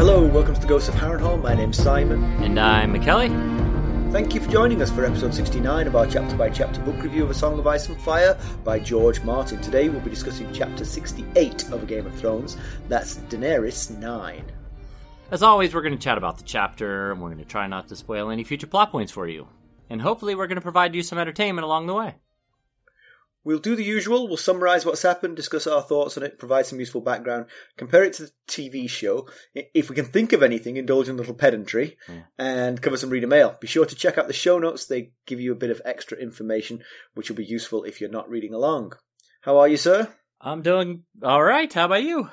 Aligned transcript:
Hello, 0.00 0.24
welcome 0.24 0.54
to 0.54 0.60
the 0.62 0.66
Ghosts 0.66 0.88
of 0.88 0.94
Harrenhal. 0.94 1.42
My 1.42 1.52
name's 1.52 1.76
Simon. 1.76 2.24
And 2.42 2.58
I'm 2.58 2.94
McKelly. 2.94 3.28
Thank 4.10 4.34
you 4.34 4.40
for 4.40 4.50
joining 4.50 4.80
us 4.80 4.90
for 4.90 5.04
episode 5.04 5.34
69 5.34 5.86
of 5.86 5.94
our 5.94 6.06
chapter 6.06 6.38
by 6.38 6.48
chapter 6.48 6.80
book 6.80 7.02
review 7.02 7.22
of 7.22 7.28
A 7.28 7.34
Song 7.34 7.58
of 7.58 7.66
Ice 7.66 7.86
and 7.86 8.00
Fire 8.00 8.38
by 8.64 8.78
George 8.78 9.22
Martin. 9.24 9.60
Today 9.60 9.90
we'll 9.90 10.00
be 10.00 10.08
discussing 10.08 10.50
chapter 10.54 10.86
68 10.86 11.68
of 11.70 11.82
A 11.82 11.84
Game 11.84 12.06
of 12.06 12.14
Thrones. 12.14 12.56
That's 12.88 13.16
Daenerys 13.28 13.94
9. 13.98 14.50
As 15.32 15.42
always, 15.42 15.74
we're 15.74 15.82
going 15.82 15.98
to 15.98 16.02
chat 16.02 16.16
about 16.16 16.38
the 16.38 16.44
chapter, 16.44 17.12
and 17.12 17.20
we're 17.20 17.28
going 17.28 17.44
to 17.44 17.44
try 17.44 17.66
not 17.66 17.88
to 17.88 17.96
spoil 17.96 18.30
any 18.30 18.42
future 18.42 18.66
plot 18.66 18.90
points 18.90 19.12
for 19.12 19.28
you. 19.28 19.48
And 19.90 20.00
hopefully, 20.00 20.34
we're 20.34 20.46
going 20.46 20.56
to 20.56 20.62
provide 20.62 20.94
you 20.94 21.02
some 21.02 21.18
entertainment 21.18 21.66
along 21.66 21.88
the 21.88 21.94
way. 21.94 22.14
We'll 23.42 23.58
do 23.58 23.74
the 23.74 23.84
usual. 23.84 24.28
We'll 24.28 24.36
summarise 24.36 24.84
what's 24.84 25.02
happened, 25.02 25.36
discuss 25.36 25.66
our 25.66 25.80
thoughts 25.82 26.16
on 26.18 26.22
it, 26.24 26.38
provide 26.38 26.66
some 26.66 26.78
useful 26.78 27.00
background, 27.00 27.46
compare 27.78 28.04
it 28.04 28.12
to 28.14 28.24
the 28.24 28.30
TV 28.48 28.88
show. 28.88 29.28
If 29.54 29.88
we 29.88 29.96
can 29.96 30.04
think 30.04 30.32
of 30.34 30.42
anything, 30.42 30.76
indulge 30.76 31.08
in 31.08 31.14
a 31.14 31.18
little 31.18 31.34
pedantry, 31.34 31.96
Yeah. 32.08 32.22
and 32.38 32.82
cover 32.82 32.96
some 32.98 33.08
reader 33.10 33.26
mail. 33.26 33.56
Be 33.60 33.66
sure 33.66 33.86
to 33.86 33.94
check 33.94 34.18
out 34.18 34.26
the 34.26 34.32
show 34.34 34.58
notes. 34.58 34.86
They 34.86 35.12
give 35.26 35.40
you 35.40 35.52
a 35.52 35.56
bit 35.56 35.70
of 35.70 35.80
extra 35.84 36.18
information, 36.18 36.84
which 37.14 37.30
will 37.30 37.36
be 37.36 37.44
useful 37.44 37.84
if 37.84 38.00
you're 38.00 38.10
not 38.10 38.28
reading 38.28 38.52
along. 38.52 38.92
How 39.40 39.58
are 39.58 39.68
you, 39.68 39.78
sir? 39.78 40.12
I'm 40.40 40.60
doing 40.62 41.04
all 41.22 41.42
right. 41.42 41.72
How 41.72 41.86
about 41.86 42.02
you? 42.02 42.30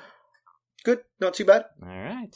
Good, 0.84 1.00
not 1.20 1.34
too 1.34 1.44
bad. 1.44 1.64
All 1.82 1.88
right. 1.88 2.34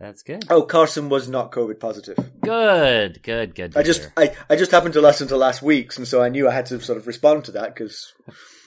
That's 0.00 0.22
good. 0.22 0.44
Oh, 0.48 0.62
Carson 0.62 1.08
was 1.08 1.28
not 1.28 1.50
COVID 1.50 1.80
positive. 1.80 2.16
Good, 2.40 3.20
good, 3.22 3.54
good. 3.54 3.76
I 3.76 3.82
just. 3.82 4.08
I, 4.16 4.34
I 4.48 4.54
just 4.56 4.70
happened 4.70 4.94
to 4.94 5.00
listen 5.00 5.26
to 5.28 5.36
last 5.36 5.60
week's, 5.60 5.98
and 5.98 6.06
so 6.06 6.22
I 6.22 6.28
knew 6.28 6.48
I 6.48 6.52
had 6.52 6.66
to 6.66 6.80
sort 6.80 6.98
of 6.98 7.06
respond 7.08 7.46
to 7.46 7.52
that 7.52 7.74
because 7.74 8.12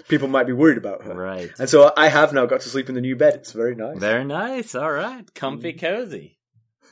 people 0.09 0.27
might 0.27 0.45
be 0.45 0.51
worried 0.53 0.77
about 0.77 1.03
her. 1.03 1.13
Right. 1.15 1.49
And 1.57 1.69
so 1.69 1.93
I 1.95 2.09
have 2.09 2.33
now 2.33 2.45
got 2.47 2.61
to 2.61 2.69
sleep 2.69 2.89
in 2.89 2.95
the 2.95 3.01
new 3.01 3.15
bed. 3.15 3.35
It's 3.35 3.53
very 3.53 3.75
nice. 3.75 3.97
Very 3.97 4.25
nice. 4.25 4.75
All 4.75 4.91
right. 4.91 5.23
Comfy, 5.33 5.73
cozy. 5.73 6.37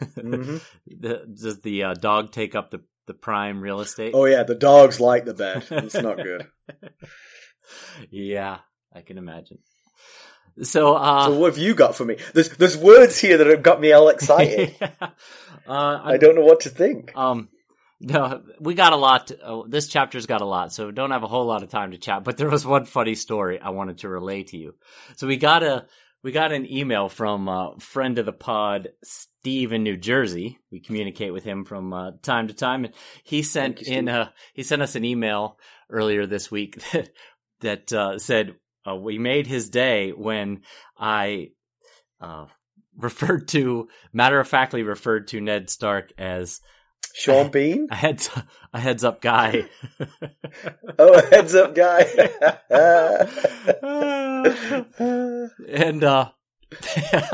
Mhm. 0.01 0.61
The- 0.87 1.25
Does 1.33 1.59
the 1.59 1.83
uh, 1.83 1.93
dog 1.95 2.31
take 2.31 2.55
up 2.55 2.71
the, 2.71 2.79
the 3.07 3.13
prime 3.13 3.59
real 3.59 3.81
estate? 3.81 4.13
Oh 4.15 4.23
yeah, 4.25 4.43
the 4.43 4.55
dogs 4.55 5.01
like 5.01 5.25
the 5.25 5.33
bed. 5.33 5.65
It's 5.69 5.95
not 5.95 6.15
good. 6.15 6.47
yeah, 8.09 8.59
I 8.93 9.01
can 9.01 9.17
imagine. 9.17 9.59
So, 10.63 10.95
uh, 10.95 11.25
so 11.25 11.39
what 11.39 11.53
have 11.53 11.57
you 11.57 11.73
got 11.73 11.95
for 11.95 12.05
me? 12.05 12.17
There's 12.33 12.49
there's 12.49 12.77
words 12.77 13.19
here 13.19 13.37
that 13.37 13.47
have 13.47 13.63
got 13.63 13.79
me 13.79 13.91
all 13.91 14.09
excited. 14.09 14.75
uh, 14.81 15.07
I 15.67 16.13
I 16.13 16.17
don't 16.17 16.35
know 16.35 16.45
what 16.45 16.61
to 16.61 16.69
think. 16.69 17.15
Um, 17.15 17.49
no, 18.01 18.41
we 18.59 18.75
got 18.75 18.93
a 18.93 18.97
lot. 18.97 19.27
To, 19.27 19.37
oh, 19.43 19.67
this 19.67 19.87
chapter's 19.87 20.25
got 20.25 20.41
a 20.41 20.45
lot, 20.45 20.73
so 20.73 20.91
don't 20.91 21.11
have 21.11 21.23
a 21.23 21.27
whole 21.27 21.45
lot 21.45 21.63
of 21.63 21.69
time 21.69 21.91
to 21.91 21.97
chat. 21.97 22.23
But 22.23 22.37
there 22.37 22.49
was 22.49 22.65
one 22.65 22.85
funny 22.85 23.15
story 23.15 23.59
I 23.59 23.69
wanted 23.69 23.99
to 23.99 24.09
relay 24.09 24.43
to 24.43 24.57
you. 24.57 24.75
So 25.17 25.27
we 25.27 25.37
got 25.37 25.63
a 25.63 25.85
we 26.23 26.31
got 26.31 26.51
an 26.51 26.69
email 26.69 27.09
from 27.09 27.47
a 27.47 27.75
friend 27.79 28.17
of 28.19 28.25
the 28.25 28.33
pod, 28.33 28.89
Steve 29.03 29.71
in 29.71 29.83
New 29.83 29.97
Jersey. 29.97 30.59
We 30.71 30.81
communicate 30.81 31.33
with 31.33 31.43
him 31.43 31.65
from 31.65 31.93
uh, 31.93 32.11
time 32.21 32.47
to 32.47 32.53
time, 32.53 32.85
and 32.85 32.93
he 33.23 33.43
sent 33.43 33.81
you, 33.81 33.95
in 33.95 34.07
a 34.07 34.33
he 34.53 34.63
sent 34.63 34.81
us 34.81 34.95
an 34.95 35.05
email 35.05 35.57
earlier 35.89 36.25
this 36.25 36.51
week 36.51 36.81
that 36.91 37.09
that 37.61 37.93
uh, 37.93 38.19
said 38.19 38.55
uh, 38.87 38.95
we 38.95 39.17
made 39.17 39.47
his 39.47 39.69
day 39.69 40.11
when 40.11 40.61
I. 40.97 41.49
Uh, 42.21 42.45
referred 42.97 43.47
to 43.47 43.87
matter 44.11 44.39
of 44.41 44.47
factly 44.47 44.83
referred 44.83 45.27
to 45.29 45.39
Ned 45.39 45.69
Stark 45.69 46.11
as 46.17 46.59
Sean 47.13 47.49
Bean? 47.51 47.87
a 47.89 47.95
heads 47.95 48.29
a 48.73 48.79
heads 48.79 49.03
up 49.03 49.21
guy. 49.21 49.65
Oh, 50.97 51.13
a 51.13 51.21
heads 51.27 51.55
up 51.55 51.73
guy. 51.75 52.01
and 55.67 56.03
uh 56.03 56.29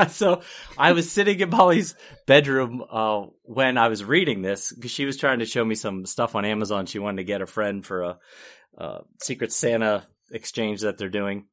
so 0.08 0.40
I 0.78 0.92
was 0.92 1.10
sitting 1.10 1.40
in 1.40 1.50
Molly's 1.50 1.96
bedroom 2.26 2.84
uh 2.88 3.22
when 3.42 3.76
I 3.76 3.88
was 3.88 4.04
reading 4.04 4.42
this 4.42 4.72
because 4.72 4.92
she 4.92 5.04
was 5.04 5.16
trying 5.16 5.40
to 5.40 5.46
show 5.46 5.64
me 5.64 5.74
some 5.74 6.06
stuff 6.06 6.36
on 6.36 6.44
Amazon 6.44 6.86
she 6.86 7.00
wanted 7.00 7.18
to 7.18 7.24
get 7.24 7.42
a 7.42 7.46
friend 7.46 7.84
for 7.84 8.02
a 8.02 8.18
uh 8.78 9.00
secret 9.20 9.52
Santa 9.52 10.06
exchange 10.30 10.80
that 10.82 10.98
they're 10.98 11.08
doing. 11.08 11.46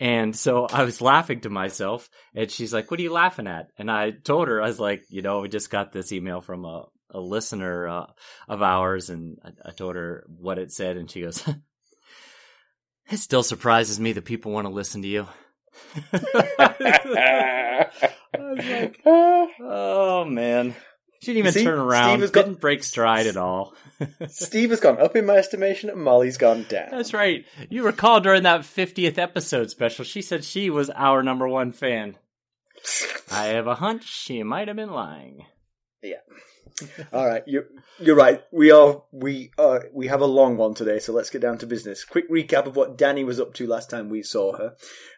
And 0.00 0.34
so 0.34 0.66
I 0.66 0.84
was 0.84 1.00
laughing 1.00 1.40
to 1.40 1.50
myself 1.50 2.08
and 2.34 2.50
she's 2.50 2.72
like, 2.72 2.90
"What 2.90 2.98
are 3.00 3.02
you 3.02 3.12
laughing 3.12 3.46
at?" 3.46 3.68
And 3.78 3.90
I 3.90 4.10
told 4.10 4.48
her 4.48 4.60
I 4.60 4.66
was 4.66 4.80
like, 4.80 5.04
"You 5.08 5.22
know, 5.22 5.40
we 5.40 5.48
just 5.48 5.70
got 5.70 5.92
this 5.92 6.12
email 6.12 6.40
from 6.40 6.64
a 6.64 6.86
a 7.10 7.20
listener 7.20 7.86
uh, 7.88 8.06
of 8.48 8.62
ours 8.62 9.10
and 9.10 9.38
I, 9.44 9.68
I 9.68 9.72
told 9.72 9.96
her 9.96 10.24
what 10.28 10.58
it 10.58 10.72
said 10.72 10.96
and 10.96 11.10
she 11.10 11.22
goes, 11.22 11.46
"It 13.10 13.18
still 13.18 13.42
surprises 13.42 14.00
me 14.00 14.12
that 14.12 14.24
people 14.24 14.52
want 14.52 14.66
to 14.66 14.72
listen 14.72 15.02
to 15.02 15.08
you." 15.08 15.28
I 16.12 17.86
was 18.38 18.66
like, 18.66 19.00
oh 19.06 20.24
man. 20.24 20.74
She 21.22 21.26
didn't 21.26 21.38
even 21.38 21.52
See, 21.52 21.62
turn 21.62 21.78
around. 21.78 22.10
Steve 22.10 22.20
has 22.22 22.30
Didn't 22.32 22.60
break 22.60 22.82
stride 22.82 23.28
at 23.28 23.36
all. 23.36 23.74
Steve 24.28 24.70
has 24.70 24.80
gone 24.80 25.00
up 25.00 25.14
in 25.14 25.24
my 25.24 25.36
estimation, 25.36 25.88
and 25.88 26.02
Molly's 26.02 26.36
gone 26.36 26.66
down. 26.68 26.88
That's 26.90 27.14
right. 27.14 27.46
You 27.70 27.84
recall 27.84 28.20
during 28.20 28.42
that 28.42 28.62
50th 28.62 29.18
episode 29.18 29.70
special, 29.70 30.04
she 30.04 30.20
said 30.20 30.42
she 30.42 30.68
was 30.68 30.90
our 30.90 31.22
number 31.22 31.46
one 31.46 31.70
fan. 31.70 32.16
I 33.30 33.44
have 33.46 33.68
a 33.68 33.76
hunch 33.76 34.04
she 34.04 34.42
might 34.42 34.66
have 34.66 34.76
been 34.76 34.90
lying. 34.90 35.46
All 37.12 37.26
right, 37.26 37.42
you're 37.46 37.66
you're 37.98 38.16
right. 38.16 38.42
We 38.50 38.70
are 38.70 39.02
we 39.12 39.50
are 39.58 39.86
we 39.92 40.06
have 40.08 40.20
a 40.20 40.26
long 40.26 40.56
one 40.56 40.74
today, 40.74 40.98
so 40.98 41.12
let's 41.12 41.30
get 41.30 41.42
down 41.42 41.58
to 41.58 41.66
business. 41.66 42.04
Quick 42.04 42.30
recap 42.30 42.66
of 42.66 42.76
what 42.76 42.98
Dany 42.98 43.24
was 43.24 43.40
up 43.40 43.54
to 43.54 43.66
last 43.66 43.90
time 43.90 44.08
we 44.08 44.22
saw 44.22 44.56
her. 44.56 44.74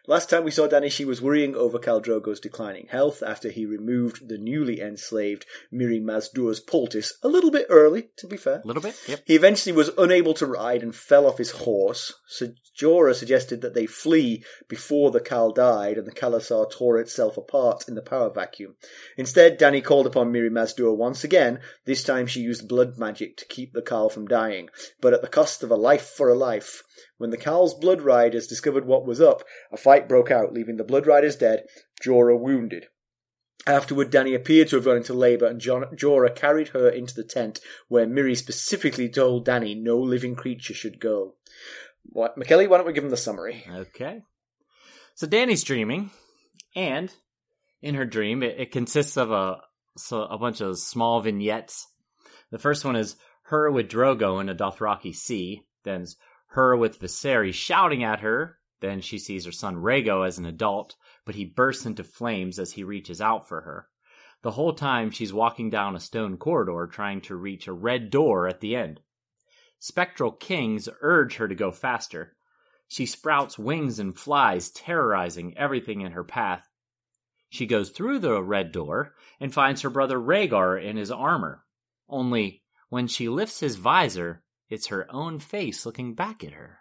Last 0.07 0.29
time 0.29 0.43
we 0.43 0.51
saw 0.51 0.67
Dany, 0.67 0.91
she 0.91 1.03
was 1.05 1.21
worrying 1.21 1.55
over 1.55 1.79
Khal 1.79 2.03
Drogo's 2.03 2.39
declining 2.39 2.87
health 2.87 3.23
after 3.25 3.49
he 3.49 3.65
removed 3.65 4.29
the 4.29 4.37
newly 4.37 4.79
enslaved 4.79 5.47
Mirri 5.73 5.99
Maz 5.99 6.31
Duur's 6.31 6.59
poultice 6.59 7.17
a 7.23 7.27
little 7.27 7.49
bit 7.49 7.65
early. 7.69 8.09
To 8.17 8.27
be 8.27 8.37
fair, 8.37 8.61
A 8.63 8.67
little 8.67 8.83
bit? 8.83 8.95
Yep. 9.07 9.21
he 9.25 9.35
eventually 9.35 9.73
was 9.73 9.89
unable 9.97 10.35
to 10.35 10.45
ride 10.45 10.83
and 10.83 10.95
fell 10.95 11.25
off 11.25 11.39
his 11.39 11.51
horse. 11.51 12.13
So 12.27 12.49
Jorah 12.79 13.15
suggested 13.15 13.61
that 13.61 13.73
they 13.73 13.87
flee 13.87 14.43
before 14.67 15.09
the 15.09 15.21
Khal 15.21 15.55
died 15.55 15.97
and 15.97 16.05
the 16.05 16.11
Khalasar 16.11 16.69
tore 16.69 16.99
itself 16.99 17.37
apart 17.37 17.87
in 17.87 17.95
the 17.95 18.01
power 18.01 18.29
vacuum. 18.29 18.75
Instead, 19.17 19.59
Dany 19.59 19.83
called 19.83 20.05
upon 20.05 20.31
Mirri 20.31 20.51
Maz 20.51 20.75
Duur 20.75 20.93
once 20.93 21.23
again. 21.23 21.44
This 21.85 22.03
time 22.03 22.27
she 22.27 22.41
used 22.41 22.67
blood 22.67 22.97
magic 22.97 23.37
to 23.37 23.45
keep 23.45 23.73
the 23.73 23.81
Khal 23.81 24.11
from 24.11 24.27
dying, 24.27 24.69
but 25.01 25.13
at 25.13 25.21
the 25.21 25.27
cost 25.27 25.63
of 25.63 25.71
a 25.71 25.75
life 25.75 26.07
for 26.07 26.29
a 26.29 26.35
life. 26.35 26.83
When 27.17 27.29
the 27.29 27.37
Khal's 27.37 27.73
blood 27.73 28.01
riders 28.01 28.47
discovered 28.47 28.85
what 28.85 29.05
was 29.05 29.21
up, 29.21 29.43
a 29.71 29.77
fight 29.77 30.09
broke 30.09 30.31
out, 30.31 30.53
leaving 30.53 30.77
the 30.77 30.83
blood 30.83 31.07
riders 31.07 31.35
dead, 31.35 31.65
Jorah 32.03 32.39
wounded. 32.39 32.87
Afterward, 33.67 34.11
Dany 34.11 34.35
appeared 34.35 34.67
to 34.69 34.75
have 34.75 34.85
gone 34.85 34.97
into 34.97 35.13
labour, 35.13 35.47
and 35.47 35.59
Jorah 35.59 36.35
carried 36.35 36.69
her 36.69 36.87
into 36.87 37.15
the 37.15 37.23
tent, 37.23 37.59
where 37.87 38.05
Mirri 38.05 38.37
specifically 38.37 39.09
told 39.09 39.47
Dany 39.47 39.81
no 39.81 39.97
living 39.97 40.35
creature 40.35 40.73
should 40.73 40.99
go. 40.99 41.35
What, 42.03 42.37
McKelly, 42.37 42.69
why 42.69 42.77
don't 42.77 42.85
we 42.85 42.93
give 42.93 43.03
him 43.03 43.09
the 43.09 43.17
summary? 43.17 43.65
Okay. 43.69 44.21
So 45.15 45.25
Dany's 45.25 45.63
dreaming, 45.63 46.11
and 46.75 47.11
in 47.81 47.95
her 47.95 48.05
dream, 48.05 48.43
it, 48.43 48.55
it 48.59 48.71
consists 48.71 49.17
of 49.17 49.31
a 49.31 49.61
so 49.97 50.23
a 50.23 50.37
bunch 50.37 50.61
of 50.61 50.77
small 50.77 51.21
vignettes. 51.21 51.87
The 52.51 52.59
first 52.59 52.85
one 52.85 52.95
is 52.95 53.15
her 53.43 53.71
with 53.71 53.89
Drogo 53.89 54.39
in 54.41 54.49
a 54.49 54.55
Dothraki 54.55 55.13
sea. 55.13 55.63
Then 55.83 56.05
her 56.47 56.75
with 56.75 56.99
Viserys 56.99 57.53
shouting 57.53 58.03
at 58.03 58.21
her. 58.21 58.59
Then 58.81 59.01
she 59.01 59.17
sees 59.19 59.45
her 59.45 59.51
son 59.51 59.77
Rhaego 59.77 60.27
as 60.27 60.37
an 60.37 60.45
adult, 60.45 60.95
but 61.25 61.35
he 61.35 61.45
bursts 61.45 61.85
into 61.85 62.03
flames 62.03 62.59
as 62.59 62.73
he 62.73 62.83
reaches 62.83 63.21
out 63.21 63.47
for 63.47 63.61
her. 63.61 63.87
The 64.41 64.51
whole 64.51 64.73
time 64.73 65.09
she's 65.11 65.33
walking 65.33 65.69
down 65.69 65.95
a 65.95 65.99
stone 65.99 66.37
corridor 66.37 66.87
trying 66.87 67.21
to 67.21 67.35
reach 67.35 67.67
a 67.67 67.73
red 67.73 68.09
door 68.09 68.47
at 68.47 68.59
the 68.59 68.75
end. 68.75 68.99
Spectral 69.79 70.31
kings 70.31 70.87
urge 71.01 71.37
her 71.37 71.47
to 71.47 71.55
go 71.55 71.71
faster. 71.71 72.35
She 72.87 73.05
sprouts 73.05 73.57
wings 73.57 73.97
and 73.97 74.17
flies, 74.17 74.69
terrorizing 74.69 75.57
everything 75.57 76.01
in 76.01 76.11
her 76.11 76.23
path. 76.23 76.69
She 77.55 77.65
goes 77.65 77.89
through 77.89 78.19
the 78.19 78.43
red 78.43 78.73
door 78.73 79.15
and 79.39 79.53
finds 79.53 79.81
her 79.81 79.89
brother 79.89 80.19
Rhaegar 80.19 80.77
in 80.77 80.97
his 80.97 81.09
armor. 81.09 81.63
Only 82.09 82.63
when 82.89 83.07
she 83.07 83.29
lifts 83.29 83.61
his 83.61 83.77
visor, 83.77 84.43
it's 84.69 84.87
her 84.87 85.09
own 85.09 85.39
face 85.39 85.85
looking 85.85 86.15
back 86.15 86.43
at 86.43 86.51
her. 86.51 86.79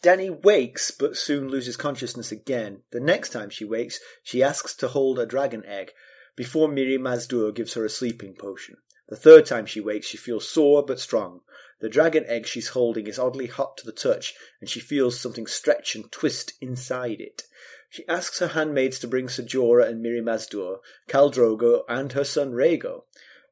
Dany 0.00 0.30
wakes, 0.44 0.92
but 0.92 1.16
soon 1.16 1.48
loses 1.48 1.76
consciousness 1.76 2.30
again. 2.30 2.84
The 2.92 3.00
next 3.00 3.30
time 3.30 3.50
she 3.50 3.64
wakes, 3.64 3.98
she 4.22 4.44
asks 4.44 4.76
to 4.76 4.86
hold 4.86 5.18
a 5.18 5.26
dragon 5.26 5.64
egg. 5.64 5.90
before 6.36 6.68
Mirri 6.68 6.96
Maz 6.96 7.26
Duur 7.26 7.50
gives 7.50 7.74
her 7.74 7.84
a 7.84 7.90
sleeping 7.90 8.36
potion. 8.36 8.76
The 9.08 9.16
third 9.16 9.44
time 9.44 9.66
she 9.66 9.80
wakes, 9.80 10.06
she 10.06 10.16
feels 10.16 10.48
sore 10.48 10.84
but 10.84 11.00
strong. 11.00 11.40
The 11.80 11.88
dragon 11.88 12.24
egg 12.28 12.46
she's 12.46 12.68
holding 12.68 13.08
is 13.08 13.18
oddly 13.18 13.46
hot 13.46 13.76
to 13.78 13.84
the 13.84 13.90
touch, 13.90 14.34
and 14.60 14.70
she 14.70 14.78
feels 14.78 15.18
something 15.18 15.48
stretch 15.48 15.96
and 15.96 16.12
twist 16.12 16.52
inside 16.60 17.20
it. 17.20 17.42
She 17.88 18.06
asks 18.06 18.38
her 18.40 18.48
handmaids 18.48 18.98
to 18.98 19.08
bring 19.08 19.28
Ser 19.28 19.44
Jorah 19.44 19.88
and 19.88 20.04
Mirri 20.04 20.22
Maz 20.22 20.48
Duur, 20.48 20.80
Khal 21.08 21.32
Drogo, 21.32 21.84
and 21.88 22.12
her 22.12 22.24
son 22.24 22.52
Rhaego. 22.52 23.04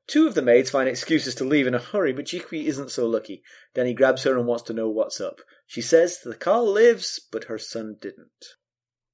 Two 0.07 0.27
of 0.29 0.35
the 0.35 0.43
maids 0.43 0.71
find 0.71 0.89
excuses 0.89 1.35
to 1.37 1.45
leave 1.45 1.67
in 1.67 1.75
a 1.75 1.79
hurry, 1.79 2.13
but 2.13 2.27
Jhiqui 2.27 2.65
isn't 2.65 2.91
so 2.91 3.07
lucky. 3.07 3.43
Dany 3.75 3.97
grabs 3.97 4.23
her 4.25 4.37
and 4.37 4.47
wants 4.47 4.65
to 4.65 4.73
know 4.73 4.89
what's 4.89 5.21
up. 5.21 5.41
She 5.67 5.81
says 5.81 6.21
the 6.21 6.35
Khal 6.35 6.73
lives, 6.73 7.19
but 7.33 7.45
her 7.45 7.59
son 7.59 7.97
didn't. 8.01 8.57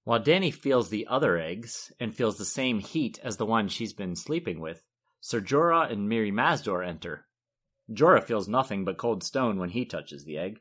While 0.05 0.23
Dany 0.23 0.53
feels 0.53 0.91
the 0.91 1.07
other 1.07 1.39
eggs 1.39 1.93
and 2.01 2.15
feels 2.15 2.37
the 2.37 2.45
same 2.45 2.81
heat 2.81 3.21
as 3.23 3.37
the 3.37 3.47
one 3.47 3.69
she's 3.69 3.93
been 3.93 4.17
sleeping 4.17 4.61
with, 4.61 4.83
Ser 5.21 5.41
Jorah 5.41 5.91
and 5.91 6.11
Mirri 6.11 6.33
Maz 6.33 6.65
Duur 6.65 6.83
enter. 6.83 7.29
Jorah 7.91 8.25
feels 8.25 8.49
nothing 8.49 8.85
but 8.85 8.99
cold 8.99 9.23
stone 9.23 9.59
when 9.59 9.71
he 9.71 9.85
touches 9.85 10.25
the 10.25 10.37
egg. 10.37 10.59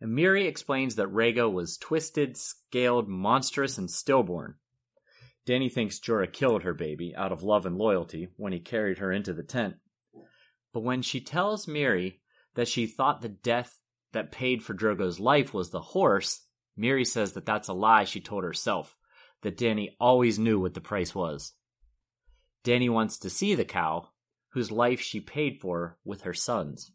And 0.00 0.12
Mirri 0.12 0.46
explains 0.46 0.96
that 0.96 1.12
Rhaego 1.12 1.50
was 1.50 1.78
twisted, 1.78 2.36
scaled, 2.36 3.08
monstrous, 3.08 3.78
and 3.78 3.90
stillborn. 3.90 4.56
Dany 5.46 5.72
thinks 5.72 6.00
Jorah 6.00 6.32
killed 6.32 6.64
her 6.64 6.74
baby 6.74 7.14
out 7.16 7.32
of 7.32 7.42
love 7.42 7.66
and 7.66 7.76
loyalty 7.76 8.28
when 8.36 8.52
he 8.52 8.58
carried 8.58 8.98
her 8.98 9.12
into 9.12 9.32
the 9.32 9.42
tent. 9.44 9.76
But 10.72 10.80
when 10.80 11.02
she 11.02 11.20
tells 11.20 11.66
Mirri 11.66 12.20
that 12.54 12.68
she 12.68 12.86
thought 12.86 13.22
the 13.22 13.28
death 13.28 13.80
that 14.12 14.32
paid 14.32 14.62
for 14.62 14.74
Drogo's 14.74 15.20
life 15.20 15.54
was 15.54 15.70
the 15.70 15.80
horse, 15.80 16.44
Mirri 16.78 17.06
says 17.06 17.32
that 17.32 17.46
that's 17.46 17.68
a 17.68 17.72
lie 17.72 18.04
she 18.04 18.20
told 18.20 18.44
herself, 18.44 18.96
that 19.42 19.56
Dany 19.56 19.90
always 20.00 20.38
knew 20.38 20.60
what 20.60 20.74
the 20.74 20.80
price 20.80 21.14
was. 21.14 21.52
Dany 22.64 22.90
wants 22.90 23.18
to 23.18 23.30
see 23.30 23.54
the 23.54 23.64
Khal, 23.64 24.08
whose 24.50 24.70
life 24.70 25.00
she 25.00 25.20
paid 25.20 25.60
for 25.60 25.96
with 26.04 26.22
her 26.22 26.34
sons. 26.34 26.90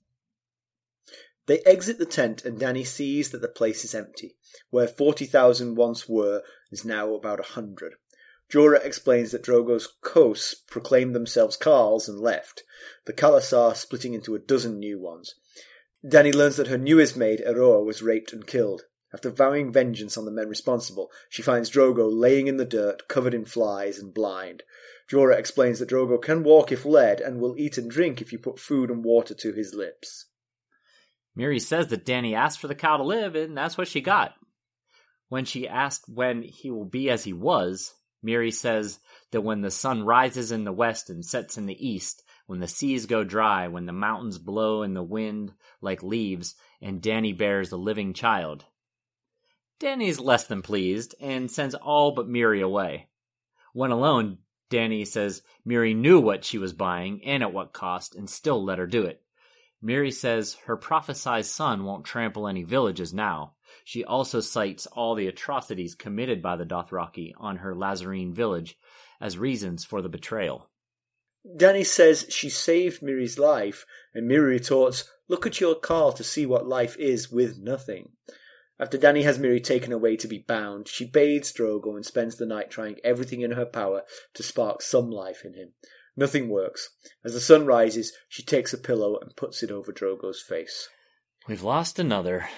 They 1.47 1.59
exit 1.59 1.97
the 1.97 2.05
tent 2.05 2.45
and 2.45 2.59
Dany 2.59 2.85
sees 2.85 3.31
that 3.31 3.41
the 3.41 3.47
place 3.47 3.83
is 3.83 3.95
empty. 3.95 4.35
Where 4.69 4.87
40,000 4.87 5.75
once 5.75 6.07
were 6.07 6.43
is 6.71 6.85
now 6.85 7.13
about 7.13 7.39
a 7.39 7.53
hundred. 7.53 7.95
Jorah 8.51 8.83
explains 8.83 9.31
that 9.31 9.43
Drogo's 9.43 9.87
kos 10.01 10.53
proclaimed 10.53 11.15
themselves 11.15 11.57
Khals 11.57 12.09
and 12.09 12.19
left, 12.19 12.63
the 13.05 13.13
khalasar 13.13 13.75
splitting 13.75 14.13
into 14.13 14.35
a 14.35 14.39
dozen 14.39 14.77
new 14.77 14.99
ones. 14.99 15.35
Dany 16.05 16.33
learns 16.33 16.57
that 16.57 16.67
her 16.67 16.77
newest 16.77 17.15
maid, 17.15 17.41
Eroeh, 17.47 17.85
was 17.85 18.01
raped 18.01 18.33
and 18.33 18.45
killed. 18.45 18.83
After 19.13 19.29
vowing 19.29 19.71
vengeance 19.71 20.17
on 20.17 20.25
the 20.25 20.31
men 20.31 20.47
responsible, 20.47 21.11
she 21.29 21.41
finds 21.41 21.69
Drogo 21.69 22.09
laying 22.11 22.47
in 22.47 22.57
the 22.57 22.65
dirt, 22.65 23.07
covered 23.07 23.33
in 23.33 23.45
flies 23.45 23.99
and 23.99 24.13
blind. 24.13 24.63
Jorah 25.09 25.37
explains 25.37 25.79
that 25.79 25.89
Drogo 25.89 26.21
can 26.21 26.43
walk 26.43 26.71
if 26.71 26.85
led 26.85 27.19
and 27.19 27.39
will 27.39 27.57
eat 27.57 27.77
and 27.77 27.89
drink 27.89 28.21
if 28.21 28.31
you 28.31 28.39
put 28.39 28.59
food 28.59 28.89
and 28.89 29.03
water 29.03 29.33
to 29.33 29.53
his 29.53 29.73
lips. 29.73 30.27
Mirri 31.37 31.61
says 31.61 31.87
that 31.87 32.05
Dany 32.05 32.33
asked 32.33 32.59
for 32.59 32.67
the 32.67 32.75
Khal 32.75 32.97
to 32.97 33.03
live, 33.03 33.35
and 33.35 33.57
that's 33.57 33.77
what 33.77 33.87
she 33.87 34.01
got. 34.01 34.33
When 35.29 35.45
she 35.45 35.67
asked 35.67 36.09
when 36.09 36.41
he 36.43 36.71
will 36.71 36.85
be 36.85 37.09
as 37.09 37.23
he 37.23 37.33
was, 37.33 37.93
Mirri 38.23 38.53
says 38.53 38.99
that 39.31 39.41
when 39.41 39.61
the 39.61 39.71
sun 39.71 40.03
rises 40.03 40.51
in 40.51 40.65
the 40.65 40.73
west 40.73 41.09
and 41.09 41.25
sets 41.25 41.57
in 41.57 41.65
the 41.65 41.87
east, 41.87 42.23
when 42.47 42.59
the 42.59 42.67
seas 42.67 43.05
go 43.05 43.23
dry, 43.23 43.67
when 43.69 43.85
the 43.85 43.93
mountains 43.93 44.37
blow 44.37 44.83
in 44.83 44.93
the 44.93 45.03
wind 45.03 45.53
like 45.79 46.03
leaves, 46.03 46.55
and 46.81 47.01
Dany 47.01 47.35
bears 47.37 47.71
a 47.71 47.77
living 47.77 48.13
child. 48.13 48.65
Dany 49.79 50.09
is 50.09 50.19
less 50.19 50.43
than 50.43 50.61
pleased 50.61 51.15
and 51.19 51.49
sends 51.49 51.75
all 51.75 52.11
but 52.11 52.27
Mirri 52.27 52.61
away. 52.61 53.07
When 53.73 53.91
alone, 53.91 54.39
Dany 54.69 55.07
says 55.07 55.41
Mirri 55.65 55.95
knew 55.95 56.19
what 56.19 56.43
she 56.43 56.57
was 56.57 56.73
buying 56.73 57.23
and 57.23 57.41
at 57.41 57.53
what 57.53 57.73
cost 57.73 58.15
and 58.15 58.29
still 58.29 58.63
let 58.63 58.79
her 58.79 58.87
do 58.87 59.03
it. 59.03 59.23
Mirri 59.83 60.13
says 60.13 60.55
her 60.65 60.77
prophesied 60.77 61.45
son 61.45 61.83
won't 61.83 62.05
trample 62.05 62.47
any 62.47 62.63
villages 62.63 63.13
now. 63.13 63.55
She 63.83 64.03
also 64.03 64.39
cites 64.39 64.85
all 64.87 65.15
the 65.15 65.27
atrocities 65.27 65.95
committed 65.95 66.41
by 66.41 66.55
the 66.55 66.65
Dothraki 66.65 67.33
on 67.37 67.57
her 67.57 67.73
Lhazareen 67.73 68.33
village 68.33 68.77
as 69.19 69.37
reasons 69.37 69.83
for 69.83 70.01
the 70.01 70.09
betrayal. 70.09 70.69
Dany 71.57 71.83
says 71.83 72.27
she 72.29 72.49
saved 72.49 73.01
Mirri's 73.01 73.39
life, 73.39 73.85
and 74.13 74.29
Mirri 74.29 74.49
retorts, 74.49 75.09
Look 75.27 75.47
at 75.47 75.59
your 75.59 75.75
Khal 75.75 76.15
to 76.15 76.23
see 76.23 76.45
what 76.45 76.67
life 76.67 76.95
is 76.97 77.31
with 77.31 77.57
nothing. 77.57 78.09
After 78.79 78.97
Dany 78.97 79.23
has 79.23 79.39
Mirri 79.39 79.63
taken 79.63 79.91
away 79.91 80.17
to 80.17 80.27
be 80.27 80.39
bound, 80.39 80.87
she 80.87 81.05
bathes 81.05 81.53
Drogo 81.53 81.95
and 81.95 82.05
spends 82.05 82.35
the 82.35 82.45
night 82.45 82.69
trying 82.69 82.99
everything 83.03 83.41
in 83.41 83.51
her 83.51 83.65
power 83.65 84.03
to 84.33 84.43
spark 84.43 84.81
some 84.81 85.09
life 85.09 85.43
in 85.43 85.53
him. 85.53 85.73
Nothing 86.15 86.49
works. 86.49 86.89
As 87.23 87.33
the 87.33 87.39
sun 87.39 87.65
rises, 87.65 88.13
she 88.27 88.43
takes 88.43 88.73
a 88.73 88.77
pillow 88.77 89.17
and 89.19 89.35
puts 89.35 89.63
it 89.63 89.71
over 89.71 89.93
Drogo's 89.93 90.41
face. 90.41 90.89
We've 91.47 91.63
lost 91.63 91.99
another. 91.99 92.49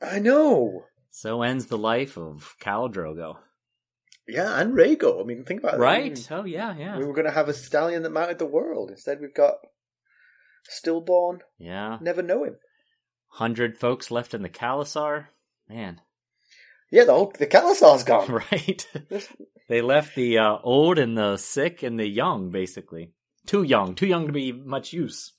I 0.00 0.18
know. 0.18 0.84
So 1.10 1.42
ends 1.42 1.66
the 1.66 1.78
life 1.78 2.16
of 2.16 2.54
Khal 2.60 2.92
Drogo. 2.92 3.36
Yeah, 4.26 4.58
and 4.58 4.74
Rhaego. 4.74 5.20
I 5.20 5.24
mean, 5.24 5.44
think 5.44 5.60
about 5.60 5.74
it. 5.74 5.80
Right? 5.80 6.28
Oh, 6.30 6.44
yeah, 6.44 6.74
yeah. 6.76 6.96
We 6.96 7.04
were 7.04 7.12
going 7.12 7.26
to 7.26 7.32
have 7.32 7.48
a 7.48 7.54
stallion 7.54 8.02
that 8.02 8.10
mounted 8.10 8.38
the 8.38 8.46
world. 8.46 8.90
Instead, 8.90 9.20
we've 9.20 9.34
got 9.34 9.54
stillborn. 10.64 11.40
Yeah. 11.58 11.98
Never 12.00 12.22
know 12.22 12.44
him. 12.44 12.56
Hundred 13.28 13.76
folks 13.76 14.10
left 14.10 14.32
in 14.32 14.42
the 14.42 14.48
khalasar. 14.48 15.26
Man. 15.68 16.00
Yeah, 16.94 17.04
the 17.06 17.12
whole, 17.12 17.32
the 17.36 17.48
khalasar's 17.48 18.04
gone. 18.12 18.40
Right. 18.52 18.86
they 19.68 19.82
left 19.82 20.14
the 20.14 20.38
uh, 20.38 20.58
old 20.62 20.96
and 20.96 21.18
the 21.18 21.36
sick 21.38 21.82
and 21.82 21.98
the 21.98 22.06
young, 22.06 22.50
basically. 22.50 23.10
Too 23.46 23.64
young. 23.64 23.96
Too 23.96 24.06
young 24.06 24.28
to 24.28 24.32
be 24.32 24.52
much 24.52 24.92
use. 24.92 25.32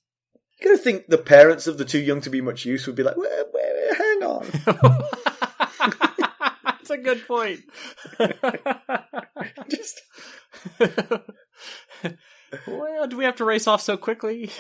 You 0.60 0.68
gotta 0.68 0.78
think 0.78 1.08
the 1.08 1.18
parents 1.18 1.66
of 1.66 1.78
the 1.78 1.86
too 1.86 2.00
young 2.00 2.20
to 2.22 2.30
be 2.30 2.42
much 2.42 2.66
use 2.66 2.86
would 2.86 2.98
be 2.98 3.04
like, 3.04 3.16
wait, 3.16 3.30
wait, 3.54 3.98
hang 3.98 4.24
on. 4.24 4.46
That's 6.66 6.90
a 6.90 6.98
good 6.98 7.26
point. 7.26 7.62
Just 9.70 10.02
well, 12.68 13.08
do 13.08 13.16
we 13.16 13.24
have 13.24 13.38
to 13.38 13.46
race 13.46 13.66
off 13.66 13.80
so 13.82 13.96
quickly? 13.96 14.52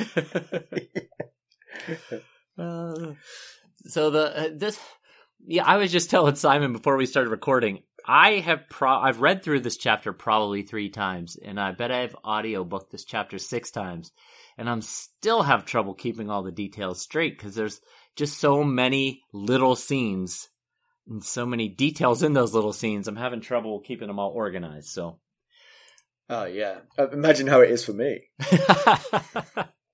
uh, 2.57 3.11
so 3.85 4.09
the 4.09 4.37
uh, 4.37 4.49
this 4.55 4.79
yeah, 5.45 5.63
I 5.65 5.77
was 5.77 5.91
just 5.91 6.09
telling 6.09 6.35
Simon 6.35 6.73
before 6.73 6.97
we 6.97 7.05
started 7.05 7.29
recording. 7.29 7.83
I 8.07 8.33
have 8.39 8.69
pro 8.69 8.91
I've 8.91 9.21
read 9.21 9.43
through 9.43 9.61
this 9.61 9.77
chapter 9.77 10.13
probably 10.13 10.61
three 10.61 10.89
times, 10.89 11.37
and 11.43 11.59
I 11.59 11.71
bet 11.71 11.91
I've 11.91 12.15
audio 12.23 12.63
booked 12.63 12.91
this 12.91 13.05
chapter 13.05 13.39
six 13.39 13.71
times, 13.71 14.11
and 14.57 14.69
I'm 14.69 14.81
still 14.81 15.41
have 15.41 15.65
trouble 15.65 15.93
keeping 15.93 16.29
all 16.29 16.43
the 16.43 16.51
details 16.51 17.01
straight 17.01 17.37
because 17.37 17.55
there's 17.55 17.81
just 18.15 18.39
so 18.39 18.63
many 18.63 19.21
little 19.33 19.75
scenes 19.75 20.49
and 21.07 21.23
so 21.23 21.45
many 21.45 21.67
details 21.67 22.23
in 22.23 22.33
those 22.33 22.53
little 22.53 22.73
scenes. 22.73 23.07
I'm 23.07 23.15
having 23.15 23.41
trouble 23.41 23.79
keeping 23.79 24.07
them 24.07 24.19
all 24.19 24.31
organized. 24.31 24.89
So, 24.89 25.19
Oh 26.29 26.45
yeah. 26.45 26.79
Uh, 26.97 27.09
Imagine 27.09 27.47
how 27.47 27.61
it 27.61 27.69
is 27.69 27.85
for 27.85 27.93
me. 27.93 28.21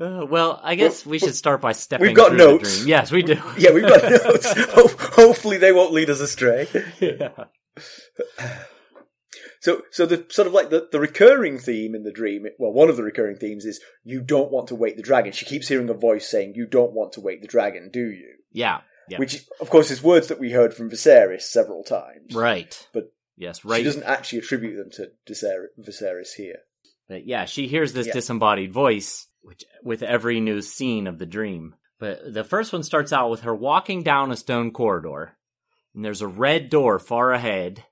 Uh, 0.00 0.26
well, 0.28 0.60
I 0.62 0.74
guess 0.74 1.06
we 1.06 1.18
should 1.18 1.34
start 1.36 1.60
by 1.60 1.72
stepping. 1.72 2.08
We've 2.08 2.16
got 2.16 2.30
through 2.30 2.38
the 2.38 2.44
notes. 2.44 2.76
dream. 2.78 2.88
Yes, 2.88 3.12
we 3.12 3.22
do. 3.22 3.40
Yeah, 3.56 3.70
we've 3.72 3.86
got 3.86 4.02
notes. 4.24 4.52
Ho- 4.72 4.88
Hopefully 5.12 5.56
they 5.58 5.72
won't 5.72 5.92
lead 5.92 6.10
us 6.10 6.20
astray. 6.20 6.66
yeah. 7.00 7.44
So, 9.60 9.82
so 9.90 10.04
the 10.04 10.26
sort 10.28 10.46
of 10.46 10.52
like 10.52 10.68
the, 10.68 10.88
the 10.92 11.00
recurring 11.00 11.58
theme 11.58 11.94
in 11.94 12.02
the 12.02 12.12
dream, 12.12 12.44
well, 12.58 12.72
one 12.72 12.90
of 12.90 12.96
the 12.98 13.02
recurring 13.02 13.36
themes 13.36 13.64
is 13.64 13.80
you 14.02 14.20
don't 14.20 14.50
want 14.52 14.68
to 14.68 14.74
wake 14.74 14.96
the 14.96 15.02
dragon. 15.02 15.32
She 15.32 15.46
keeps 15.46 15.68
hearing 15.68 15.88
a 15.88 15.94
voice 15.94 16.28
saying, 16.28 16.52
you 16.54 16.66
don't 16.66 16.92
want 16.92 17.12
to 17.12 17.22
wake 17.22 17.40
the 17.40 17.48
dragon, 17.48 17.88
do 17.90 18.10
you? 18.10 18.34
Yeah. 18.52 18.80
Yeah. 19.08 19.18
Which, 19.18 19.44
of 19.60 19.70
course, 19.70 19.90
is 19.90 20.02
words 20.02 20.28
that 20.28 20.38
we 20.40 20.50
heard 20.52 20.74
from 20.74 20.90
Viserys 20.90 21.42
several 21.42 21.82
times. 21.82 22.34
Right. 22.34 22.86
But 22.92 23.12
yes, 23.36 23.64
right. 23.64 23.78
She 23.78 23.84
doesn't 23.84 24.02
actually 24.02 24.40
attribute 24.40 24.76
them 24.76 24.90
to 24.92 25.10
Viser- 25.32 25.66
Viserys 25.80 26.34
here. 26.36 26.58
But 27.08 27.26
yeah, 27.26 27.44
she 27.46 27.66
hears 27.66 27.92
this 27.94 28.06
Yeah. 28.06 28.12
disembodied 28.14 28.72
voice 28.72 29.28
which 29.44 29.64
with 29.82 30.02
every 30.02 30.40
new 30.40 30.62
scene 30.62 31.06
of 31.06 31.18
the 31.18 31.26
dream. 31.26 31.74
But 31.98 32.32
the 32.32 32.44
first 32.44 32.72
one 32.72 32.82
starts 32.82 33.12
out 33.12 33.30
with 33.30 33.40
her 33.40 33.54
walking 33.54 34.02
down 34.02 34.32
a 34.32 34.36
stone 34.36 34.72
corridor, 34.72 35.36
and 35.94 36.04
there's 36.04 36.22
a 36.22 36.26
red 36.26 36.70
door 36.70 36.98
far 36.98 37.32
ahead. 37.32 37.84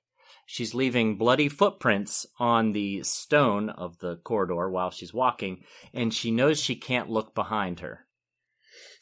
She's 0.47 0.75
leaving 0.75 1.16
bloody 1.16 1.49
footprints 1.49 2.26
on 2.38 2.73
the 2.73 3.02
stone 3.04 3.71
of 3.71 3.99
the 3.99 4.16
corridor 4.16 4.68
while 4.68 4.90
she's 4.90 5.14
walking, 5.14 5.62
and 5.94 6.12
she 6.12 6.30
knows 6.30 6.59
she 6.59 6.75
can't 6.75 7.09
look 7.09 7.35
behind 7.35 7.80
her. 7.80 8.06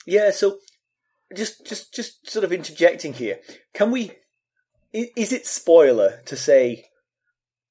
Yeah, 0.06 0.30
so 0.30 0.58
just 1.34 1.66
just 1.66 1.94
just 1.94 2.28
sort 2.28 2.44
of 2.44 2.52
interjecting 2.52 3.14
here. 3.14 3.38
Can 3.72 3.90
we 3.90 4.12
is 4.92 5.32
it 5.32 5.46
spoiler 5.46 6.20
to 6.26 6.36
say 6.36 6.86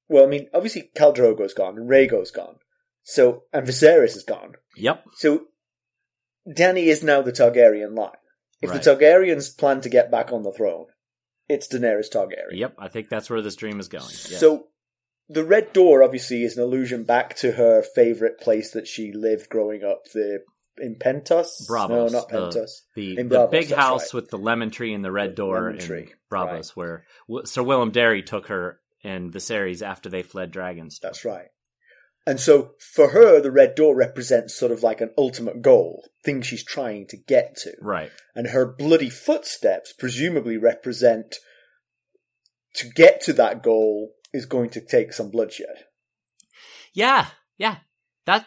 well, 0.08 0.24
I 0.24 0.26
mean, 0.26 0.48
obviously 0.52 0.90
Khal 0.96 1.14
Drogo's 1.14 1.54
gone 1.54 1.78
and 1.78 1.88
Rhaego's 1.88 2.32
gone. 2.32 2.56
So 3.02 3.44
and 3.52 3.66
Viserys 3.66 4.16
is 4.16 4.24
gone. 4.24 4.54
Yep. 4.76 5.04
So 5.16 5.46
Dany 6.48 6.84
is 6.84 7.02
now 7.02 7.22
the 7.22 7.32
Targaryen 7.32 7.96
line. 7.96 8.10
If 8.62 8.70
Right. 8.70 8.82
the 8.82 8.90
Targaryens 8.90 9.56
plan 9.56 9.80
to 9.82 9.88
get 9.88 10.10
back 10.10 10.32
on 10.32 10.42
the 10.42 10.52
throne, 10.52 10.86
it's 11.48 11.66
Daenerys 11.68 12.10
Targaryen. 12.10 12.52
Yep. 12.52 12.74
I 12.78 12.88
think 12.88 13.08
that's 13.08 13.30
where 13.30 13.42
this 13.42 13.56
dream 13.56 13.80
is 13.80 13.88
going. 13.88 14.04
Yes. 14.04 14.38
So 14.38 14.68
the 15.28 15.44
red 15.44 15.72
door 15.72 16.02
obviously 16.02 16.42
is 16.42 16.56
an 16.56 16.62
allusion 16.62 17.04
back 17.04 17.36
to 17.36 17.52
her 17.52 17.82
favorite 17.82 18.38
place 18.40 18.72
that 18.72 18.86
she 18.86 19.12
lived 19.12 19.48
growing 19.48 19.82
up, 19.82 20.04
the 20.12 20.44
in 20.78 20.96
Pentos. 20.96 21.68
Braavos. 21.68 21.88
No, 21.88 22.06
not 22.08 22.28
Pentos. 22.28 22.82
The, 22.94 23.16
the 23.16 23.22
Braavos, 23.24 23.50
big 23.50 23.70
house 23.70 24.14
right. 24.14 24.14
with 24.14 24.30
the 24.30 24.38
lemon 24.38 24.70
tree 24.70 24.94
and 24.94 25.04
the 25.04 25.12
red 25.12 25.34
door 25.34 25.72
lemon 25.72 25.80
in 25.80 26.08
Braavos, 26.30 26.70
where 26.70 27.04
Sir 27.44 27.62
Willem 27.62 27.90
Darry 27.90 28.22
took 28.22 28.48
her 28.48 28.80
and 29.02 29.32
Viserys 29.32 29.82
after 29.82 30.08
they 30.08 30.22
fled 30.22 30.50
dragons. 30.50 30.98
That's 31.02 31.24
right. 31.24 31.48
And 32.26 32.38
so 32.38 32.72
for 32.78 33.08
her, 33.08 33.40
the 33.40 33.50
red 33.50 33.74
door 33.74 33.96
represents 33.96 34.54
sort 34.54 34.72
of 34.72 34.82
like 34.82 35.00
an 35.00 35.10
ultimate 35.16 35.62
goal, 35.62 36.04
thing 36.22 36.42
she's 36.42 36.64
trying 36.64 37.06
to 37.08 37.16
get 37.16 37.56
to. 37.62 37.72
Right. 37.80 38.10
And 38.34 38.48
her 38.48 38.66
bloody 38.66 39.10
footsteps 39.10 39.92
presumably 39.92 40.56
represent 40.56 41.36
to 42.74 42.88
get 42.88 43.22
to 43.22 43.32
that 43.34 43.62
goal 43.62 44.12
is 44.32 44.46
going 44.46 44.70
to 44.70 44.80
take 44.80 45.12
some 45.12 45.30
bloodshed. 45.30 45.86
Yeah, 46.92 47.26
yeah. 47.58 47.78
That 48.26 48.46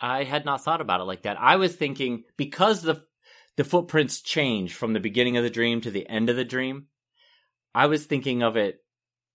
I 0.00 0.24
had 0.24 0.44
not 0.44 0.64
thought 0.64 0.80
about 0.80 1.00
it 1.00 1.04
like 1.04 1.22
that. 1.22 1.40
I 1.40 1.56
was 1.56 1.74
thinking 1.74 2.24
because 2.36 2.82
the 2.82 3.04
the 3.56 3.64
footprints 3.64 4.22
change 4.22 4.74
from 4.74 4.94
the 4.94 5.00
beginning 5.00 5.36
of 5.36 5.44
the 5.44 5.50
dream 5.50 5.80
to 5.82 5.90
the 5.90 6.08
end 6.08 6.30
of 6.30 6.36
the 6.36 6.44
dream. 6.44 6.86
I 7.74 7.86
was 7.86 8.06
thinking 8.06 8.42
of 8.42 8.56
it 8.56 8.78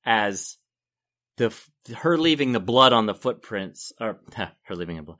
as 0.03 0.57
the 1.37 1.53
her 1.97 2.17
leaving 2.17 2.51
the 2.51 2.59
blood 2.59 2.93
on 2.93 3.05
the 3.05 3.13
footprints, 3.13 3.91
or 3.99 4.19
her 4.63 4.75
leaving 4.75 4.97
a 4.97 5.03
blood, 5.03 5.17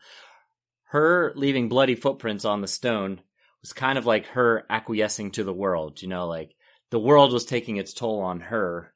her 0.86 1.34
leaving 1.36 1.69
bloody 1.69 1.95
footprints 1.95 2.45
on 2.45 2.62
the 2.62 2.67
stone 2.67 3.22
was 3.62 3.74
kind 3.74 3.98
of 3.98 4.05
like 4.05 4.27
her 4.27 4.63
acquiescing 4.69 5.31
to 5.31 5.43
the 5.43 5.53
world. 5.53 6.01
You 6.01 6.07
know, 6.07 6.27
like 6.27 6.55
the 6.91 7.00
world 7.00 7.34
was 7.34 7.45
taking 7.45 7.77
its 7.77 7.93
toll 7.93 8.22
on 8.22 8.39
her 8.41 8.93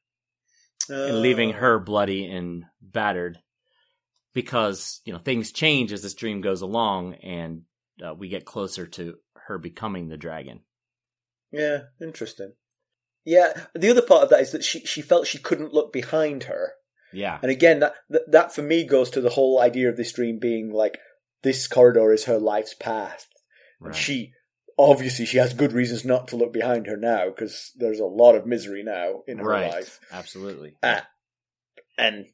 and 0.90 1.22
leaving 1.22 1.54
Uh, 1.54 1.58
her 1.58 1.80
bloody 1.80 2.26
and 2.26 2.66
battered 2.82 3.40
because 4.34 5.02
you 5.06 5.14
know 5.14 5.20
things 5.20 5.52
change 5.52 5.92
as 5.92 6.02
this 6.02 6.14
dream 6.14 6.42
goes 6.42 6.62
along 6.62 7.16
and 7.16 7.64
uh, 8.06 8.14
we 8.14 8.30
get 8.30 8.46
closer 8.46 8.88
to 8.88 9.16
her 9.34 9.58
becoming 9.58 10.08
the 10.08 10.18
dragon 10.18 10.62
Yeah, 11.52 11.80
interesting. 12.02 12.54
Yeah, 13.26 13.66
the 13.76 13.90
other 13.90 14.02
part 14.02 14.24
of 14.24 14.30
that 14.30 14.42
is 14.42 14.52
that 14.52 14.64
she 14.64 14.80
she 14.86 15.02
felt 15.02 15.28
she 15.28 15.38
couldn't 15.40 15.74
look 15.74 15.92
behind 15.92 16.44
her. 16.44 16.74
Yeah 17.14 17.40
And 17.42 17.52
again, 17.52 17.80
that, 17.80 17.94
that 18.10 18.32
that 18.32 18.56
for 18.56 18.62
me 18.62 18.84
goes 18.84 19.10
to 19.12 19.22
the 19.22 19.30
whole 19.32 19.60
idea 19.60 19.90
of 19.90 19.98
this 19.98 20.12
dream 20.14 20.40
being 20.40 20.72
like 20.72 21.00
this 21.44 21.68
corridor 21.68 22.12
is 22.12 22.26
her 22.26 22.38
life's 22.38 22.74
path. 22.74 23.28
right. 23.80 23.88
And 23.88 23.96
she 23.96 24.34
obviously 24.78 25.26
she 25.26 25.38
has 25.38 25.54
good 25.54 25.74
reasons 25.74 26.06
not 26.06 26.28
to 26.30 26.36
look 26.38 26.54
behind 26.54 26.88
her 26.88 26.98
now 26.98 27.28
because 27.28 27.72
there's 27.76 28.00
a 28.00 28.06
lot 28.06 28.36
of 28.36 28.46
misery 28.46 28.84
now 28.84 29.24
in 29.28 29.38
her 29.40 29.44
right 29.46 29.72
life. 29.72 30.00
absolutely 30.12 30.76
Ah, 30.84 31.08
and 31.98 32.28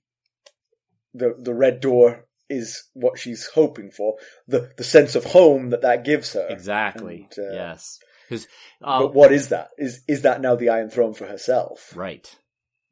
the 1.13 1.36
the 1.39 1.53
red 1.53 1.79
door 1.79 2.25
is 2.50 2.84
what 2.94 3.17
she's 3.17 3.48
hoping 3.55 3.89
for. 3.89 4.15
The 4.48 4.72
the 4.77 4.84
sense 4.84 5.15
of 5.15 5.25
home 5.25 5.70
that 5.72 5.82
that 5.82 6.03
gives 6.03 6.34
her. 6.34 6.48
exactly 6.50 7.27
And, 7.38 7.46
uh, 7.48 7.53
yes 7.53 8.00
uh, 8.32 9.00
But 9.00 9.13
what 9.13 9.32
is 9.32 9.50
that? 9.50 9.70
Is 9.77 10.01
is 10.08 10.22
that 10.24 10.41
now 10.41 10.55
the 10.55 10.70
Iron 10.70 10.89
Throne 10.89 11.13
for 11.13 11.25
herself? 11.25 11.96
right 11.96 12.36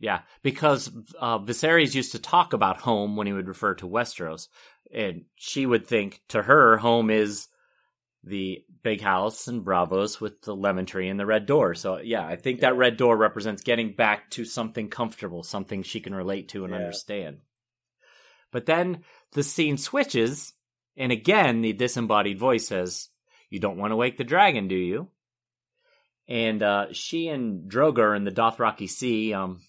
yeah 0.03 0.19
because 0.41 0.91
uh, 1.17 1.39
Viserys 1.39 1.95
used 1.95 2.11
to 2.11 2.19
talk 2.19 2.51
about 2.51 2.81
home 2.81 3.15
when 3.15 3.25
he 3.25 3.31
would 3.31 3.47
refer 3.47 3.73
to 3.75 3.87
Westeros 3.87 4.49
and 4.93 5.23
she 5.35 5.65
would 5.65 5.87
think 5.87 6.21
to 6.27 6.41
her 6.41 6.77
home 6.77 7.09
is 7.09 7.47
the 8.23 8.63
big 8.83 9.01
house 9.01 9.47
and 9.47 9.65
Braavos 9.65 10.19
with 10.19 10.41
the 10.41 10.55
lemon 10.55 10.85
tree 10.85 11.07
and 11.07 11.19
the 11.19 11.25
red 11.25 11.45
door. 11.45 11.73
So 11.73 11.99
yeah, 11.99 12.25
I 12.25 12.35
think 12.35 12.59
that 12.59 12.77
red 12.77 12.97
door 12.97 13.15
represents 13.17 13.63
getting 13.63 13.95
back 13.95 14.29
to 14.31 14.45
something 14.45 14.89
comfortable, 14.89 15.43
something 15.43 15.83
she 15.83 15.99
can 15.99 16.13
relate 16.13 16.49
to 16.49 16.65
and 16.65 16.73
Yeah. 16.73 16.79
understand. 16.79 17.39
But 18.51 18.65
then 18.65 19.03
the 19.31 19.43
scene 19.43 19.77
switches, 19.77 20.53
and 20.95 21.11
again 21.11 21.61
the 21.61 21.73
disembodied 21.73 22.37
voice 22.39 22.67
says, 22.67 23.09
"You 23.49 23.59
don't 23.59 23.77
want 23.77 23.91
to 23.91 23.97
wake 23.97 24.17
the 24.17 24.23
dragon, 24.23 24.67
do 24.67 24.75
you?" 24.75 25.09
And 26.27 26.61
uh, 26.61 26.93
she 26.93 27.27
and 27.27 27.69
Drogo 27.69 28.15
in 28.15 28.23
the 28.23 28.31
Dothraki 28.31 28.87
Sea, 28.89 29.33
um, 29.33 29.61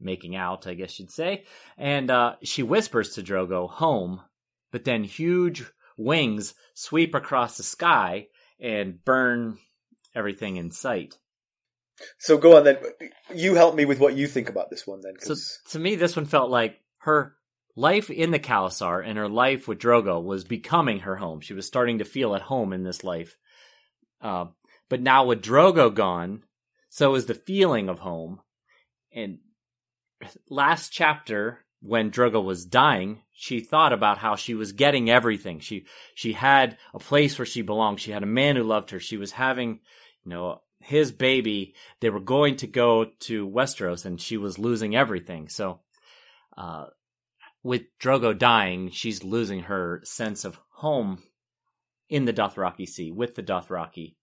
making 0.00 0.36
out, 0.36 0.66
I 0.66 0.74
guess 0.74 0.98
you'd 0.98 1.10
say. 1.10 1.44
And 1.78 2.10
uh, 2.10 2.36
she 2.42 2.62
whispers 2.62 3.14
to 3.14 3.22
Drogo, 3.22 3.68
"Home," 3.68 4.20
but 4.72 4.84
then 4.84 5.04
huge 5.04 5.64
wings 5.96 6.54
sweep 6.74 7.14
across 7.14 7.56
the 7.56 7.62
sky 7.62 8.28
and 8.58 9.04
burn 9.04 9.58
everything 10.14 10.56
in 10.56 10.70
sight. 10.70 11.18
So 12.18 12.38
go 12.38 12.56
on 12.56 12.64
then. 12.64 12.78
You 13.34 13.54
help 13.54 13.74
me 13.74 13.84
with 13.84 14.00
what 14.00 14.14
you 14.16 14.26
think 14.26 14.48
about 14.48 14.70
this 14.70 14.86
one 14.86 15.00
then. 15.02 15.14
So 15.20 15.28
'cause- 15.28 15.58
to 15.70 15.78
me, 15.78 15.96
this 15.96 16.16
one 16.16 16.24
felt 16.24 16.50
like 16.50 16.80
her 16.98 17.36
life 17.76 18.10
in 18.10 18.30
the 18.30 18.38
khalasar 18.38 19.06
and 19.06 19.18
her 19.18 19.28
life 19.28 19.68
with 19.68 19.78
Drogo 19.78 20.22
was 20.22 20.44
becoming 20.44 21.00
her 21.00 21.16
home. 21.16 21.40
She 21.40 21.54
was 21.54 21.66
starting 21.66 21.98
to 21.98 22.04
feel 22.04 22.34
at 22.34 22.42
home 22.42 22.72
in 22.72 22.82
this 22.82 23.04
life. 23.04 23.36
Uh, 24.20 24.46
but 24.88 25.00
now 25.00 25.24
with 25.26 25.42
Drogo 25.42 25.94
gone, 25.94 26.42
so 26.88 27.14
is 27.14 27.26
the 27.26 27.34
feeling 27.34 27.88
of 27.88 27.98
home. 28.00 28.40
And 29.12 29.38
last 30.48 30.90
chapter, 30.92 31.64
when 31.80 32.10
Drogo 32.10 32.44
was 32.44 32.66
dying, 32.66 33.22
she 33.32 33.60
thought 33.60 33.92
about 33.92 34.18
how 34.18 34.36
she 34.36 34.54
was 34.54 34.72
getting 34.72 35.10
everything. 35.10 35.60
She 35.60 35.86
she 36.14 36.32
had 36.32 36.76
a 36.92 36.98
place 36.98 37.38
where 37.38 37.46
she 37.46 37.62
belonged. 37.62 38.00
She 38.00 38.10
had 38.10 38.22
a 38.22 38.26
man 38.26 38.56
who 38.56 38.64
loved 38.64 38.90
her. 38.90 39.00
She 39.00 39.16
was 39.16 39.32
having, 39.32 39.80
you 40.24 40.30
know, 40.30 40.60
his 40.80 41.12
baby. 41.12 41.74
They 42.00 42.10
were 42.10 42.20
going 42.20 42.56
to 42.56 42.66
go 42.66 43.06
to 43.20 43.48
Westeros, 43.48 44.04
and 44.04 44.20
she 44.20 44.36
was 44.36 44.58
losing 44.58 44.94
everything. 44.94 45.48
So, 45.48 45.80
uh, 46.56 46.86
with 47.62 47.82
Drogo 47.98 48.36
dying, 48.36 48.90
she's 48.90 49.24
losing 49.24 49.60
her 49.60 50.00
sense 50.04 50.44
of 50.44 50.58
home 50.70 51.22
in 52.08 52.24
the 52.24 52.32
Dothraki 52.32 52.86
Sea 52.88 53.10
with 53.10 53.34
the 53.34 53.42
Dothraki. 53.42 54.16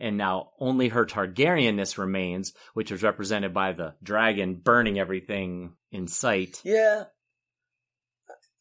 And 0.00 0.16
now 0.16 0.52
only 0.58 0.88
her 0.88 1.04
Targaryenness 1.04 1.98
remains, 1.98 2.54
which 2.72 2.90
is 2.90 3.02
represented 3.02 3.52
by 3.52 3.72
the 3.72 3.94
dragon 4.02 4.54
burning 4.54 4.98
everything 4.98 5.74
in 5.92 6.08
sight. 6.08 6.60
yeah, 6.64 7.04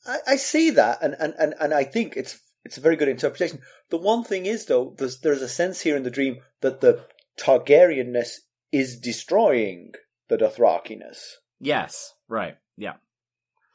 I, 0.05 0.17
I 0.27 0.35
see 0.35 0.71
that, 0.71 0.99
and, 1.01 1.15
and, 1.19 1.33
and, 1.39 1.55
and 1.59 1.73
I 1.73 1.83
think 1.85 2.17
it's 2.17 2.39
it's 2.65 2.77
a 2.77 2.81
very 2.81 2.97
good 2.97 3.07
interpretation. 3.07 3.61
The 3.89 3.97
one 3.97 4.23
thing 4.23 4.45
is 4.45 4.65
though, 4.65 4.93
there's 4.97 5.19
there's 5.21 5.41
a 5.41 5.47
sense 5.47 5.81
here 5.81 5.95
in 5.95 6.03
the 6.03 6.11
dream 6.11 6.39
that 6.61 6.81
the 6.81 7.05
Targaryenness 7.39 8.39
is 8.71 8.99
destroying 8.99 9.93
the 10.27 10.37
Dothrakiness. 10.37 11.19
Yes, 11.59 12.13
right. 12.27 12.57
Yeah. 12.77 12.95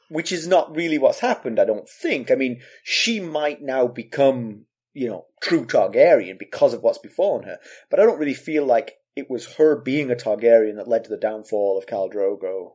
which 0.09 0.31
is 0.31 0.47
not 0.47 0.75
really 0.75 0.97
what's 0.97 1.19
happened, 1.19 1.59
I 1.59 1.65
don't 1.65 1.89
think. 1.89 2.29
I 2.31 2.35
mean, 2.35 2.61
she 2.83 3.19
might 3.19 3.61
now 3.61 3.87
become, 3.87 4.65
you 4.95 5.07
know, 5.09 5.25
true 5.41 5.65
Targaryen 5.65 6.39
because 6.39 6.73
of 6.73 6.81
what's 6.81 6.97
befallen 6.97 7.43
her, 7.43 7.59
but 7.91 7.99
I 7.99 8.03
don't 8.05 8.17
really 8.17 8.33
feel 8.33 8.65
like 8.65 8.93
it 9.15 9.29
was 9.29 9.55
her 9.55 9.75
being 9.75 10.09
a 10.09 10.15
Targaryen 10.15 10.77
that 10.77 10.87
led 10.87 11.03
to 11.03 11.09
the 11.09 11.17
downfall 11.17 11.77
of 11.77 11.85
Khal 11.85 12.11
Drogo. 12.11 12.71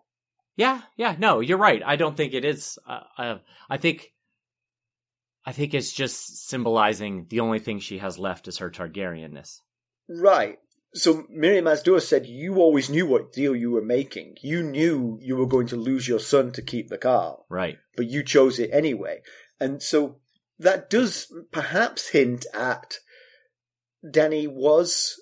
Yeah, 0.56 0.82
yeah, 0.96 1.16
no, 1.18 1.40
you're 1.40 1.58
right. 1.58 1.82
I 1.84 1.96
don't 1.96 2.16
think 2.16 2.34
it 2.34 2.44
is. 2.44 2.78
Uh, 2.86 3.00
uh, 3.18 3.38
I 3.68 3.78
think, 3.78 4.12
I 5.46 5.52
think 5.52 5.72
it's 5.74 5.92
just 5.92 6.48
symbolizing 6.48 7.26
the 7.30 7.40
only 7.40 7.58
thing 7.58 7.78
she 7.80 7.98
has 7.98 8.18
left 8.18 8.46
is 8.46 8.58
her 8.58 8.70
Targaryenness. 8.70 9.60
Right. 10.08 10.58
So 10.92 11.22
Mirri 11.34 11.62
Maz 11.62 11.82
Duur 11.84 12.00
said 12.00 12.26
you 12.26 12.56
always 12.56 12.90
knew 12.90 13.06
what 13.06 13.32
deal 13.32 13.54
you 13.54 13.70
were 13.70 13.80
making. 13.82 14.36
You 14.42 14.62
knew 14.62 15.18
you 15.22 15.36
were 15.36 15.46
going 15.46 15.68
to 15.68 15.76
lose 15.76 16.08
your 16.08 16.18
son 16.18 16.50
to 16.52 16.62
keep 16.62 16.88
the 16.88 16.98
Khal, 16.98 17.44
Right. 17.48 17.78
but 17.96 18.06
you 18.06 18.22
chose 18.22 18.58
it 18.58 18.70
anyway. 18.72 19.22
And 19.60 19.82
so 19.82 20.16
that 20.60 20.90
does 20.90 21.32
perhaps 21.50 22.08
hint 22.08 22.46
at 22.54 22.98
Dany 24.04 24.48
was 24.48 25.20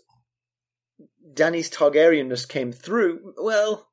Dany's 1.33 1.71
Targaryenness 1.71 2.49
came 2.49 2.73
through. 2.73 3.35
Well, 3.37 3.88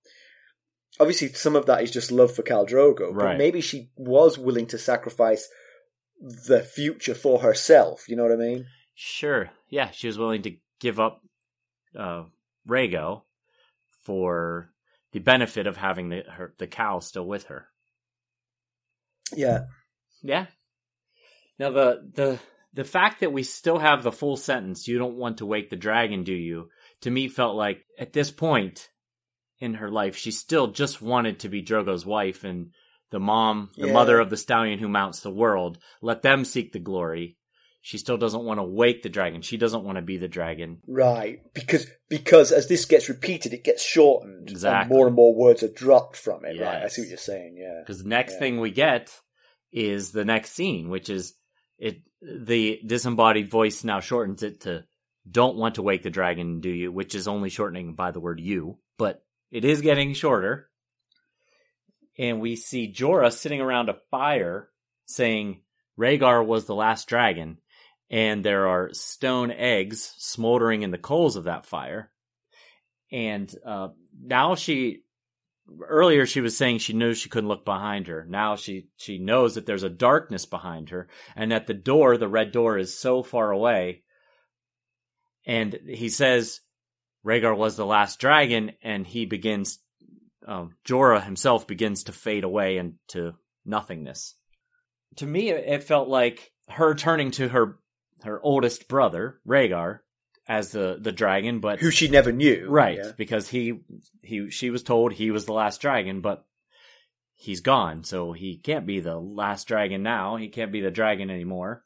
obviously 1.00 1.30
some 1.30 1.56
of 1.56 1.68
that 1.68 1.84
is 1.84 1.92
just 1.92 2.12
love 2.12 2.36
for 2.36 2.44
Khal 2.44 2.68
Drogo, 2.68 3.16
but 3.16 3.38
maybe 3.38 3.62
she 3.62 3.90
was 3.96 4.38
willing 4.38 4.68
to 4.68 4.78
sacrifice 4.78 5.48
the 6.20 6.62
future 6.62 7.16
for 7.16 7.40
herself. 7.40 8.08
You 8.08 8.16
know 8.16 8.24
what 8.24 8.32
I 8.32 8.38
mean? 8.38 8.66
Sure. 8.96 9.50
Yeah, 9.70 9.92
she 9.92 10.08
was 10.08 10.18
willing 10.18 10.42
to 10.44 10.56
give 10.80 11.00
up 11.00 11.22
uh, 11.98 12.24
Rhaego 12.68 13.24
for 14.04 14.72
the 15.12 15.20
benefit 15.20 15.68
of 15.68 15.78
having 15.78 16.10
the 16.10 16.24
her, 16.30 16.54
the 16.58 16.68
Khal 16.68 17.04
still 17.04 17.26
with 17.26 17.46
her. 17.46 17.68
Yeah. 19.36 19.66
Yeah. 20.22 20.48
Now 21.60 21.72
the 21.72 22.10
the 22.14 22.40
the 22.74 22.84
fact 22.84 23.22
that 23.22 23.32
we 23.32 23.44
still 23.44 23.80
have 23.80 24.04
the 24.04 24.12
full 24.12 24.36
sentence, 24.38 24.88
you 24.88 24.98
don't 24.98 25.16
want 25.18 25.38
to 25.38 25.46
wake 25.46 25.70
the 25.70 25.76
dragon, 25.78 26.24
do 26.24 26.34
you? 26.34 26.70
To 27.02 27.12
me 27.12 27.28
felt 27.28 27.56
like 27.56 27.84
at 27.98 28.12
this 28.14 28.32
point 28.32 28.90
in 29.60 29.76
her 29.76 29.90
life, 29.90 30.18
she 30.18 30.32
still 30.32 30.68
just 30.68 31.02
wanted 31.02 31.40
to 31.40 31.50
be 31.50 31.62
Drogo's 31.64 32.06
wife 32.06 32.44
and 32.44 32.72
the 33.12 33.20
mom, 33.20 33.70
the 33.78 33.88
Yeah. 33.88 33.94
mother 33.94 34.20
of 34.20 34.30
the 34.30 34.36
stallion 34.36 34.80
who 34.80 34.90
mounts 34.90 35.22
the 35.22 35.32
world. 35.32 35.78
Let 36.02 36.22
them 36.22 36.44
seek 36.44 36.74
the 36.74 36.80
glory. 36.80 37.38
she 37.88 38.00
still 38.00 38.18
doesn't 38.18 38.44
want 38.44 38.60
to 38.60 38.64
wake 38.64 39.04
the 39.04 39.10
dragon. 39.10 39.44
She 39.44 39.58
doesn't 39.58 39.84
want 39.84 39.98
to 39.98 40.02
be 40.02 40.18
the 40.18 40.28
dragon. 40.28 40.82
Right, 40.88 41.42
because 41.54 41.86
because 42.10 42.52
as 42.52 42.68
this 42.68 42.86
gets 42.86 43.10
repeated, 43.10 43.54
it 43.54 43.64
gets 43.64 43.84
shortened, 43.84 44.50
Exactly. 44.50 44.82
and 44.82 44.90
more 44.90 45.06
and 45.06 45.16
more 45.16 45.36
words 45.36 45.62
are 45.62 45.68
dropped 45.72 46.16
from 46.18 46.46
it. 46.46 46.60
Right, 46.60 46.82
I 46.84 46.88
see 46.88 47.04
what 47.04 47.10
you're 47.10 47.18
saying. 47.20 47.58
Yeah, 47.60 47.82
Because 47.82 48.02
the 48.02 48.10
next 48.10 48.34
Yeah. 48.34 48.40
thing 48.40 48.60
we 48.60 48.72
get 48.72 49.16
is 49.72 50.12
the 50.14 50.26
next 50.26 50.54
scene, 50.54 50.90
which 50.90 51.12
is 51.12 51.36
it. 51.78 52.02
The 52.22 52.82
disembodied 52.86 53.52
voice 53.52 53.84
now 53.84 54.00
shortens 54.00 54.44
it 54.44 54.62
to 54.62 54.86
"Don't 55.30 55.58
want 55.58 55.76
to 55.76 55.82
wake 55.82 56.04
the 56.04 56.10
dragon, 56.10 56.60
do 56.60 56.70
you?" 56.70 56.92
Which 56.92 57.16
is 57.16 57.28
only 57.28 57.50
shortening 57.50 57.96
by 57.96 58.12
the 58.12 58.20
word 58.20 58.40
"you," 58.40 58.80
but 58.98 59.24
it 59.52 59.64
is 59.64 59.82
getting 59.82 60.14
shorter. 60.14 60.70
And 62.18 62.42
we 62.42 62.56
see 62.56 62.92
Jorah 62.92 63.32
sitting 63.32 63.62
around 63.62 63.90
a 63.90 64.00
fire, 64.10 64.70
saying 65.06 65.62
Rhaegar 65.98 66.46
was 66.46 66.66
the 66.66 66.76
last 66.76 67.08
dragon, 67.08 67.60
and 68.10 68.44
there 68.44 68.68
are 68.68 68.94
stone 68.94 69.52
eggs 69.52 70.14
smoldering 70.18 70.82
in 70.84 70.92
the 70.92 70.98
coals 70.98 71.36
of 71.36 71.46
that 71.46 71.66
fire. 71.66 72.12
And 73.12 73.54
uh, 73.66 73.90
now 74.20 74.56
she 74.56 75.05
earlier 75.88 76.26
she 76.26 76.42
was 76.42 76.56
saying 76.56 76.78
she 76.78 76.94
knew 76.94 77.14
she 77.14 77.30
couldn't 77.30 77.50
look 77.50 77.66
behind 77.66 78.08
her. 78.08 78.26
Now 78.28 78.56
she 78.56 78.88
she 78.98 79.18
knows 79.18 79.56
that 79.56 79.66
there's 79.66 79.84
a 79.84 79.90
darkness 79.90 80.46
behind 80.46 80.90
her 80.90 81.08
and 81.36 81.52
that 81.52 81.68
the 81.68 81.74
door, 81.74 82.18
the 82.18 82.28
red 82.28 82.52
door 82.52 82.78
is 82.78 82.98
so 82.98 83.24
far 83.24 83.52
away. 83.52 84.04
And 85.46 85.80
he 85.88 86.10
says 86.10 86.62
Rhaegar 87.26 87.56
was 87.56 87.76
the 87.76 87.86
last 87.86 88.20
dragon 88.20 88.74
and 88.84 89.06
he 89.06 89.26
begins 89.26 89.80
um, 90.48 90.76
Jorah 90.86 91.24
himself 91.24 91.66
begins 91.66 92.04
to 92.04 92.12
fade 92.12 92.44
away 92.44 92.78
into 92.78 93.34
nothingness. 93.66 94.36
To 95.18 95.26
me 95.26 95.50
it, 95.50 95.84
felt 95.84 96.08
like 96.08 96.52
her 96.70 96.94
turning 96.94 97.32
to 97.32 97.50
her 97.50 97.80
her 98.24 98.40
oldest 98.42 98.88
brother, 98.88 99.40
Rhaegar, 99.48 100.00
as 100.48 100.72
the 100.72 100.98
the 101.00 101.12
dragon, 101.12 101.60
but 101.60 101.80
who 101.80 101.92
she 101.92 102.08
never 102.08 102.32
knew. 102.32 102.68
right 102.70 102.98
yeah. 102.98 103.12
because 103.18 103.50
he 103.50 103.80
he 104.22 104.50
she 104.50 104.70
was 104.70 104.84
told 104.84 105.14
he 105.14 105.32
was 105.32 105.46
the 105.46 105.54
last 105.54 105.82
dragon 105.82 106.22
but 106.22 106.46
he's 107.34 107.62
gone 107.62 108.04
so 108.04 108.32
he 108.32 108.58
can't 108.58 108.86
be 108.86 109.00
the 109.00 109.18
last 109.18 109.68
dragon 109.68 110.04
now. 110.04 110.36
He 110.36 110.48
can't 110.50 110.72
be 110.72 110.82
the 110.82 110.92
dragon 110.92 111.30
anymore. 111.30 111.84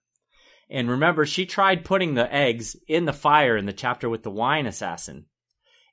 And 0.70 0.90
remember 0.90 1.26
she 1.26 1.46
tried 1.46 1.86
putting 1.86 2.14
the 2.14 2.34
eggs 2.34 2.76
in 2.88 3.06
the 3.06 3.14
fire 3.14 3.58
in 3.58 3.66
the 3.66 3.74
chapter 3.74 4.10
with 4.10 4.24
the 4.24 4.32
wine 4.32 4.66
assassin. 4.66 5.26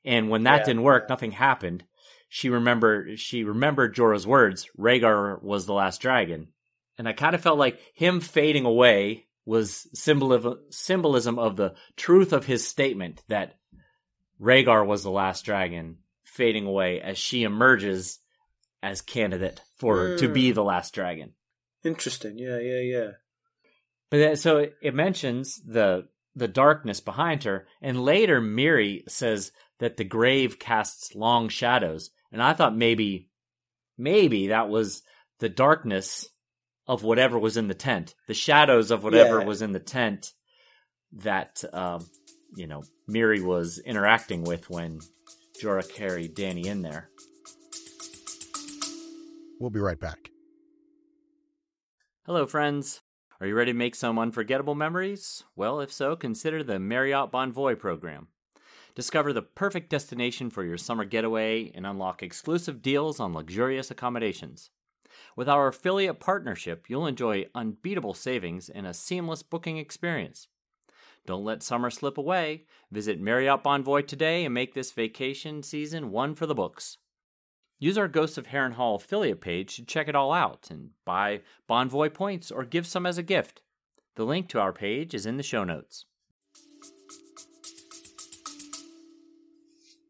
And 0.04 0.28
when 0.28 0.44
that 0.44 0.60
Yeah, 0.60 0.64
didn't 0.66 0.82
work 0.82 1.08
nothing 1.08 1.32
happened. 1.32 1.84
She 2.28 2.48
remembered 2.50 3.18
she 3.18 3.44
remembered 3.44 3.94
Jorah's 3.94 4.26
words 4.26 4.68
Rhaegar 4.78 5.42
was 5.42 5.66
the 5.66 5.72
last 5.72 6.00
dragon. 6.00 6.48
And 6.98 7.08
I 7.08 7.12
kind 7.12 7.34
of 7.34 7.40
felt 7.40 7.58
like 7.58 7.78
him 7.94 8.20
fading 8.20 8.64
away 8.64 9.25
was 9.46 9.86
symbolism 9.94 10.58
symbolism 10.70 11.38
of 11.38 11.56
the 11.56 11.74
truth 11.96 12.32
of 12.34 12.44
his 12.44 12.66
statement 12.66 13.22
that 13.28 13.54
Rhaegar 14.40 14.86
was 14.86 15.02
the 15.02 15.10
last 15.10 15.44
dragon, 15.46 15.98
fading 16.24 16.66
away 16.66 17.00
as 17.00 17.16
she 17.16 17.44
emerges 17.44 18.18
as 18.82 19.00
candidate 19.00 19.62
for 19.78 20.16
to 20.18 20.28
be 20.28 20.50
Hmm. 20.50 20.54
the 20.54 20.64
last 20.64 20.92
dragon. 20.92 21.32
Interesting. 21.84 22.36
Yeah, 22.38 22.58
yeah, 22.58 22.80
yeah. 22.80 23.10
But 24.10 24.18
then, 24.18 24.36
so 24.36 24.58
it, 24.58 24.74
it 24.82 24.94
mentions 24.94 25.56
the 25.64 26.08
the 26.34 26.48
darkness 26.48 27.00
behind 27.00 27.44
her, 27.44 27.66
and 27.80 28.04
later 28.04 28.42
Mirri 28.42 29.08
says 29.08 29.52
that 29.78 29.96
the 29.96 30.04
grave 30.04 30.58
casts 30.58 31.14
long 31.14 31.48
shadows, 31.48 32.10
and 32.30 32.42
I 32.42 32.52
thought 32.52 32.76
maybe 32.76 33.30
maybe 33.96 34.48
that 34.48 34.68
was 34.68 35.02
the 35.38 35.48
darkness 35.48 36.28
of 36.88 37.02
whatever 37.02 37.38
was 37.38 37.56
in 37.56 37.68
the 37.68 37.74
tent, 37.74 38.14
the 38.28 38.34
shadows 38.34 38.90
of 38.90 39.02
whatever 39.02 39.40
Yeah. 39.40 39.46
was 39.46 39.62
in 39.62 39.72
the 39.72 39.80
tent 39.80 40.32
that 41.12 41.62
um, 41.72 42.06
you 42.54 42.66
know 42.66 42.82
Mirri 43.08 43.42
was 43.44 43.78
interacting 43.78 44.44
with 44.44 44.68
when 44.70 45.00
Jorah 45.62 45.88
carried 45.88 46.34
Dany 46.36 46.66
in 46.66 46.82
there. 46.82 47.10
We'll 49.58 49.70
be 49.70 49.80
right 49.80 49.98
back. 49.98 50.30
Hello, 52.26 52.46
friends. 52.46 53.00
Are 53.40 53.46
you 53.46 53.54
ready 53.54 53.72
to 53.72 53.78
make 53.78 53.94
some 53.94 54.18
unforgettable 54.18 54.74
memories? 54.74 55.44
Well, 55.54 55.80
if 55.80 55.92
so, 55.92 56.16
consider 56.16 56.62
the 56.62 56.78
Marriott 56.78 57.30
Bonvoy 57.30 57.78
program. 57.78 58.28
Discover 58.94 59.32
the 59.34 59.42
perfect 59.42 59.90
destination 59.90 60.48
for 60.50 60.64
your 60.64 60.78
summer 60.78 61.04
getaway 61.04 61.70
and 61.74 61.86
unlock 61.86 62.22
exclusive 62.22 62.80
deals 62.80 63.20
on 63.20 63.34
luxurious 63.34 63.90
accommodations. 63.90 64.70
With 65.36 65.50
our 65.50 65.68
affiliate 65.68 66.18
partnership, 66.18 66.86
you'll 66.88 67.06
enjoy 67.06 67.44
unbeatable 67.54 68.14
savings 68.14 68.70
and 68.70 68.86
a 68.86 68.94
seamless 68.94 69.42
booking 69.42 69.76
experience. 69.76 70.48
Don't 71.26 71.44
let 71.44 71.62
summer 71.62 71.90
slip 71.90 72.16
away. 72.16 72.64
Visit 72.90 73.20
Marriott 73.20 73.62
Bonvoy 73.62 74.06
today 74.06 74.46
and 74.46 74.54
make 74.54 74.72
this 74.72 74.92
vacation 74.92 75.62
season 75.62 76.10
one 76.10 76.34
for 76.34 76.46
the 76.46 76.54
books. 76.54 76.96
Use 77.78 77.98
our 77.98 78.08
Ghosts 78.08 78.38
of 78.38 78.46
Harrenhal 78.46 78.96
affiliate 78.96 79.42
page 79.42 79.76
to 79.76 79.84
check 79.84 80.08
it 80.08 80.14
all 80.14 80.32
out 80.32 80.68
and 80.70 80.90
buy 81.04 81.42
Bonvoy 81.68 82.14
points 82.14 82.50
or 82.50 82.64
give 82.64 82.86
some 82.86 83.04
as 83.04 83.18
a 83.18 83.22
gift. 83.22 83.60
The 84.14 84.24
link 84.24 84.48
to 84.48 84.60
our 84.60 84.72
page 84.72 85.14
is 85.14 85.26
in 85.26 85.36
the 85.36 85.42
show 85.42 85.64
notes. 85.64 86.06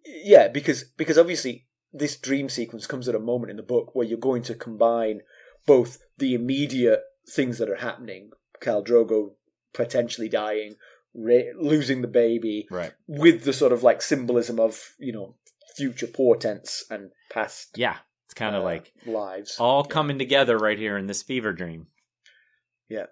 Yeah, 0.05 0.47
because 0.47 0.85
because 0.85 1.19
obviously 1.19 1.66
this 1.99 2.17
dream 2.17 2.49
sequence 2.49 2.87
comes 2.87 3.09
at 3.09 3.15
a 3.15 3.19
moment 3.21 3.51
in 3.51 3.57
the 3.57 3.63
book 3.63 3.95
where 3.95 4.07
you're 4.07 4.19
going 4.19 4.43
to 4.43 4.55
combine 4.55 5.21
both 5.67 5.99
the 6.19 6.35
immediate 6.35 7.01
things 7.29 7.59
that 7.59 7.69
are 7.71 7.77
happening, 7.77 8.31
Khal 8.61 8.87
Drogo 8.87 9.33
potentially 9.75 10.29
dying, 10.29 10.77
Ra- 11.15 11.53
losing 11.59 12.03
the 12.03 12.09
baby, 12.09 12.67
Right. 12.71 12.93
with 13.07 13.45
the 13.45 13.53
sort 13.53 13.73
of 13.73 13.83
like 13.83 14.03
symbolism 14.03 14.61
of 14.61 14.95
you 14.99 15.13
know 15.13 15.37
future 15.77 16.07
portents 16.07 16.85
and 16.91 17.11
past 17.31 17.77
Yeah, 17.77 17.97
it's 18.27 18.35
kind 18.35 18.55
of 18.55 18.63
uh, 18.63 18.65
like 18.65 18.93
lives 19.07 19.57
all 19.59 19.85
coming 19.85 20.19
together 20.19 20.57
right 20.59 20.79
here 20.79 20.97
in 20.97 21.07
this 21.07 21.23
fever 21.23 21.53
dream. 21.53 21.87
Yeah. 22.89 23.07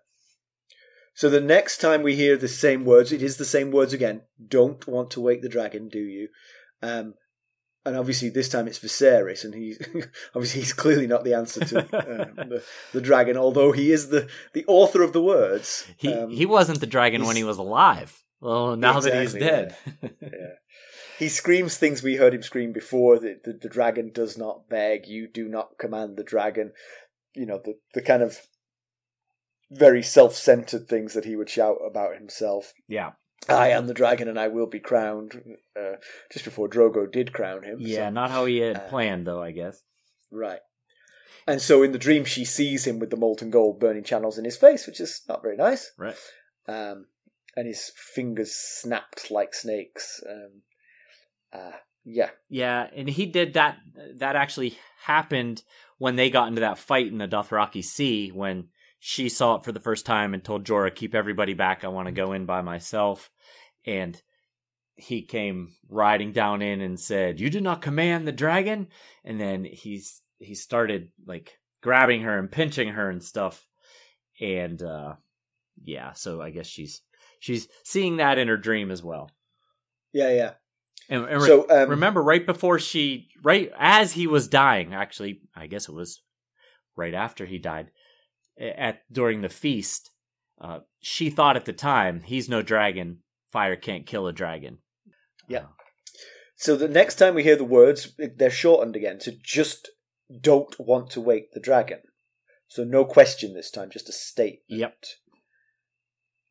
So 1.15 1.31
the 1.31 1.41
next 1.41 1.79
time 1.79 2.03
we 2.03 2.17
hear 2.17 2.37
the 2.37 2.49
same 2.49 2.85
words, 2.85 3.13
it 3.13 3.23
is 3.23 3.37
the 3.37 3.45
same 3.45 3.71
words 3.71 3.93
again. 3.93 4.23
Don't 4.49 4.87
want 4.87 5.11
to 5.13 5.21
wake 5.21 5.43
the 5.43 5.49
dragon, 5.49 5.89
do 5.89 6.01
you? 6.01 6.29
Um, 6.83 7.15
and 7.87 7.97
obviously 7.97 8.29
this 8.31 8.49
time 8.49 8.67
it's 8.67 8.79
Viserys, 8.79 9.45
and 9.45 9.55
he's 9.55 9.79
obviously 10.35 10.61
he's 10.61 10.73
clearly 10.73 11.07
not 11.07 11.25
the 11.25 11.35
answer 11.35 11.65
to 11.65 11.79
uh, 11.81 12.25
the, 12.45 12.63
the 12.93 13.01
dragon, 13.01 13.37
although 13.37 13.73
he 13.73 13.93
is 13.93 14.09
the, 14.09 14.29
the 14.53 14.65
author 14.67 15.03
of 15.03 15.13
the 15.13 15.23
words. 15.23 15.87
He 15.97 16.13
Um, 16.13 16.31
he 16.31 16.47
wasn't 16.47 16.81
the 16.81 16.87
dragon 16.87 17.25
when 17.25 17.37
he 17.37 17.45
was 17.45 17.59
alive. 17.59 18.23
Well, 18.41 18.77
now 18.77 19.01
that 19.01 19.21
he's 19.21 19.35
Exactly, 19.35 19.41
dead. 19.41 19.77
yeah. 20.21 20.55
He 21.19 21.29
screams 21.29 21.77
things 21.77 22.03
we 22.03 22.17
heard 22.17 22.35
him 22.35 22.43
scream 22.43 22.73
before. 22.73 23.19
The, 23.19 23.39
the, 23.43 23.53
the 23.53 23.69
dragon 23.69 24.11
does 24.13 24.37
not 24.37 24.69
beg. 24.69 25.07
You 25.07 25.29
do 25.29 25.49
not 25.49 25.79
command 25.79 26.17
the 26.17 26.25
dragon. 26.25 26.73
You 27.35 27.47
know, 27.47 27.61
the, 27.65 27.75
the 27.95 28.03
kind 28.03 28.23
of 28.23 28.41
very 29.71 30.03
self 30.03 30.35
centered 30.35 30.89
things 30.89 31.15
that 31.15 31.25
he 31.25 31.37
would 31.37 31.49
shout 31.49 31.77
about 31.87 32.17
himself. 32.17 32.73
yeah. 32.89 33.13
I 33.49 33.69
am 33.71 33.87
the 33.87 33.95
dragon 33.95 34.29
and 34.29 34.39
I 34.39 34.49
will 34.49 34.67
be 34.67 34.81
crowned. 34.81 35.43
Uh, 35.79 35.97
just 36.33 36.45
before 36.45 36.69
Drogo 36.69 37.11
did 37.11 37.33
crown 37.33 37.63
him. 37.63 37.77
Yeah, 37.81 38.09
so- 38.09 38.11
not 38.11 38.31
how 38.31 38.47
he 38.47 38.59
had 38.59 38.77
uh, 38.77 38.89
planned 38.89 39.27
though, 39.27 39.43
I 39.43 39.51
guess. 39.51 39.83
Right. 40.31 40.61
And 41.47 41.61
so 41.61 41.83
in 41.83 41.93
the 41.93 41.99
dream, 41.99 42.25
she 42.25 42.45
sees 42.45 42.87
him 42.87 42.99
with 42.99 43.11
the 43.11 43.19
molten 43.19 43.51
gold 43.51 43.79
burning 43.79 44.05
channels 44.05 44.39
in 44.39 44.45
his 44.45 44.57
face, 44.57 44.87
which 44.87 44.99
is 44.99 45.23
not 45.29 45.43
very 45.43 45.57
nice. 45.57 45.93
Right. 45.99 46.17
Um, 46.67 47.07
and 47.55 47.67
his 47.67 47.93
fingers 47.95 48.55
snapped 48.55 49.31
like 49.31 49.55
snakes. 49.55 50.23
Um, 50.29 50.63
uh, 51.53 51.77
yeah. 52.05 52.31
Yeah, 52.49 52.89
and 52.97 53.09
he 53.09 53.27
did 53.27 53.55
that. 53.55 53.77
That 54.17 54.37
actually 54.37 54.79
happened 55.05 55.63
when 55.99 56.17
they 56.17 56.31
got 56.31 56.49
into 56.49 56.61
that 56.61 56.79
fight 56.79 57.09
in 57.09 57.19
the 57.19 57.29
Dothraki 57.29 57.83
Sea 57.83 58.31
when 58.31 58.69
she 59.07 59.29
saw 59.29 59.57
it 59.57 59.65
for 59.65 59.71
the 59.71 59.81
first 59.81 60.07
time 60.07 60.33
and 60.33 60.43
told 60.43 60.65
Jorah, 60.65 60.95
"Keep 60.95 61.15
everybody 61.15 61.53
back. 61.53 61.85
I 61.85 61.89
want 61.89 62.07
to 62.07 62.13
go 62.13 62.33
in 62.33 62.47
by 62.47 62.63
myself." 62.63 63.31
And 63.85 64.21
he 64.97 65.21
came 65.21 65.75
riding 65.91 66.33
down 66.33 66.63
in 66.63 66.81
and 66.81 66.99
said, 66.99 67.39
"You 67.39 67.51
do 67.51 67.61
not 67.61 67.83
command 67.83 68.27
the 68.27 68.33
dragon." 68.33 68.89
And 69.23 69.39
then 69.39 69.65
he's 69.65 70.23
he 70.39 70.55
started 70.55 71.11
like 71.27 71.59
grabbing 71.83 72.23
her 72.23 72.39
and 72.39 72.51
pinching 72.51 72.89
her 72.89 73.11
and 73.11 73.23
stuff. 73.23 73.67
And 74.41 74.83
uh 74.83 75.17
yeah, 75.83 76.15
so 76.15 76.41
I 76.41 76.49
guess 76.49 76.67
she's 76.67 77.03
she's 77.41 77.69
seeing 77.85 78.17
that 78.17 78.39
in 78.39 78.49
her 78.49 78.57
dream 78.57 78.91
as 78.91 79.03
well. 79.03 79.31
Yeah, 80.15 80.31
yeah. 80.31 80.53
And, 81.11 81.27
and 81.27 81.43
re- 81.43 81.47
So, 81.47 81.67
um, 81.69 81.91
remember, 81.91 82.23
right 82.23 82.47
before 82.47 82.79
she, 82.79 83.29
right 83.43 83.71
as 83.79 84.13
he 84.13 84.27
was 84.27 84.49
dying, 84.49 84.95
actually, 84.95 85.43
I 85.55 85.67
guess 85.67 85.91
it 85.91 85.95
was 85.95 86.23
right 86.97 87.13
after 87.13 87.45
he 87.45 87.59
died, 87.59 87.91
at 88.59 89.01
during 89.11 89.41
the 89.41 89.49
feast, 89.49 90.11
uh, 90.61 90.81
she 91.01 91.31
thought 91.31 91.57
at 91.57 91.65
the 91.65 91.73
time, 91.73 92.23
"He's 92.23 92.49
no 92.49 92.63
dragon. 92.63 93.23
Fire 93.51 93.77
can't 93.77 94.07
kill 94.07 94.27
a 94.27 94.33
dragon." 94.33 94.79
Yeah. 95.49 95.67
So 96.57 96.77
the 96.77 96.89
next 96.89 97.17
time 97.17 97.35
we 97.35 97.43
hear 97.43 97.57
the 97.57 97.65
words, 97.65 98.15
they're 98.17 98.51
shortened 98.51 98.97
again 98.97 99.19
to 99.21 99.33
just 99.33 99.91
don't 100.41 100.79
want 100.79 101.11
to 101.11 101.21
wake 101.21 101.53
the 101.53 101.61
dragon. 101.61 102.01
So 102.69 102.85
no 102.85 103.05
question 103.05 103.55
this 103.55 103.71
time, 103.71 103.91
just 103.91 104.09
a 104.09 104.13
statement. 104.13 104.63
Yep. 104.69 104.97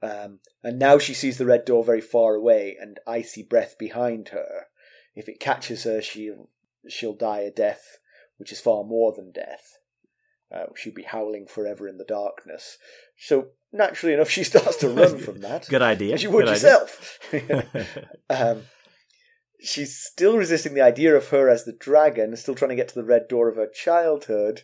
Um, 0.02 0.40
and 0.62 0.78
now 0.78 0.98
she 0.98 1.14
sees 1.14 1.38
the 1.38 1.46
red 1.46 1.64
door 1.66 1.84
very 1.84 2.02
far 2.02 2.36
away 2.36 2.76
and 2.80 3.00
icy 3.08 3.42
breath 3.42 3.78
behind 3.80 4.30
her. 4.30 4.68
If 5.16 5.30
it 5.30 5.40
catches 5.40 5.84
her, 5.84 6.02
she'll 6.02 6.50
she'll 6.90 7.16
die 7.16 7.40
a 7.40 7.52
death 7.52 8.00
which 8.38 8.52
is 8.52 8.60
far 8.60 8.84
more 8.84 9.14
than 9.16 9.32
death. 9.32 9.78
Uh, 10.54 10.66
she'd 10.76 10.94
be 10.96 11.04
howling 11.04 11.48
forever 11.48 11.88
in 11.88 11.98
the 11.98 12.04
darkness. 12.04 12.78
So 13.18 13.48
naturally 13.72 14.14
enough, 14.14 14.30
she 14.38 14.44
starts 14.44 14.78
to 14.78 14.90
run 14.90 15.18
from 15.18 15.42
that. 15.42 15.68
Good 15.68 15.82
idea. 15.82 16.14
As 16.14 16.24
you 16.24 16.30
would 16.32 16.46
Good 16.46 16.52
yourself. 16.52 17.20
um, 18.30 18.64
she's 19.60 19.98
still 19.98 20.38
resisting 20.38 20.74
the 20.74 20.82
idea 20.82 21.16
of 21.16 21.30
her 21.30 21.50
as 21.50 21.66
the 21.66 21.74
dragon, 21.74 22.36
still 22.36 22.56
trying 22.56 22.70
to 22.70 22.76
get 22.76 22.88
to 22.90 22.96
the 22.96 23.04
red 23.04 23.28
door 23.28 23.50
of 23.50 23.56
her 23.56 23.68
childhood, 23.68 24.62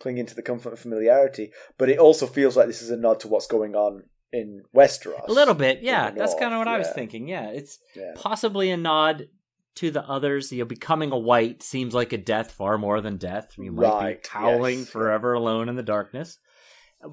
clinging 0.00 0.26
to 0.26 0.34
the 0.34 0.42
comfort 0.42 0.70
and 0.70 0.78
familiarity. 0.78 1.52
But 1.76 1.88
it 1.88 1.98
also 1.98 2.26
feels 2.26 2.56
like 2.56 2.66
this 2.66 2.82
is 2.82 2.90
a 2.90 2.96
nod 2.96 3.20
to 3.20 3.28
what's 3.28 3.46
going 3.46 3.74
on 3.76 4.04
in 4.32 4.62
Westeros. 4.74 5.28
A 5.28 5.32
little 5.32 5.54
bit, 5.54 5.80
yeah. 5.82 6.10
That's 6.10 6.34
kind 6.34 6.52
of 6.52 6.58
what 6.58 6.68
I 6.68 6.78
was 6.78 6.90
thinking. 6.90 7.28
Yeah, 7.28 7.48
it's 7.50 7.78
Yeah. 7.94 8.12
possibly 8.14 8.70
a 8.70 8.76
nod 8.76 9.28
to 9.76 9.90
the 9.90 10.02
others. 10.08 10.50
You 10.52 10.60
know, 10.60 10.64
becoming 10.64 11.12
a 11.12 11.18
wight 11.18 11.62
seems 11.62 11.94
like 11.94 12.12
a 12.12 12.18
death 12.18 12.52
far 12.52 12.78
more 12.78 13.00
than 13.00 13.16
death. 13.16 13.52
You 13.58 13.72
might 13.72 13.82
Right, 13.82 14.22
be 14.22 14.28
howling 14.30 14.78
yes, 14.80 14.88
forever 14.88 15.32
alone 15.32 15.68
in 15.68 15.76
the 15.76 15.82
darkness. 15.82 16.38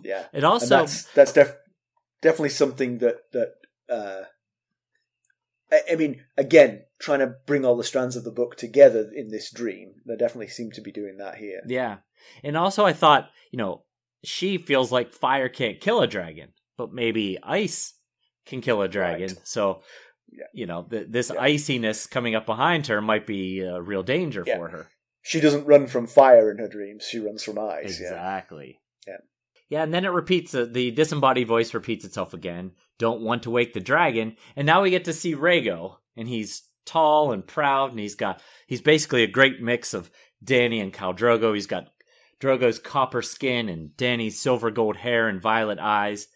Yeah. 0.04 0.22
It 0.22 0.28
And 0.34 0.44
also 0.46 0.68
that's 0.68 1.04
that's 1.14 1.34
def- 1.34 1.56
definitely 2.22 2.50
something 2.50 3.00
that 3.00 3.18
that 3.34 3.54
uh, 3.90 4.24
I, 5.72 5.82
I 5.92 5.96
mean, 5.96 6.24
again, 6.38 6.84
trying 7.00 7.20
to 7.20 7.36
bring 7.46 7.66
all 7.66 7.76
the 7.78 7.84
strands 7.84 8.16
of 8.16 8.24
the 8.24 8.32
book 8.32 8.56
together 8.56 9.10
in 9.16 9.30
this 9.30 9.52
dream. 9.52 9.94
They 10.06 10.16
definitely 10.16 10.48
seem 10.48 10.72
to 10.72 10.82
be 10.82 10.92
doing 10.92 11.18
that 11.18 11.36
here. 11.36 11.62
Yeah. 11.68 11.98
And 12.44 12.58
also 12.58 12.86
I 12.86 12.94
thought, 12.94 13.30
you 13.52 13.58
know, 13.58 13.84
she 14.24 14.58
feels 14.58 14.92
like 14.92 15.14
fire 15.14 15.50
can't 15.50 15.80
kill 15.80 16.02
a 16.02 16.08
dragon, 16.08 16.50
but 16.78 16.92
maybe 16.94 17.38
ice 17.44 17.94
can 18.46 18.62
kill 18.62 18.82
a 18.82 18.88
dragon. 18.88 19.28
Right. 19.28 19.40
So, 19.44 19.82
Yeah. 20.32 20.46
you 20.54 20.66
know, 20.66 20.84
th- 20.84 21.08
this 21.10 21.32
Yeah. 21.34 21.40
iciness 21.42 22.08
coming 22.08 22.36
up 22.36 22.46
behind 22.46 22.88
her 22.88 23.02
might 23.02 23.26
be 23.26 23.62
a 23.62 23.82
real 23.82 24.04
danger 24.04 24.44
Yeah. 24.46 24.58
for 24.58 24.70
her. 24.70 24.88
She 25.22 25.40
doesn't 25.40 25.66
run 25.66 25.88
from 25.88 26.08
fire 26.08 26.52
in 26.52 26.58
her 26.58 26.68
dreams; 26.68 27.04
she 27.10 27.20
runs 27.20 27.44
from 27.44 27.58
ice. 27.58 27.86
Exactly. 27.86 28.80
Yeah. 29.08 29.18
Yeah, 29.70 29.84
and 29.84 29.94
then 29.94 30.06
it 30.06 30.10
repeats, 30.10 30.54
uh, 30.54 30.68
the 30.70 30.92
disembodied 30.92 31.48
voice 31.48 31.74
repeats 31.74 32.06
itself 32.06 32.34
again. 32.34 32.74
Don't 33.00 33.22
want 33.22 33.44
to 33.44 33.50
wake 33.52 33.74
the 33.74 33.80
dragon. 33.80 34.38
And 34.56 34.66
now 34.66 34.82
we 34.84 34.92
get 34.92 35.06
to 35.06 35.14
see 35.14 35.34
Rhaego, 35.36 35.98
and 36.16 36.28
he's 36.28 36.70
tall 36.86 37.32
and 37.32 37.46
proud, 37.48 37.90
and 37.92 38.00
he's 38.00 38.14
got, 38.16 38.42
he's 38.68 38.82
basically 38.82 39.24
a 39.24 39.28
great 39.28 39.62
mix 39.62 39.94
of 39.96 40.12
Dany 40.44 40.80
and 40.82 40.94
Khal 40.94 41.18
Drogo. 41.18 41.54
He's 41.56 41.66
got 41.66 41.88
Drogo's 42.40 42.78
copper 42.78 43.24
skin 43.24 43.68
and 43.70 43.90
Dany's 43.98 44.40
silver 44.40 44.70
gold 44.70 44.98
hair 44.98 45.28
and 45.28 45.42
violet 45.42 45.80
eyes. 45.80 46.28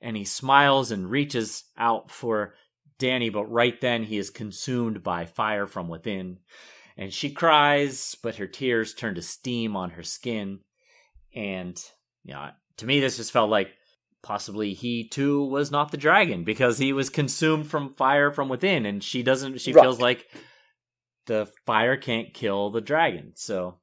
And 0.00 0.16
he 0.16 0.24
smiles 0.24 0.90
and 0.90 1.10
reaches 1.10 1.64
out 1.76 2.10
for 2.10 2.54
Dany, 2.98 3.32
but 3.32 3.44
right 3.46 3.80
then 3.80 4.02
he 4.02 4.18
is 4.18 4.30
consumed 4.30 5.02
by 5.02 5.24
fire 5.26 5.66
from 5.66 5.88
within. 5.88 6.38
And 6.96 7.12
she 7.12 7.30
cries, 7.30 8.16
but 8.22 8.36
her 8.36 8.46
tears 8.48 8.92
turn 8.94 9.14
to 9.14 9.22
steam 9.22 9.76
on 9.76 9.90
her 9.90 10.02
skin. 10.02 10.60
And, 11.34 11.80
you 12.24 12.34
know, 12.34 12.50
to 12.78 12.86
me, 12.86 12.98
this 13.00 13.18
just 13.18 13.30
felt 13.32 13.50
like 13.50 13.68
possibly 14.22 14.74
he 14.74 15.06
too 15.08 15.44
was 15.44 15.70
not 15.70 15.92
the 15.92 15.96
dragon 15.96 16.42
because 16.42 16.76
he 16.76 16.92
was 16.92 17.08
consumed 17.08 17.68
from 17.68 17.94
fire 17.94 18.32
from 18.32 18.48
within. 18.48 18.84
And 18.84 19.02
she 19.02 19.22
doesn't, 19.22 19.60
she 19.60 19.72
Right. 19.72 19.82
feels 19.82 20.00
like 20.00 20.26
the 21.26 21.46
fire 21.66 21.96
can't 21.96 22.34
kill 22.34 22.70
the 22.70 22.80
dragon. 22.80 23.32
So, 23.36 23.78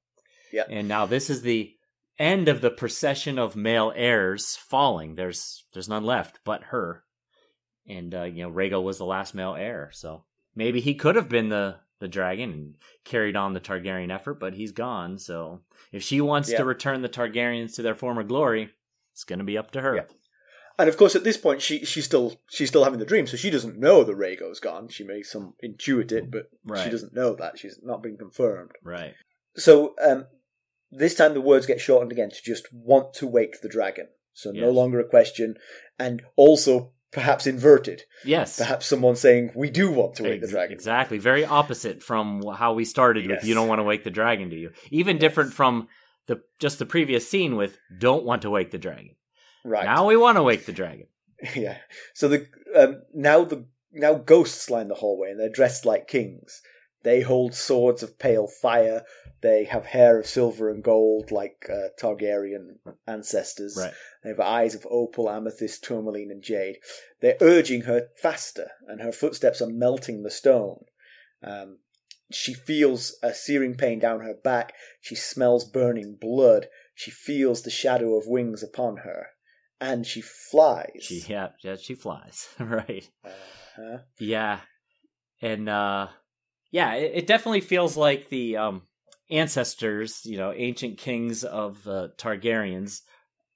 Yeah. 0.52 0.66
And 0.70 0.90
now 0.90 1.06
this 1.06 1.30
is 1.30 1.42
the 1.42 1.72
end 2.20 2.50
of 2.50 2.60
the 2.60 2.70
procession 2.72 3.40
of 3.40 3.56
male 3.56 3.94
heirs 3.96 4.58
falling. 4.58 5.16
There's, 5.16 5.64
there's 5.74 5.88
none 5.90 6.04
left 6.04 6.40
but 6.44 6.64
her. 6.64 7.05
And, 7.88 8.14
uh, 8.16 8.24
you 8.24 8.44
know, 8.44 8.52
Rhaego 8.52 8.84
was 8.84 8.98
the 8.98 9.06
last 9.06 9.36
male 9.36 9.56
heir. 9.56 9.90
So 9.94 10.24
maybe 10.56 10.82
he 10.82 10.96
could 10.96 11.16
have 11.16 11.30
been 11.30 11.50
the, 11.50 11.76
the 12.00 12.08
dragon 12.08 12.52
and 12.52 12.74
carried 13.04 13.36
on 13.36 13.54
the 13.54 13.60
Targaryen 13.60 14.14
effort, 14.14 14.40
but 14.40 14.54
he's 14.56 14.72
gone. 14.72 15.20
So 15.20 15.62
if 15.92 16.02
she 16.04 16.20
wants 16.22 16.50
Yeah. 16.52 16.58
to 16.58 16.66
return 16.66 17.02
the 17.02 17.10
Targaryens 17.10 17.76
to 17.76 17.82
their 17.82 17.96
former 17.96 18.24
glory, 18.24 18.72
it's 19.14 19.24
going 19.24 19.40
to 19.40 19.46
be 19.46 19.58
up 19.58 19.72
to 19.72 19.82
her. 19.82 19.96
Yeah. 19.96 20.04
And 20.78 20.90
of 20.90 20.98
course, 20.98 21.16
at 21.16 21.24
this 21.24 21.38
point, 21.38 21.62
she 21.62 21.86
she's 21.86 22.04
still 22.04 22.36
she's 22.50 22.68
still 22.68 22.84
having 22.84 23.00
the 23.00 23.06
dream, 23.06 23.28
so 23.28 23.38
she 23.38 23.50
doesn't 23.50 23.80
know 23.80 24.04
that 24.04 24.18
Rhaego's 24.18 24.60
gone. 24.60 24.90
She 24.90 25.06
may 25.06 25.24
some 25.24 25.54
intuit 25.64 26.12
it, 26.12 26.30
but 26.30 26.50
she 26.84 26.90
doesn't 26.90 27.14
know 27.14 27.34
that. 27.36 27.58
She's 27.58 27.80
not 27.82 28.04
been 28.04 28.18
confirmed. 28.18 28.72
Right. 28.84 29.14
So 29.56 29.96
um, 30.06 30.26
this 30.92 31.16
time 31.16 31.34
the 31.34 31.40
words 31.40 31.66
get 31.66 31.80
shortened 31.80 32.12
again 32.12 32.30
to 32.30 32.44
just 32.44 32.68
want 32.74 33.14
to 33.14 33.26
wake 33.26 33.62
the 33.62 33.70
dragon. 33.70 34.10
So 34.34 34.52
no 34.52 34.70
longer 34.70 35.00
a 35.00 35.08
question, 35.08 35.56
and 35.98 36.24
also 36.36 36.92
perhaps 37.16 37.48
inverted. 37.48 38.04
Yes. 38.26 38.58
Perhaps 38.58 38.88
someone 38.88 39.16
saying 39.16 39.52
we 39.56 39.70
do 39.70 39.90
want 39.90 40.16
to 40.16 40.24
wake 40.24 40.42
the 40.42 40.48
dragon. 40.48 40.74
Exactly. 40.74 41.18
Very 41.18 41.46
opposite 41.46 42.04
from 42.04 42.44
how 42.46 42.74
we 42.74 42.84
started 42.84 43.26
with 43.26 43.46
you 43.46 43.56
don't 43.56 43.70
want 43.70 43.80
to 43.80 43.84
wake 43.84 44.04
the 44.04 44.12
dragon, 44.12 44.50
do 44.50 44.58
you? 44.58 44.72
Even 44.92 45.18
different 45.18 45.54
from 45.54 45.88
the 46.28 46.42
just 46.60 46.78
the 46.78 46.86
previous 46.86 47.28
scene 47.28 47.56
with 47.56 47.78
don't 47.98 48.26
want 48.26 48.42
to 48.42 48.50
wake 48.50 48.72
the 48.72 48.78
dragon. 48.78 49.16
Right. 49.64 49.86
Now 49.86 50.06
we 50.08 50.18
want 50.18 50.38
to 50.38 50.44
wake 50.44 50.66
the 50.66 50.74
dragon. 50.74 51.08
yeah. 51.56 51.78
So 52.14 52.28
the 52.28 52.48
um, 52.76 53.02
now 53.14 53.46
the 53.46 53.66
now 53.94 54.16
ghosts 54.16 54.70
line 54.70 54.90
the 54.90 54.96
hallway 54.96 55.32
and 55.32 55.40
they're 55.40 55.50
dressed 55.50 55.86
like 55.86 56.10
kings. 56.10 56.62
They 57.04 57.22
hold 57.22 57.54
swords 57.54 58.04
of 58.04 58.20
pale 58.20 58.48
fire. 58.48 59.04
They 59.46 59.66
have 59.66 59.86
hair 59.86 60.18
of 60.18 60.26
silver 60.26 60.72
and 60.72 60.84
gold 60.84 61.30
like 61.30 61.70
uh, 61.72 61.90
Targaryen 62.02 62.80
ancestors. 63.06 63.78
Right. 63.80 63.94
They 64.24 64.30
have 64.30 64.40
eyes 64.40 64.74
of 64.74 64.88
opal, 64.90 65.30
amethyst, 65.30 65.84
tourmaline, 65.84 66.32
and 66.32 66.42
jade. 66.42 66.78
They're 67.22 67.38
urging 67.40 67.82
her 67.82 68.08
faster, 68.20 68.72
and 68.88 69.02
her 69.02 69.12
footsteps 69.12 69.62
are 69.62 69.70
melting 69.70 70.24
the 70.24 70.32
stone. 70.32 70.86
Um, 71.44 71.78
she 72.32 72.56
feels 72.56 73.20
a 73.22 73.36
searing 73.36 73.76
pain 73.76 74.00
down 74.00 74.22
her 74.22 74.34
back. 74.34 74.74
She 75.00 75.14
smells 75.14 75.64
burning 75.64 76.18
blood. 76.20 76.66
She 76.96 77.12
feels 77.12 77.62
the 77.62 77.70
shadow 77.70 78.18
of 78.18 78.26
wings 78.26 78.64
upon 78.64 78.98
her, 78.98 79.28
and 79.80 80.08
she 80.08 80.22
flies. 80.22 81.02
She 81.02 81.24
yeah, 81.28 81.50
yeah 81.64 81.76
she 81.76 81.94
flies. 81.94 82.48
right. 82.60 83.08
Uh-huh. 83.24 84.00
Yeah. 84.18 84.62
And 85.40 85.70
uh 85.70 86.08
yeah, 86.72 86.96
it, 86.96 87.12
it 87.14 87.28
definitely 87.28 87.62
feels 87.62 87.96
like 87.96 88.30
the 88.30 88.58
um 88.58 88.82
ancestors, 89.30 90.26
you 90.26 90.38
know, 90.38 90.52
ancient 90.54 90.98
kings 90.98 91.44
of 91.44 91.88
uh, 91.88 92.10
Targaryens 92.18 93.02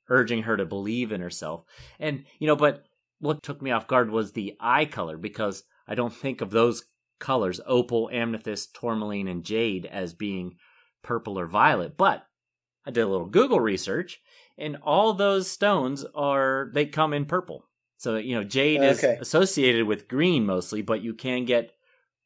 urging 0.09 0.43
her 0.43 0.57
to 0.57 0.65
believe 0.65 1.11
in 1.11 1.21
herself. 1.21 1.65
And 1.99 2.25
you 2.39 2.47
know, 2.47 2.55
but 2.55 2.85
what 3.19 3.43
took 3.43 3.61
me 3.61 3.71
off 3.71 3.87
guard 3.87 4.09
was 4.11 4.31
the 4.31 4.55
eye 4.59 4.85
color 4.85 5.17
because 5.17 5.63
I 5.87 5.95
don't 5.95 6.13
think 6.13 6.41
of 6.41 6.51
those 6.51 6.85
colors 7.19 7.59
opal, 7.65 8.09
amethyst, 8.11 8.75
tourmaline 8.75 9.27
and 9.27 9.43
jade 9.43 9.85
as 9.85 10.13
being 10.13 10.57
purple 11.03 11.39
or 11.39 11.47
violet, 11.47 11.97
but 11.97 12.25
I 12.85 12.91
did 12.91 13.01
a 13.01 13.07
little 13.07 13.27
Google 13.27 13.59
research 13.59 14.19
and 14.57 14.77
all 14.83 15.13
those 15.13 15.49
stones 15.49 16.05
are 16.15 16.69
they 16.73 16.85
come 16.85 17.13
in 17.13 17.25
purple. 17.25 17.65
So, 17.97 18.15
you 18.17 18.35
know, 18.35 18.43
jade 18.43 18.83
Okay. 18.83 18.91
is 18.91 19.03
associated 19.19 19.85
with 19.85 20.07
green 20.07 20.45
mostly, 20.45 20.81
but 20.81 21.01
you 21.01 21.13
can 21.13 21.45
get 21.45 21.73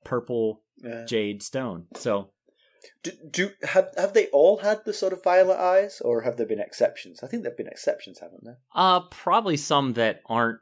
purple 0.06 0.64
Yeah. 0.78 1.06
jade 1.06 1.42
stone. 1.44 1.88
So, 1.96 2.33
Do, 3.04 3.12
do 3.30 3.50
have 3.64 3.90
have 3.98 4.14
they 4.14 4.28
all 4.28 4.58
had 4.58 4.86
the 4.86 4.94
sort 4.94 5.14
of 5.14 5.24
violet 5.24 5.58
eyes, 5.58 6.02
or 6.02 6.22
have 6.22 6.38
there 6.38 6.46
been 6.46 6.60
exceptions? 6.60 7.24
I 7.24 7.28
think 7.28 7.44
there've 7.44 7.58
been 7.58 7.68
exceptions, 7.68 8.20
haven't 8.20 8.44
there? 8.44 8.58
uh 8.76 9.02
probably 9.02 9.58
some 9.58 9.94
that 9.94 10.22
aren't, 10.26 10.60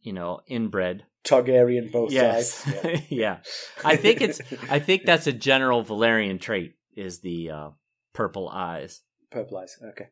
you 0.00 0.12
know, 0.12 0.40
inbred. 0.46 1.04
Targaryen 1.24 1.92
both 1.92 2.12
yes. 2.12 2.54
sides. 2.54 3.02
yeah. 3.08 3.38
I 3.84 3.96
think 3.96 4.20
it's 4.20 4.40
I 4.68 4.78
think 4.78 5.02
that's 5.06 5.26
a 5.26 5.32
general 5.32 5.84
Valyrian 5.84 6.40
trait 6.40 6.74
is 6.96 7.20
the 7.20 7.50
uh 7.50 7.70
purple 8.12 8.48
eyes. 8.48 9.02
purple 9.30 9.58
eyes. 9.58 9.76
Okay. 9.82 10.08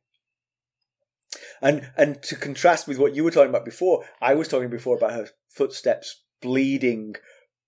And 1.62 1.90
and 1.96 2.22
to 2.24 2.36
contrast 2.36 2.88
with 2.88 2.98
what 2.98 3.14
you 3.14 3.24
were 3.24 3.30
talking 3.30 3.50
about 3.50 3.64
before, 3.64 4.04
I 4.20 4.34
was 4.34 4.48
talking 4.48 4.70
before 4.70 4.96
about 4.96 5.12
her 5.12 5.28
footsteps 5.48 6.24
bleeding 6.40 7.14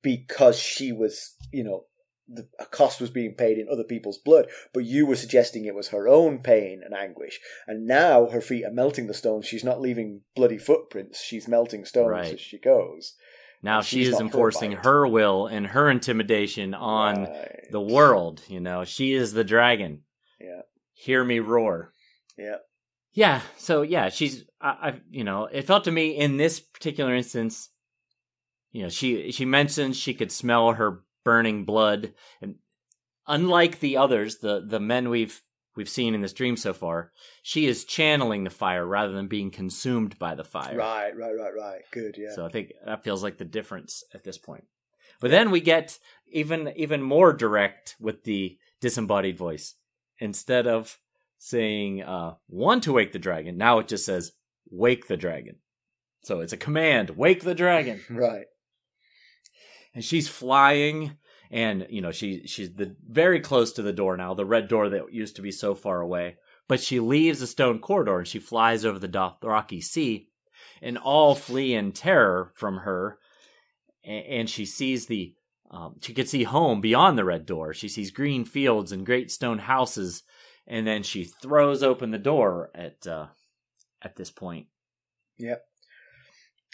because 0.03 0.59
she 0.59 0.93
was, 0.93 1.37
you 1.53 1.63
know, 1.63 1.85
the, 2.29 2.49
a 2.59 2.67
cost 2.67 3.01
was 3.01 3.11
being 3.11 3.35
paid 3.35 3.59
in 3.59 3.69
other 3.71 3.85
people's 3.85 4.19
blood. 4.19 4.47
But 4.73 4.85
you 4.85 5.07
were 5.07 5.17
suggesting 5.17 5.65
it 5.65 5.75
was 5.75 5.89
her 5.89 6.09
own 6.09 6.39
pain 6.39 6.81
and 6.85 6.95
anguish. 6.95 7.41
And 7.67 7.87
now 7.87 8.27
her 8.27 8.41
feet 8.41 8.65
are 8.65 8.71
melting 8.73 9.07
the 9.07 9.15
stones. 9.15 9.47
She's 9.47 9.65
not 9.65 9.81
leaving 9.81 10.23
bloody 10.35 10.59
footprints. 10.59 11.23
She's 11.23 11.49
melting 11.49 11.85
stones 11.85 12.11
Right. 12.11 12.35
as 12.35 12.41
she 12.41 12.59
goes. 12.59 13.15
Now 13.63 13.79
And 13.79 13.87
she 13.87 14.03
is 14.03 14.19
enforcing 14.19 14.73
her 14.73 15.07
will 15.07 15.47
and 15.47 15.67
her 15.69 15.89
intimidation 15.91 16.75
on 16.75 17.25
Right. 17.25 17.69
the 17.71 17.81
world, 17.81 18.43
you 18.49 18.61
know. 18.61 18.85
She 18.85 19.13
is 19.13 19.33
the 19.33 19.45
dragon. 19.45 20.03
Yeah. 20.41 20.63
Hear 20.95 21.23
me 21.25 21.39
roar. 21.39 21.93
Yeah. 22.37 22.57
Yeah. 23.13 23.41
So 23.59 23.83
yeah, 23.83 24.09
she's 24.09 24.45
I, 24.61 24.69
I 24.69 25.01
you 25.11 25.23
know, 25.25 25.45
it 25.45 25.67
felt 25.67 25.85
to 25.85 25.91
me 25.93 26.17
in 26.17 26.37
this 26.39 26.59
particular 26.61 27.15
instance, 27.15 27.69
you 28.73 28.83
know, 28.83 28.89
she 28.89 29.31
she 29.33 29.45
mentions 29.45 29.97
she 29.97 30.15
could 30.15 30.33
smell 30.33 30.73
her 30.73 31.03
burning 31.25 31.65
blood 31.65 32.13
and 32.41 32.57
unlike 33.27 33.81
the 33.81 33.97
others, 33.97 34.39
the 34.39 34.65
the 34.67 34.81
men 34.81 35.09
we've 35.09 35.41
we've 35.77 35.89
seen 35.89 36.15
in 36.15 36.21
this 36.21 36.33
dream 36.33 36.57
so 36.57 36.73
far, 36.73 37.13
she 37.43 37.67
is 37.67 37.85
channeling 37.85 38.45
the 38.45 38.51
fire 38.51 38.87
rather 38.87 39.13
than 39.13 39.29
being 39.29 39.51
consumed 39.51 40.19
by 40.19 40.35
the 40.35 40.45
fire. 40.45 40.77
Right, 40.77 41.17
right, 41.17 41.33
right, 41.39 41.55
right. 41.57 41.81
Good, 41.91 42.17
yeah. 42.19 42.35
So 42.35 42.45
I 42.45 42.49
think 42.49 42.73
that 42.85 43.05
feels 43.05 43.23
like 43.23 43.39
the 43.39 43.45
difference 43.45 44.05
at 44.15 44.25
this 44.25 44.39
point. 44.39 44.65
But 45.21 45.31
then 45.31 45.51
we 45.51 45.61
get 45.61 45.99
even 46.31 46.73
even 46.77 47.03
more 47.03 47.33
direct 47.33 47.97
with 48.01 48.25
the 48.25 48.59
disembodied 48.81 49.39
voice. 49.39 49.75
Instead 50.19 50.67
of 50.67 50.99
saying 51.39 52.03
uh, 52.03 52.35
"want 52.49 52.85
to 52.85 52.93
wake 52.93 53.13
the 53.13 53.19
dragon," 53.19 53.57
now 53.57 53.79
it 53.79 53.89
just 53.89 54.05
says 54.05 54.33
"wake 54.71 55.07
the 55.07 55.17
dragon." 55.17 55.57
So 56.25 56.41
it's 56.41 56.53
a 56.53 56.59
command: 56.59 57.11
"Wake 57.11 57.43
the 57.43 57.55
dragon." 57.55 58.01
right. 58.11 58.47
And 59.95 60.05
she's 60.05 60.29
flying, 60.29 61.17
and 61.51 61.87
you 61.91 62.01
know 62.01 62.13
she 62.13 62.47
she's 62.47 62.73
the 62.73 62.97
very 63.07 63.41
close 63.41 63.73
to 63.73 63.83
the 63.83 63.93
door 63.93 64.17
now, 64.17 64.35
the 64.35 64.45
red 64.45 64.69
door 64.69 64.89
that 64.89 65.13
used 65.13 65.37
to 65.37 65.43
be 65.43 65.53
so 65.53 65.75
far 65.75 66.01
away. 66.01 66.37
But 66.69 66.81
she 66.81 67.01
leaves 67.01 67.41
the 67.41 67.47
stone 67.47 67.81
corridor 67.81 68.19
and 68.19 68.29
she 68.29 68.39
flies 68.39 68.85
over 68.85 68.99
the 68.99 69.09
Dothraki 69.09 69.83
Sea, 69.83 70.29
and 70.81 70.97
all 70.97 71.35
flee 71.35 71.75
in 71.75 71.93
terror 71.93 72.53
from 72.55 72.79
her. 72.79 73.19
And 74.05 74.51
she 74.51 74.65
sees 74.67 75.07
the 75.07 75.35
um, 75.73 75.97
she 76.03 76.13
could 76.13 76.29
see 76.29 76.45
home 76.45 76.81
beyond 76.81 77.17
the 77.17 77.25
red 77.25 77.47
door. 77.47 77.73
She 77.73 77.89
sees 77.89 78.11
green 78.11 78.45
fields 78.45 78.93
and 78.93 79.07
great 79.07 79.31
stone 79.31 79.59
houses, 79.59 80.23
and 80.67 80.87
then 80.87 81.03
she 81.03 81.25
throws 81.25 81.83
open 81.83 82.11
the 82.11 82.19
door 82.19 82.71
at 82.75 83.07
uh, 83.07 83.29
at 84.03 84.17
this 84.17 84.31
point. 84.31 84.67
Yep. 85.39 85.65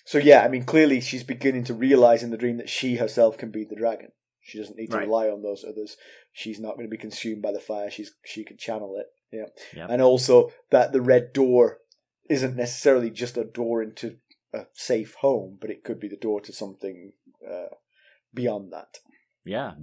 So 0.08 0.16
yeah, 0.16 0.42
I 0.42 0.48
mean, 0.48 0.64
clearly 0.64 1.02
she's 1.02 1.22
beginning 1.22 1.64
to 1.64 1.74
realize 1.74 2.22
in 2.22 2.30
the 2.30 2.38
dream 2.38 2.56
that 2.56 2.70
she 2.70 2.96
herself 2.96 3.36
can 3.36 3.50
be 3.50 3.64
the 3.64 3.76
dragon. 3.76 4.12
She 4.40 4.56
doesn't 4.56 4.78
need 4.78 4.90
to 4.90 4.96
Right. 4.96 5.06
rely 5.06 5.28
on 5.28 5.42
those 5.42 5.64
others. 5.68 5.98
She's 6.32 6.58
not 6.58 6.76
going 6.76 6.86
to 6.86 6.90
be 6.90 6.96
consumed 6.96 7.42
by 7.42 7.52
the 7.52 7.60
fire. 7.60 7.90
She's 7.90 8.14
she 8.24 8.42
can 8.42 8.56
channel 8.56 8.96
it. 8.96 9.08
Yeah, 9.30 9.48
Yep. 9.74 9.90
and 9.90 10.00
also 10.00 10.50
that 10.70 10.92
the 10.92 11.02
red 11.02 11.34
door 11.34 11.80
isn't 12.30 12.56
necessarily 12.56 13.10
just 13.10 13.36
a 13.36 13.44
door 13.44 13.82
into 13.82 14.16
a 14.54 14.64
safe 14.72 15.12
home, 15.16 15.58
but 15.60 15.68
it 15.68 15.84
could 15.84 16.00
be 16.00 16.08
the 16.08 16.16
door 16.16 16.40
to 16.40 16.54
something 16.54 17.12
uh, 17.46 17.66
beyond 18.32 18.72
that. 18.72 19.00
Yeah, 19.44 19.74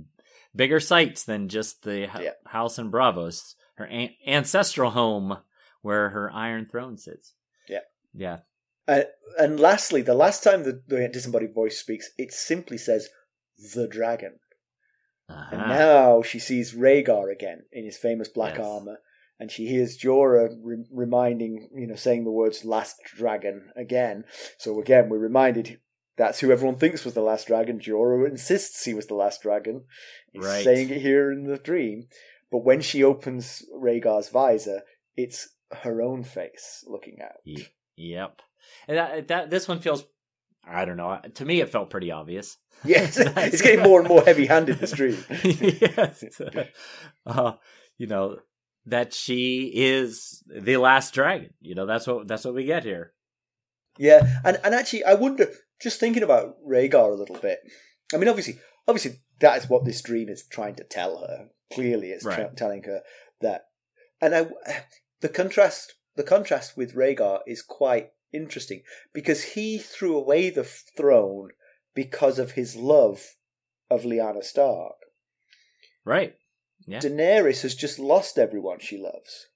bigger 0.55 0.79
sights 0.79 1.23
than 1.23 1.49
just 1.49 1.83
the 1.83 2.05
h- 2.05 2.21
Yeah. 2.23 2.31
house 2.47 2.79
in 2.79 2.89
Braavos, 2.89 3.53
her 3.75 3.85
an- 3.85 4.15
ancestral 4.25 4.89
home 4.89 5.37
where 5.83 6.09
her 6.09 6.31
Iron 6.31 6.65
Throne 6.65 6.97
sits. 6.97 7.35
Yeah. 7.69 7.81
yeah, 8.15 8.39
Uh, 8.87 9.01
and 9.37 9.59
lastly, 9.59 10.01
the 10.01 10.13
last 10.13 10.43
time 10.43 10.63
the, 10.63 10.81
the 10.87 11.07
disembodied 11.07 11.53
voice 11.53 11.77
speaks, 11.79 12.11
it 12.17 12.31
simply 12.31 12.77
says 12.77 13.09
the 13.73 13.87
dragon. 13.87 14.39
And 15.27 15.61
Uh-huh. 15.61 15.67
now 15.73 16.21
she 16.21 16.39
sees 16.39 16.73
Rhaegar 16.73 17.31
again 17.31 17.63
in 17.71 17.83
his 17.85 17.97
famous 17.97 18.27
black 18.29 18.57
Yes. 18.57 18.65
armor, 18.65 18.99
and 19.39 19.51
she 19.51 19.65
hears 19.67 19.97
Jorah 19.97 20.55
re- 20.61 20.85
reminding, 20.91 21.69
you 21.75 21.87
know, 21.87 21.95
saying 21.95 22.23
the 22.25 22.31
words 22.31 22.63
"last 22.63 23.01
dragon" 23.05 23.71
again. 23.75 24.25
So 24.59 24.79
again, 24.79 25.09
we're 25.09 25.17
reminded 25.17 25.79
that's 26.15 26.39
who 26.39 26.51
everyone 26.51 26.77
thinks 26.77 27.03
was 27.03 27.13
the 27.15 27.21
last 27.21 27.47
dragon. 27.47 27.79
Jorah 27.79 28.29
insists 28.29 28.85
he 28.85 28.93
was 28.93 29.07
the 29.07 29.15
last 29.15 29.41
dragon. 29.41 29.85
He's 30.31 30.45
Right. 30.45 30.63
saying 30.63 30.89
it 30.91 31.01
here 31.01 31.31
in 31.31 31.43
the 31.45 31.57
dream. 31.57 32.07
But 32.51 32.59
when 32.59 32.79
she 32.81 33.03
opens 33.03 33.65
Rhaegar's 33.73 34.29
visor, 34.29 34.83
it's 35.17 35.49
her 35.71 36.01
own 36.01 36.23
face 36.23 36.83
looking 36.87 37.19
out. 37.21 37.41
Ye- 37.43 37.67
Yep. 37.97 38.41
And 38.87 38.97
that, 38.97 39.27
that 39.27 39.49
this 39.49 39.67
one 39.67 39.79
feels 39.79 40.05
I 40.67 40.85
don't 40.85 40.97
know. 40.97 41.19
To 41.35 41.45
me 41.45 41.61
it 41.61 41.69
felt 41.69 41.89
pretty 41.89 42.11
obvious. 42.11 42.57
Yes, 42.83 43.17
it's 43.19 43.61
getting 43.61 43.83
more 43.83 43.99
and 44.01 44.09
more 44.09 44.21
heavy-handed. 44.21 44.79
This 44.79 44.91
dream. 44.91 45.17
yes. 45.43 46.25
Uh, 47.25 47.53
you 47.97 48.05
know 48.05 48.39
that 48.85 49.13
she 49.13 49.71
is 49.73 50.43
the 50.45 50.75
last 50.75 51.13
dragon. 51.13 51.53
You 51.61 51.73
know 51.73 51.85
that's 51.85 52.05
what 52.05 52.27
that's 52.27 52.43
what 52.43 52.53
we 52.53 52.65
get 52.65 52.83
here. 52.83 53.13
Yeah, 53.97 54.39
and 54.43 54.59
and 54.63 54.75
actually, 54.75 55.05
I 55.05 55.13
wonder. 55.13 55.47
Just 55.81 56.01
thinking 56.01 56.21
about 56.21 56.55
Rhaegar 56.67 57.11
a 57.11 57.15
little 57.15 57.37
bit. 57.37 57.59
I 58.13 58.17
mean, 58.17 58.27
obviously, 58.27 58.59
obviously, 58.87 59.21
that 59.39 59.57
is 59.57 59.69
what 59.69 59.85
this 59.85 60.01
dream 60.01 60.29
is 60.29 60.45
trying 60.45 60.75
to 60.75 60.83
tell 60.83 61.19
her. 61.19 61.47
Clearly, 61.73 62.11
it's 62.11 62.23
tra- 62.23 62.53
telling 62.55 62.83
her 62.83 63.01
that. 63.41 63.67
And 64.21 64.35
I, 64.35 64.47
the 65.21 65.29
contrast, 65.29 65.93
the 66.15 66.23
contrast 66.23 66.77
with 66.77 66.93
Rhaegar 66.93 67.39
is 67.47 67.61
quite 67.61 68.11
interesting 68.33 68.81
because 69.13 69.43
he 69.53 69.77
threw 69.77 70.17
away 70.17 70.49
the 70.49 70.63
throne 70.63 71.49
because 71.93 72.39
of 72.39 72.51
his 72.51 72.75
love 72.75 73.35
of 73.89 74.03
Lyanna 74.03 74.43
Stark. 74.43 74.95
Right. 76.03 76.35
Yeah. 76.85 76.99
Daenerys 76.99 77.61
has 77.61 77.75
just 77.75 77.97
lost 77.99 78.37
everyone 78.37 78.79
she 78.79 78.97
loves. 78.97 79.47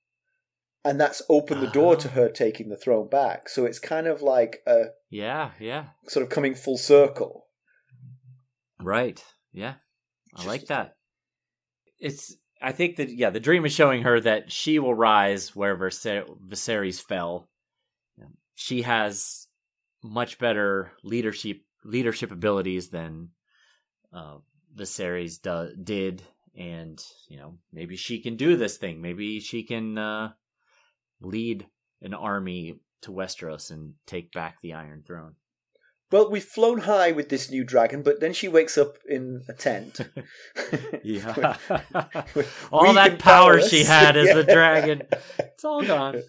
And 0.85 0.99
that's 0.99 1.21
opened 1.29 1.61
the 1.61 1.67
door 1.67 1.95
to 1.97 2.07
Ah. 2.07 2.11
her 2.11 2.29
taking 2.29 2.69
the 2.69 2.77
throne 2.77 3.09
back. 3.09 3.49
So 3.49 3.65
it's 3.65 3.79
kind 3.79 4.07
of 4.07 4.21
like 4.21 4.61
a 4.65 4.85
Yeah. 5.09 5.51
Yeah. 5.59 5.89
sort 6.07 6.23
of 6.23 6.29
coming 6.29 6.55
full 6.55 6.77
circle. 6.77 7.47
Right. 8.81 9.23
Yeah. 9.51 9.75
I 10.33 10.37
Just- 10.37 10.47
like 10.47 10.65
that. 10.67 10.95
It's. 11.99 12.35
I 12.61 12.71
think 12.71 12.97
that 12.97 13.09
yeah, 13.09 13.29
the 13.29 13.39
dream 13.39 13.65
is 13.65 13.73
showing 13.73 14.03
her 14.03 14.19
that 14.21 14.51
she 14.51 14.79
will 14.79 14.93
rise 14.93 15.55
where 15.55 15.77
Viser- 15.77 16.27
Viserys 16.47 17.01
fell. 17.01 17.48
She 18.61 18.81
has 18.81 19.47
much 20.03 20.37
better 20.37 20.91
leadership 21.01 21.61
leadership 21.85 22.29
abilities 22.29 22.89
than 22.89 23.29
uh, 24.13 24.39
Viserys 24.77 25.41
do- 25.41 25.73
did, 25.81 26.23
and 26.57 27.01
you 27.29 27.37
know 27.37 27.57
maybe 27.71 27.95
she 27.95 28.19
can 28.21 28.35
do 28.35 28.57
this 28.57 28.75
thing. 28.75 29.01
Maybe 29.01 29.39
she 29.39 29.63
can 29.63 29.97
uh, 29.97 30.31
lead 31.21 31.67
an 32.01 32.13
army 32.13 32.81
to 33.03 33.11
Westeros 33.11 33.71
and 33.71 33.93
take 34.05 34.33
back 34.33 34.57
the 34.61 34.73
Iron 34.73 35.03
Throne. 35.07 35.35
Well, 36.11 36.29
we've 36.29 36.43
flown 36.43 36.79
high 36.79 37.11
with 37.13 37.29
this 37.29 37.49
new 37.49 37.63
dragon, 37.63 38.01
but 38.03 38.19
then 38.19 38.33
she 38.33 38.49
wakes 38.49 38.77
up 38.77 38.97
in 39.07 39.43
a 39.47 39.53
tent. 39.53 40.01
Yeah. 41.03 41.55
All 42.73 42.93
that 42.93 43.19
power 43.19 43.61
she 43.61 43.85
had 43.85 44.17
as 44.17 44.35
a 44.35 44.43
Yeah. 44.45 44.53
dragon, 44.53 45.01
it's 45.39 45.63
all 45.63 45.81
gone. 45.81 46.23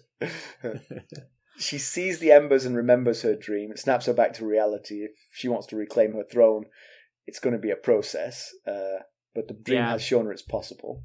She 1.57 1.77
sees 1.77 2.19
the 2.19 2.31
embers 2.31 2.65
and 2.65 2.75
remembers 2.75 3.21
her 3.21 3.35
dream. 3.35 3.71
It 3.71 3.79
snaps 3.79 4.05
her 4.07 4.13
back 4.13 4.33
to 4.33 4.45
reality. 4.45 5.03
If 5.03 5.11
she 5.33 5.47
wants 5.47 5.67
to 5.67 5.75
reclaim 5.75 6.13
her 6.13 6.23
throne, 6.23 6.65
it's 7.27 7.39
going 7.39 7.53
to 7.53 7.59
be 7.59 7.71
a 7.71 7.75
process. 7.75 8.49
Uh, 8.67 8.99
but 9.35 9.47
the 9.47 9.53
dream 9.53 9.79
Yeah. 9.79 9.91
has 9.91 10.01
shown 10.01 10.25
her 10.25 10.31
it's 10.31 10.41
possible. 10.41 11.03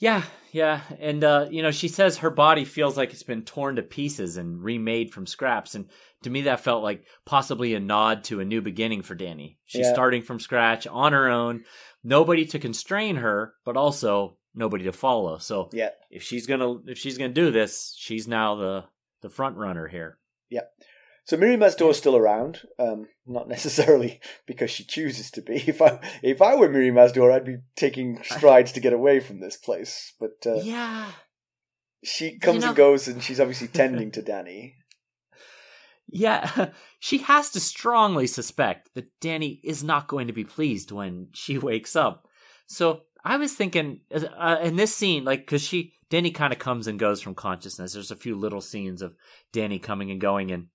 Yeah, 0.00 0.22
yeah, 0.52 0.82
and 1.00 1.24
uh, 1.24 1.48
you 1.50 1.60
know, 1.60 1.72
she 1.72 1.88
says 1.88 2.18
her 2.18 2.30
body 2.30 2.64
feels 2.64 2.96
like 2.96 3.12
it's 3.12 3.24
been 3.24 3.42
torn 3.42 3.74
to 3.76 3.82
pieces 3.82 4.36
and 4.36 4.62
remade 4.62 5.12
from 5.12 5.26
scraps, 5.26 5.74
and 5.74 5.90
to 6.22 6.30
me, 6.30 6.42
that 6.42 6.60
felt 6.60 6.84
like 6.84 7.02
possibly 7.26 7.74
a 7.74 7.80
nod 7.80 8.22
to 8.24 8.38
a 8.38 8.44
new 8.44 8.62
beginning 8.62 9.02
for 9.02 9.16
Dany. 9.16 9.56
She's 9.66 9.86
Yeah. 9.86 9.92
starting 9.92 10.22
from 10.22 10.38
scratch 10.38 10.86
on 10.86 11.12
her 11.12 11.28
own, 11.28 11.64
nobody 12.04 12.44
to 12.46 12.60
constrain 12.60 13.16
her, 13.16 13.54
but 13.64 13.76
also 13.76 14.38
nobody 14.54 14.84
to 14.84 14.92
follow. 14.92 15.38
So, 15.38 15.68
Yeah. 15.72 15.90
if 16.12 16.22
she's 16.22 16.46
gonna 16.46 16.76
if 16.86 16.96
she's 16.96 17.18
gonna 17.18 17.32
do 17.32 17.50
this, 17.50 17.92
she's 17.98 18.28
now 18.28 18.54
the 18.54 18.84
the 19.22 19.30
front 19.30 19.56
runner 19.56 19.88
here. 19.88 20.18
Yeah. 20.50 20.62
So 21.24 21.36
Mirri 21.36 21.58
Maz 21.58 21.76
Duur 21.76 21.90
is 21.90 21.98
still 21.98 22.16
around, 22.16 22.62
um, 22.78 23.06
not 23.26 23.48
necessarily 23.56 24.20
because 24.46 24.70
she 24.70 24.84
chooses 24.84 25.30
to 25.32 25.42
be. 25.42 25.56
If 25.66 25.82
I 25.82 26.00
if 26.22 26.40
I 26.40 26.54
were 26.54 26.68
Mirri 26.68 26.92
Maz 26.92 27.12
Duur, 27.12 27.30
I'd 27.30 27.44
be 27.44 27.58
taking 27.76 28.22
strides 28.24 28.72
to 28.72 28.80
get 28.80 28.92
away 28.92 29.20
from 29.20 29.40
this 29.40 29.56
place. 29.56 30.14
But 30.18 30.46
uh, 30.46 30.60
yeah, 30.62 31.12
she 32.02 32.38
comes 32.38 32.62
know- 32.62 32.68
and 32.68 32.76
goes, 32.76 33.08
and 33.08 33.22
she's 33.22 33.40
obviously 33.40 33.68
tending 33.72 34.10
to 34.12 34.22
Dany. 34.22 34.74
Yeah, 36.10 36.70
she 36.98 37.18
has 37.18 37.50
to 37.50 37.60
strongly 37.60 38.26
suspect 38.26 38.94
that 38.94 39.20
Dany 39.20 39.60
is 39.62 39.84
not 39.84 40.08
going 40.08 40.28
to 40.28 40.32
be 40.32 40.44
pleased 40.44 40.90
when 40.90 41.28
she 41.34 41.58
wakes 41.58 41.94
up. 41.94 42.26
So 42.66 43.02
I 43.22 43.36
was 43.36 43.52
thinking 43.52 44.00
uh, 44.10 44.56
in 44.62 44.76
this 44.76 44.94
scene, 44.94 45.24
like, 45.24 45.40
because 45.40 45.60
she, 45.60 45.92
Dany 46.10 46.34
kind 46.34 46.52
of 46.52 46.58
comes 46.58 46.86
and 46.86 46.98
goes 46.98 47.20
from 47.20 47.34
consciousness. 47.34 47.92
There's 47.92 48.10
a 48.10 48.16
few 48.16 48.36
little 48.36 48.60
scenes 48.60 49.02
of 49.02 49.14
Dany 49.52 49.82
coming 49.82 50.10
and 50.10 50.20
going, 50.20 50.50
and 50.50 50.68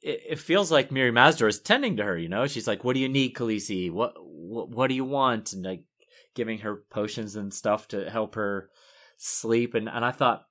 it, 0.00 0.20
it 0.30 0.38
feels 0.38 0.70
like 0.72 0.90
Mirri 0.90 1.12
Maz 1.12 1.38
Duur 1.38 1.48
is 1.48 1.60
tending 1.60 1.96
to 1.96 2.04
her. 2.04 2.18
You 2.18 2.28
know, 2.28 2.46
she's 2.46 2.66
like, 2.66 2.84
"What 2.84 2.94
do 2.94 3.00
you 3.00 3.08
need, 3.08 3.34
Khaleesi? 3.34 3.90
What, 3.90 4.14
what, 4.18 4.70
what 4.70 4.88
do 4.88 4.94
you 4.94 5.04
want?" 5.04 5.52
And 5.52 5.64
like 5.64 5.84
giving 6.34 6.58
her 6.58 6.82
potions 6.90 7.36
and 7.36 7.52
stuff 7.52 7.88
to 7.88 8.10
help 8.10 8.34
her 8.34 8.70
sleep. 9.16 9.74
And 9.74 9.88
and 9.88 10.04
I 10.04 10.10
thought, 10.10 10.46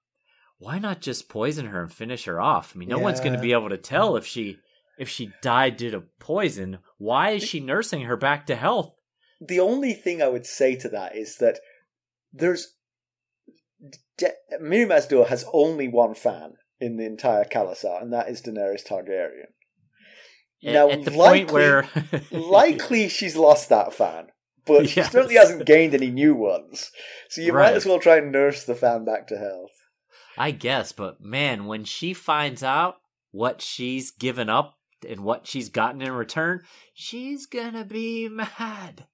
why 0.58 0.80
not 0.80 1.02
just 1.02 1.30
poison 1.30 1.66
her 1.66 1.82
and 1.82 1.92
finish 1.92 2.26
her 2.26 2.40
off? 2.40 2.74
I 2.76 2.80
mean, 2.80 2.90
no 2.90 3.00
one's 3.00 3.20
going 3.20 3.34
to 3.34 3.40
be 3.40 3.54
able 3.54 3.70
to 3.70 3.78
tell 3.78 4.16
if 4.16 4.26
she 4.26 4.58
if 4.98 5.10
she 5.10 5.32
died 5.42 5.78
due 5.78 5.92
to 5.92 6.04
poison. 6.20 6.80
Why 6.98 7.32
is 7.32 7.44
she 7.44 7.60
nursing 7.60 8.02
her 8.02 8.18
back 8.18 8.46
to 8.48 8.56
health? 8.56 8.94
the 9.42 9.60
only 9.60 9.94
thing 9.94 10.22
I 10.22 10.28
would 10.28 10.46
say 10.46 10.76
to 10.76 10.90
that 10.90 11.16
is 11.16 11.38
that 11.38 11.60
there's 12.32 12.76
De- 14.18 14.32
Mirri 14.62 14.88
Maz 14.88 15.08
Duur 15.08 15.28
has 15.28 15.46
only 15.54 15.88
one 15.88 16.14
fan 16.14 16.54
in 16.80 16.98
the 16.98 17.06
entire 17.06 17.46
khalasar, 17.46 18.02
and 18.02 18.14
that 18.14 18.30
is 18.30 18.42
Daenerys 18.42 18.86
Targaryen. 18.88 19.50
At- 20.64 20.74
Now, 20.74 20.90
at 20.90 21.04
the 21.06 21.12
likely- 21.12 21.40
point 21.46 21.52
where 21.52 21.90
Likely, 22.32 23.08
she's 23.10 23.36
lost 23.36 23.70
that 23.70 23.94
fan 23.94 24.28
but 24.66 24.90
she 24.90 25.02
certainly 25.04 25.36
hasn't 25.36 25.66
gained 25.66 25.94
any 25.94 26.10
new 26.12 26.36
ones. 26.36 26.92
So 27.30 27.42
you 27.42 27.54
might 27.54 27.74
as 27.74 27.86
well 27.86 28.00
try 28.00 28.18
and 28.18 28.32
nurse 28.32 28.64
the 28.64 28.76
fan 28.76 29.06
back 29.06 29.28
to 29.28 29.38
health. 29.38 29.72
I 30.38 30.52
guess, 30.52 30.92
but 30.92 31.22
man, 31.22 31.66
when 31.66 31.84
she 31.84 32.14
finds 32.14 32.64
out 32.64 32.98
what 33.32 33.62
she's 33.62 34.12
given 34.12 34.50
up 34.50 34.76
and 35.08 35.22
what 35.22 35.48
she's 35.48 35.70
gotten 35.70 36.02
in 36.02 36.12
return, 36.12 36.62
she's 36.94 37.46
gonna 37.48 37.86
be 37.86 38.30
mad. 38.30 39.08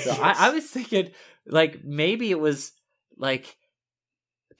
So 0.00 0.10
I, 0.12 0.48
I 0.48 0.50
was 0.54 0.64
thinking, 0.64 1.10
like, 1.46 1.84
maybe 1.84 2.30
it 2.30 2.40
was 2.40 2.72
like 3.16 3.56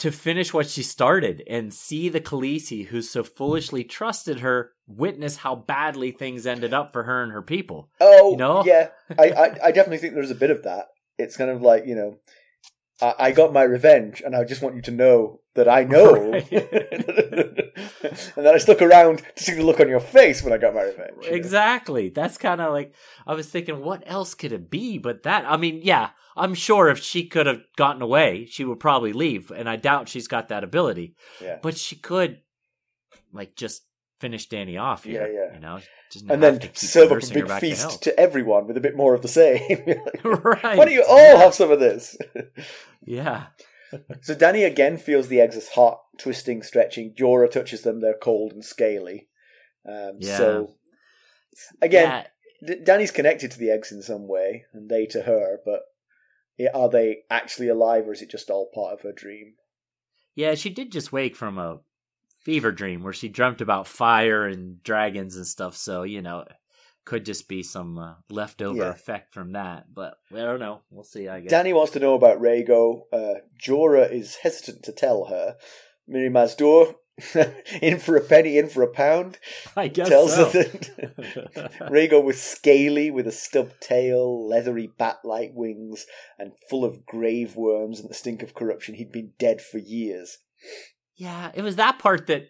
to 0.02 0.10
finish 0.10 0.52
what 0.52 0.68
she 0.68 0.82
started 0.82 1.44
and 1.46 1.72
see 1.72 2.08
the 2.08 2.20
Khaleesi 2.20 2.86
who 2.86 3.00
so 3.00 3.22
foolishly 3.22 3.84
trusted 3.84 4.40
her 4.40 4.72
witness 4.88 5.36
how 5.36 5.54
badly 5.54 6.10
things 6.10 6.44
ended 6.44 6.74
up 6.74 6.92
for 6.92 7.04
her 7.04 7.22
and 7.22 7.30
her 7.30 7.40
people. 7.40 7.88
Oh, 8.00 8.32
You 8.32 8.36
know? 8.36 8.64
yeah. 8.64 8.88
I, 9.16 9.30
I, 9.30 9.44
I 9.66 9.70
definitely 9.70 9.98
think 9.98 10.14
there's 10.14 10.32
a 10.32 10.34
bit 10.34 10.50
of 10.50 10.64
that. 10.64 10.86
It's 11.18 11.36
kind 11.36 11.52
of 11.52 11.62
like, 11.62 11.86
you 11.86 11.94
know, 11.94 12.16
I, 13.00 13.14
I 13.18 13.32
got 13.32 13.52
my 13.52 13.62
revenge, 13.62 14.22
and 14.24 14.36
I 14.36 14.44
just 14.44 14.62
want 14.62 14.76
you 14.76 14.82
to 14.82 14.90
know 14.90 15.40
that 15.54 15.68
I 15.68 15.84
know. 15.84 16.12
Right. 16.32 16.52
and 18.36 18.44
then 18.46 18.54
I 18.54 18.58
stuck 18.58 18.82
around 18.82 19.22
to 19.36 19.42
see 19.42 19.54
the 19.54 19.62
look 19.62 19.80
on 19.80 19.88
your 19.88 20.00
face 20.00 20.42
when 20.42 20.52
I 20.52 20.58
got 20.58 20.74
my 20.74 20.82
revenge. 20.82 21.16
know? 21.22 21.28
Exactly. 21.28 22.10
That's 22.10 22.38
kind 22.38 22.60
of 22.60 22.72
like 22.72 22.94
I 23.26 23.34
was 23.34 23.48
thinking, 23.48 23.80
what 23.80 24.02
else 24.06 24.34
could 24.34 24.52
it 24.52 24.70
be 24.70 24.98
but 24.98 25.22
that? 25.22 25.44
I 25.46 25.56
mean, 25.56 25.80
yeah, 25.82 26.10
I'm 26.36 26.54
sure 26.54 26.88
if 26.88 26.98
she 26.98 27.26
could 27.26 27.46
have 27.46 27.62
gotten 27.76 28.02
away, 28.02 28.46
she 28.46 28.64
would 28.64 28.80
probably 28.80 29.12
leave, 29.12 29.50
and 29.50 29.68
I 29.68 29.76
doubt 29.76 30.08
she's 30.08 30.28
got 30.28 30.48
that 30.48 30.64
ability. 30.64 31.16
Yeah. 31.40 31.58
But 31.62 31.76
she 31.76 31.96
could, 31.96 32.40
like, 33.32 33.56
just 33.56 33.82
finish 34.22 34.48
Dany 34.48 34.80
off 34.80 35.02
here. 35.02 35.26
Yeah, 35.26 35.48
yeah. 35.50 35.54
You 35.54 35.60
know, 35.60 36.32
And 36.32 36.40
then 36.42 36.70
serve 36.74 37.10
up 37.10 37.22
a 37.22 37.26
big 37.34 37.48
back 37.48 37.60
to 37.60 37.66
feast 37.66 38.02
to, 38.04 38.18
everyone 38.18 38.68
with 38.68 38.76
a 38.76 38.80
bit 38.80 38.96
more 38.96 39.14
of 39.14 39.22
the 39.22 39.28
same. 39.28 39.84
right. 40.24 40.62
Why 40.78 40.84
don't 40.84 40.92
you 40.92 41.04
all 41.06 41.38
have 41.38 41.54
some 41.54 41.70
of 41.70 41.80
this? 41.80 42.16
Yeah. 43.04 43.46
So 44.20 44.32
Dany 44.36 44.64
again 44.64 44.96
feels 44.96 45.26
the 45.26 45.40
eggs 45.40 45.56
as 45.56 45.70
hot, 45.70 46.02
twisting, 46.16 46.62
stretching. 46.62 47.14
Jorah 47.18 47.50
touches 47.50 47.82
them; 47.82 48.00
they're 48.00 48.14
cold 48.14 48.52
and 48.52 48.64
scaly. 48.64 49.26
Um, 49.84 50.18
Yeah. 50.20 50.36
So 50.36 50.74
again, 51.82 52.24
Yeah. 52.62 52.74
D- 52.76 52.84
Dany's 52.84 53.10
connected 53.10 53.50
to 53.50 53.58
the 53.58 53.70
eggs 53.72 53.90
in 53.90 54.02
some 54.02 54.28
way, 54.28 54.66
and 54.72 54.88
they 54.88 55.04
to 55.06 55.22
her. 55.22 55.58
But 55.64 55.80
are 56.72 56.88
they 56.88 57.24
actually 57.28 57.66
alive, 57.66 58.06
or 58.06 58.12
is 58.12 58.22
it 58.22 58.30
just 58.30 58.50
all 58.50 58.70
part 58.72 58.92
of 58.94 59.00
her 59.02 59.12
dream? 59.12 59.54
Yeah, 60.36 60.54
she 60.54 60.70
did 60.70 60.92
just 60.92 61.12
wake 61.12 61.34
from 61.34 61.58
a 61.58 61.80
fever 62.42 62.70
dream 62.72 63.02
where 63.02 63.12
she 63.12 63.28
dreamt 63.28 63.60
about 63.60 63.86
fire 63.86 64.46
and 64.46 64.82
dragons 64.82 65.36
and 65.36 65.46
stuff. 65.46 65.76
So 65.76 66.02
you 66.02 66.22
know, 66.22 66.44
could 67.04 67.24
just 67.24 67.48
be 67.48 67.62
some 67.62 67.98
uh, 67.98 68.14
leftover 68.30 68.78
Yeah. 68.84 68.90
effect 68.90 69.32
from 69.34 69.52
that. 69.52 69.92
But 69.92 70.14
I 70.32 70.36
don't 70.42 70.60
know. 70.60 70.82
We'll 70.90 71.04
see. 71.04 71.28
I 71.28 71.40
guess. 71.40 71.52
Dany 71.52 71.74
wants 71.74 71.92
to 71.92 72.00
know 72.00 72.14
about 72.14 72.40
Rhaego. 72.40 73.02
Uh, 73.12 73.34
Jorah 73.60 74.10
is 74.12 74.36
hesitant 74.36 74.82
to 74.84 74.92
tell 74.92 75.26
her. 75.26 75.56
Mirri 76.10 76.30
Maz 76.30 76.56
Duur, 76.56 76.94
in 77.80 77.98
for 78.00 78.16
a 78.16 78.20
penny, 78.20 78.58
in 78.58 78.68
for 78.68 78.82
a 78.82 78.88
pound, 78.88 79.38
I 79.76 79.86
guess 79.86 80.08
tells 80.08 80.34
so. 80.34 80.46
her 80.46 80.50
that 80.50 81.72
Rhaego 81.90 82.22
was 82.22 82.42
scaly 82.42 83.10
with 83.10 83.26
a 83.28 83.32
stubbed 83.32 83.80
tail, 83.80 84.48
leathery 84.48 84.88
bat-like 84.98 85.52
wings, 85.54 86.06
and 86.40 86.52
full 86.68 86.84
of 86.84 87.06
grave 87.06 87.54
worms 87.54 88.00
and 88.00 88.10
the 88.10 88.14
stink 88.14 88.42
of 88.42 88.54
corruption. 88.54 88.96
He'd 88.96 89.12
been 89.12 89.32
dead 89.38 89.60
for 89.62 89.78
years. 89.78 90.38
Yeah, 91.22 91.52
it 91.54 91.62
was 91.62 91.76
that 91.76 92.00
part 92.00 92.26
that 92.26 92.48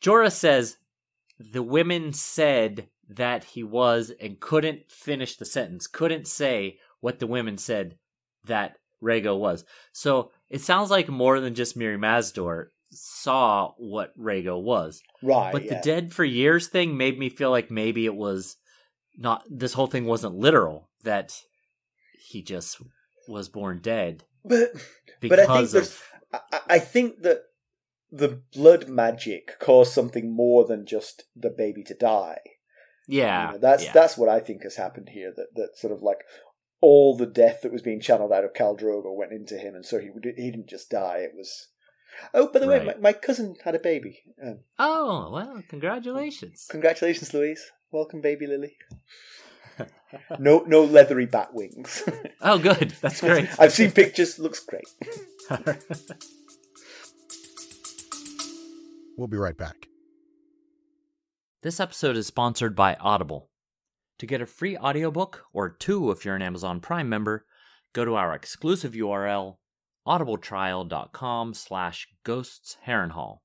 Jorah 0.00 0.30
says 0.30 0.76
the 1.38 1.64
women 1.64 2.12
said 2.12 2.86
that 3.08 3.42
he 3.42 3.64
was 3.64 4.12
and 4.20 4.38
couldn't 4.38 4.88
finish 4.88 5.36
the 5.36 5.44
sentence, 5.44 5.88
couldn't 5.88 6.28
say 6.28 6.78
what 7.00 7.18
the 7.18 7.26
women 7.26 7.58
said 7.58 7.96
that 8.46 8.76
Rhaego 9.02 9.36
was. 9.36 9.64
So 9.92 10.30
it 10.48 10.60
sounds 10.60 10.90
like 10.92 11.08
more 11.08 11.40
than 11.40 11.56
just 11.56 11.76
Mirri 11.76 11.98
Maz 11.98 12.32
Duur 12.32 12.70
saw 12.92 13.72
what 13.78 14.16
Rhaego 14.16 14.62
was. 14.62 15.02
Right, 15.24 15.52
But 15.52 15.64
yeah. 15.64 15.74
the 15.74 15.80
dead 15.82 16.12
for 16.12 16.24
years 16.24 16.68
thing 16.68 16.96
made 16.96 17.18
me 17.18 17.30
feel 17.30 17.50
like 17.50 17.70
maybe 17.70 18.06
it 18.06 18.14
was 18.14 18.56
not 19.18 19.42
this 19.50 19.72
whole 19.72 19.88
thing 19.88 20.04
wasn't 20.04 20.36
literal 20.36 20.88
that 21.02 21.36
he 22.28 22.42
just 22.42 22.80
was 23.26 23.48
born 23.48 23.80
dead 23.82 24.22
but 24.44 24.70
because 25.20 25.30
But 25.30 25.40
I 25.40 25.46
think 25.46 25.64
of 25.66 25.72
there's- 25.72 26.02
I, 26.32 26.60
I 26.68 26.78
think 26.78 27.22
that 27.22 27.42
the 28.10 28.42
blood 28.52 28.88
magic 28.88 29.58
caused 29.60 29.92
something 29.92 30.34
more 30.34 30.64
than 30.64 30.86
just 30.86 31.24
the 31.36 31.50
baby 31.50 31.82
to 31.84 31.94
die. 31.94 32.40
yeah 33.06 33.46
You 33.46 33.52
know, 33.52 33.58
that's 33.58 33.84
yeah. 33.84 33.92
that's 33.92 34.18
what 34.18 34.28
I 34.28 34.40
think 34.40 34.62
has 34.62 34.76
happened 34.76 35.10
here. 35.10 35.32
That 35.34 35.54
that 35.54 35.76
sort 35.76 35.92
of 35.92 36.02
like 36.02 36.24
all 36.80 37.16
the 37.16 37.26
death 37.26 37.60
that 37.62 37.72
was 37.72 37.82
being 37.82 38.00
channeled 38.00 38.32
out 38.32 38.44
of 38.44 38.54
Khal 38.54 38.78
Drogo 38.78 39.14
went 39.14 39.32
into 39.32 39.58
him, 39.58 39.74
and 39.74 39.84
so 39.84 39.98
he 39.98 40.08
he 40.36 40.50
didn't 40.50 40.68
just 40.68 40.90
die. 40.90 41.18
It 41.18 41.32
was. 41.36 41.68
Oh, 42.34 42.48
by 42.52 42.58
the 42.58 42.66
way, 42.66 42.84
my, 42.84 42.94
my 42.96 43.12
cousin 43.12 43.54
had 43.64 43.76
a 43.76 43.78
baby. 43.78 44.18
Um, 44.44 44.60
oh 44.78 45.30
well 45.32 45.62
congratulations 45.68 46.66
congratulations, 46.68 47.32
Louise. 47.32 47.70
Welcome, 47.92 48.20
baby 48.20 48.46
Lily. 48.46 48.76
No, 50.40 50.64
no 50.66 50.82
leathery 50.82 51.26
bat 51.26 51.54
wings. 51.54 52.02
oh 52.40 52.58
good 52.58 52.90
that's 53.00 53.20
great 53.20 53.48
I've 53.60 53.72
seen 53.72 53.92
pictures. 53.92 54.40
Looks 54.40 54.58
great. 54.58 54.88
We'll 59.16 59.28
be 59.28 59.36
right 59.36 59.56
back. 59.56 59.86
This 61.62 61.78
episode 61.78 62.16
is 62.16 62.26
sponsored 62.26 62.74
by 62.74 62.94
Audible. 62.94 63.50
To 64.18 64.26
get 64.26 64.40
a 64.40 64.46
free 64.46 64.76
audiobook, 64.76 65.44
or 65.52 65.68
two 65.68 66.10
if 66.10 66.24
you're 66.24 66.34
an 66.34 66.42
Amazon 66.42 66.80
Prime 66.80 67.08
member, 67.08 67.44
go 67.92 68.04
to 68.04 68.16
our 68.16 68.34
exclusive 68.34 68.92
URL, 68.92 69.58
audibletrial.com 70.06 71.54
slash 71.54 72.08
ghosts 72.24 72.78
Harrenhal. 72.86 73.38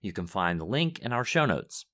You 0.00 0.12
can 0.12 0.26
find 0.26 0.60
the 0.60 0.64
link 0.64 0.98
in 1.00 1.12
our 1.12 1.24
show 1.24 1.46
notes. 1.46 1.86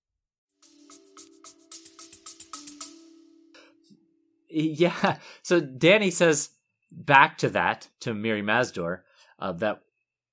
Yeah, 4.62 5.16
so 5.42 5.60
Dany 5.60 6.12
says 6.12 6.50
back 6.92 7.38
to 7.38 7.48
that, 7.50 7.88
to 8.00 8.12
Mirri 8.12 8.42
Maz 8.42 8.72
Duur, 8.72 9.04
uh, 9.40 9.52
that 9.52 9.80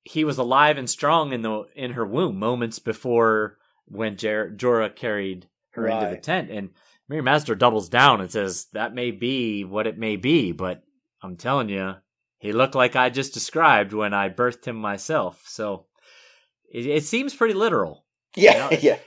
he 0.04 0.24
was 0.24 0.38
alive 0.38 0.78
and 0.78 0.90
strong 0.90 1.34
in 1.34 1.42
the 1.42 1.64
in 1.76 1.94
her 1.94 2.06
womb 2.06 2.38
moments 2.38 2.80
before 2.80 3.58
when 3.86 4.18
Jer- 4.18 4.54
Jorah 4.56 4.96
carried 4.96 5.48
her 5.72 5.88
into 5.88 6.08
the 6.16 6.22
tent, 6.22 6.52
and 6.52 6.70
Mirri 7.10 7.24
Maz 7.24 7.46
Duur 7.46 7.56
doubles 7.56 7.90
down 7.90 8.22
and 8.22 8.32
says 8.32 8.68
that 8.74 8.94
may 8.94 9.12
be 9.12 9.64
what 9.64 9.88
it 9.88 9.98
may 9.98 10.16
be, 10.16 10.52
but 10.52 10.84
I'm 11.24 11.36
telling 11.36 11.70
you, 11.70 11.96
he 12.38 12.54
looked 12.54 12.76
like 12.76 12.96
I 12.96 13.10
just 13.10 13.34
described 13.34 13.94
when 13.94 14.14
I 14.14 14.30
birthed 14.30 14.66
him 14.66 14.76
myself. 14.76 15.44
So 15.48 15.86
it, 16.72 16.86
it 16.86 17.04
seems 17.04 17.36
pretty 17.36 17.54
literal. 17.54 18.06
Yeah, 18.36 18.70
Yeah. 18.72 18.78
yeah, 18.82 18.98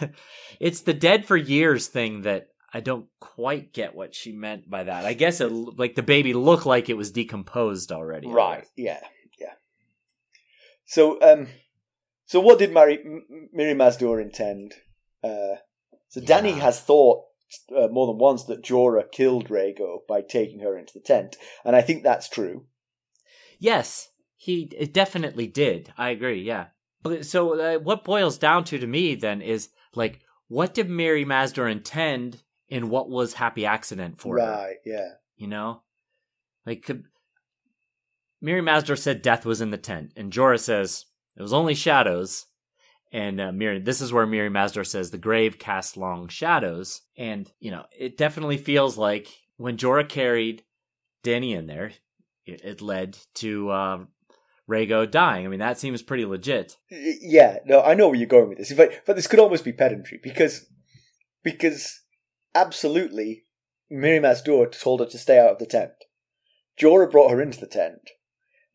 yeah. 0.00 0.08
it's 0.60 0.80
the 0.80 0.94
dead 0.94 1.26
for 1.26 1.36
years 1.36 1.88
thing 1.88 2.22
that 2.22 2.48
I 2.74 2.80
don't 2.80 3.06
quite 3.20 3.72
get 3.72 3.94
what 3.94 4.14
she 4.14 4.32
meant 4.32 4.68
by 4.70 4.84
that. 4.84 5.04
I 5.04 5.12
guess 5.12 5.40
it 5.40 5.48
like 5.52 5.94
the 5.94 6.02
baby 6.02 6.32
looked 6.32 6.66
like 6.66 6.88
it 6.88 6.96
was 6.96 7.10
decomposed 7.10 7.92
already. 7.92 8.28
Right. 8.28 8.66
Yeah. 8.76 9.00
Yeah. 9.38 9.52
So, 10.86 11.20
um, 11.22 11.48
so 12.26 12.40
what 12.40 12.58
did 12.58 12.72
Mary, 12.72 12.98
M- 13.04 13.48
Mirri 13.56 13.74
Maz 13.76 13.98
Duur 13.98 14.20
intend? 14.20 14.74
Uh, 15.22 15.56
so 16.08 16.20
Dany 16.20 16.50
Yeah. 16.56 16.62
has 16.62 16.80
thought 16.80 17.24
uh, 17.76 17.88
more 17.88 18.06
than 18.06 18.18
once 18.18 18.44
that 18.44 18.62
Jorah 18.62 19.10
killed 19.12 19.48
Rhaego 19.48 19.98
by 20.08 20.22
taking 20.22 20.60
her 20.60 20.76
into 20.78 20.94
the 20.94 21.00
tent, 21.00 21.36
and 21.64 21.76
I 21.76 21.82
think 21.82 22.02
that's 22.02 22.28
true. 22.28 22.66
Yes, 23.58 24.08
he 24.36 24.64
definitely 24.64 25.46
did. 25.46 25.92
I 25.98 26.10
agree. 26.10 26.42
Yeah. 26.42 26.66
So 27.22 27.60
uh, 27.60 27.78
what 27.78 28.04
boils 28.04 28.38
down 28.38 28.64
to 28.64 28.78
to 28.78 28.86
me 28.86 29.14
then 29.14 29.42
is 29.42 29.68
like 29.94 30.20
what 30.48 30.72
did 30.74 30.88
Mirri 30.88 31.24
Maz 31.26 31.52
Duur 31.52 31.68
intend 31.70 32.42
in 32.72 32.88
what 32.88 33.10
was 33.10 33.34
happy 33.34 33.66
accident 33.66 34.18
for 34.18 34.38
her? 34.38 34.46
right. 34.46 34.76
Yeah. 34.86 35.10
You 35.36 35.46
know, 35.46 35.82
like 36.64 36.82
could, 36.82 37.04
Mirri 38.42 38.62
Maz 38.62 38.84
Duur 38.84 38.96
said 38.96 39.20
death 39.20 39.44
was 39.44 39.60
in 39.60 39.70
the 39.70 39.76
tent, 39.76 40.12
and 40.16 40.32
Jorah 40.32 40.58
says 40.58 41.04
it 41.36 41.42
was 41.42 41.52
only 41.52 41.74
shadows. 41.74 42.46
And 43.12 43.38
uh, 43.42 43.50
Mirri, 43.50 43.84
this 43.84 44.00
is 44.00 44.10
where 44.10 44.26
Mirri 44.26 44.50
Maz 44.50 44.72
Duur 44.72 44.84
says 44.84 45.10
the 45.10 45.18
grave 45.18 45.58
casts 45.58 45.98
long 45.98 46.28
shadows, 46.28 47.02
and 47.18 47.52
you 47.60 47.70
know 47.70 47.84
it 47.96 48.16
definitely 48.16 48.56
feels 48.56 48.96
like 48.96 49.28
when 49.58 49.76
Jorah 49.76 50.08
carried 50.08 50.62
Dany 51.22 51.54
in 51.54 51.66
there, 51.66 51.92
it, 52.46 52.62
it 52.64 52.80
led 52.80 53.18
to 53.34 53.68
uh, 53.68 53.98
Rhaego 54.66 55.10
dying. 55.10 55.44
I 55.44 55.48
mean 55.50 55.60
that 55.60 55.78
seems 55.78 56.00
pretty 56.00 56.24
legit. 56.24 56.78
Yeah. 56.88 57.58
No, 57.66 57.82
I 57.82 57.92
know 57.92 58.08
where 58.08 58.16
you're 58.16 58.26
going 58.26 58.48
with 58.48 58.56
this. 58.56 58.72
Fact, 58.72 59.02
but 59.06 59.14
this 59.14 59.26
could 59.26 59.40
almost 59.40 59.62
be 59.62 59.74
pedantry 59.74 60.18
because, 60.22 60.64
because 61.42 62.01
absolutely, 62.54 63.44
Mirri 63.90 64.20
Maz 64.20 64.42
Duur 64.44 64.66
told 64.68 65.00
her 65.00 65.06
to 65.06 65.18
stay 65.18 65.38
out 65.38 65.52
of 65.52 65.58
the 65.58 65.66
tent. 65.66 65.92
Jorah 66.80 67.10
brought 67.10 67.30
her 67.30 67.40
into 67.42 67.60
the 67.60 67.66
tent. 67.66 68.10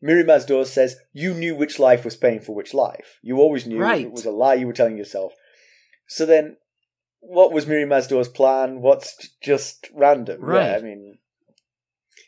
Mirri 0.02 0.24
Maz 0.24 0.46
Duur 0.46 0.64
says, 0.64 0.96
You 1.12 1.34
knew 1.34 1.56
which 1.56 1.78
life 1.78 2.04
was 2.04 2.16
paying 2.16 2.40
for 2.40 2.54
which 2.54 2.72
life. 2.72 3.18
You 3.22 3.38
always 3.38 3.66
knew 3.66 3.78
Right. 3.78 4.06
it 4.06 4.12
was 4.12 4.24
a 4.24 4.30
lie 4.30 4.54
you 4.54 4.66
were 4.66 4.72
telling 4.72 4.96
yourself. 4.96 5.32
So 6.06 6.24
then, 6.24 6.56
what 7.20 7.52
was 7.52 7.66
Mirri 7.66 7.86
Maz 7.86 8.08
Duur's 8.08 8.28
plan? 8.28 8.80
What's 8.80 9.28
just 9.42 9.88
random? 9.92 10.40
Right. 10.40 10.70
Yeah, 10.70 10.76
I 10.76 10.82
mean, 10.82 11.18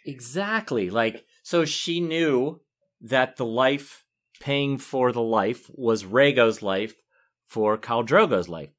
Exactly. 0.05 0.91
Like, 0.91 1.25
so 1.43 1.65
she 1.65 2.01
knew 2.01 2.61
that 3.01 3.37
the 3.37 3.47
life 3.47 4.05
paying 4.41 4.79
for 4.79 5.13
the 5.13 5.23
life 5.23 5.71
was 5.73 6.05
Rhaego's 6.05 6.63
life 6.63 6.95
for 7.47 7.77
Khal 7.79 8.07
Drogo's 8.07 8.49
life. 8.49 8.71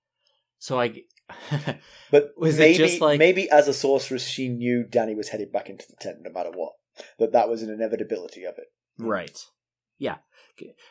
So 0.60 0.80
I, 0.80 1.04
but 2.12 2.32
Was 2.38 2.58
it 2.58 2.60
maybe 2.60 2.78
just 2.78 3.02
like- 3.02 3.20
maybe 3.20 3.50
as 3.50 3.68
a 3.68 3.74
sorceress, 3.74 4.26
she 4.28 4.50
knew 4.50 4.84
Dany 4.90 5.16
was 5.16 5.30
headed 5.30 5.52
back 5.52 5.70
into 5.70 5.86
the 5.90 5.96
tent 6.00 6.18
no 6.22 6.32
matter 6.32 6.52
what. 6.54 6.74
That 7.20 7.32
that 7.34 7.50
was 7.50 7.64
an 7.64 7.70
inevitability 7.70 8.44
of 8.44 8.56
it. 8.58 8.66
right, 9.00 9.38
yeah, 9.98 10.18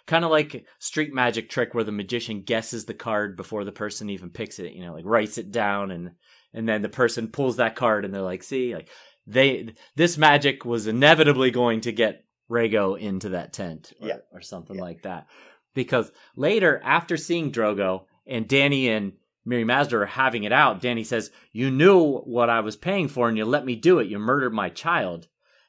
kind 0.06 0.24
of 0.24 0.30
like 0.30 0.64
street 0.78 1.12
magic 1.12 1.50
trick 1.50 1.74
where 1.74 1.84
the 1.84 1.92
magician 1.92 2.42
guesses 2.42 2.86
the 2.86 2.94
card 2.94 3.36
before 3.36 3.64
the 3.64 3.72
person 3.72 4.08
even 4.10 4.30
picks 4.30 4.58
it. 4.58 4.72
You 4.72 4.84
know, 4.84 4.94
like 4.94 5.04
writes 5.04 5.36
it 5.38 5.50
down 5.50 5.90
and 5.90 6.12
and 6.54 6.68
then 6.68 6.82
the 6.82 6.88
person 6.88 7.28
pulls 7.28 7.56
that 7.56 7.76
card 7.76 8.04
and 8.04 8.12
they're 8.14 8.22
like, 8.22 8.42
see, 8.42 8.74
like 8.74 8.88
they 9.26 9.74
this 9.94 10.16
magic 10.16 10.64
was 10.64 10.86
inevitably 10.86 11.50
going 11.50 11.82
to 11.82 11.92
get 11.92 12.24
Rhaego 12.50 12.98
into 12.98 13.28
that 13.30 13.52
tent, 13.52 13.92
or, 14.00 14.08
Yeah. 14.08 14.16
or 14.32 14.40
something 14.40 14.76
Yeah. 14.76 14.82
like 14.82 15.02
that. 15.02 15.26
Because 15.74 16.10
later, 16.34 16.80
after 16.82 17.16
seeing 17.16 17.52
Drogo 17.52 18.06
and 18.26 18.48
Dany 18.48 18.88
and 18.88 19.12
Mirri 19.50 19.64
Maz 19.64 19.88
Duur 19.88 20.02
are 20.02 20.06
having 20.06 20.44
it 20.44 20.52
out, 20.52 20.80
Dany 20.80 21.04
says, 21.04 21.30
"You 21.52 21.70
knew 21.70 22.18
what 22.18 22.48
I 22.48 22.60
was 22.60 22.76
paying 22.76 23.08
for, 23.08 23.28
and 23.28 23.36
you 23.36 23.44
let 23.44 23.64
me 23.64 23.74
do 23.74 23.98
it. 23.98 24.06
You 24.08 24.18
murdered 24.18 24.54
my 24.54 24.68
child." 24.68 25.26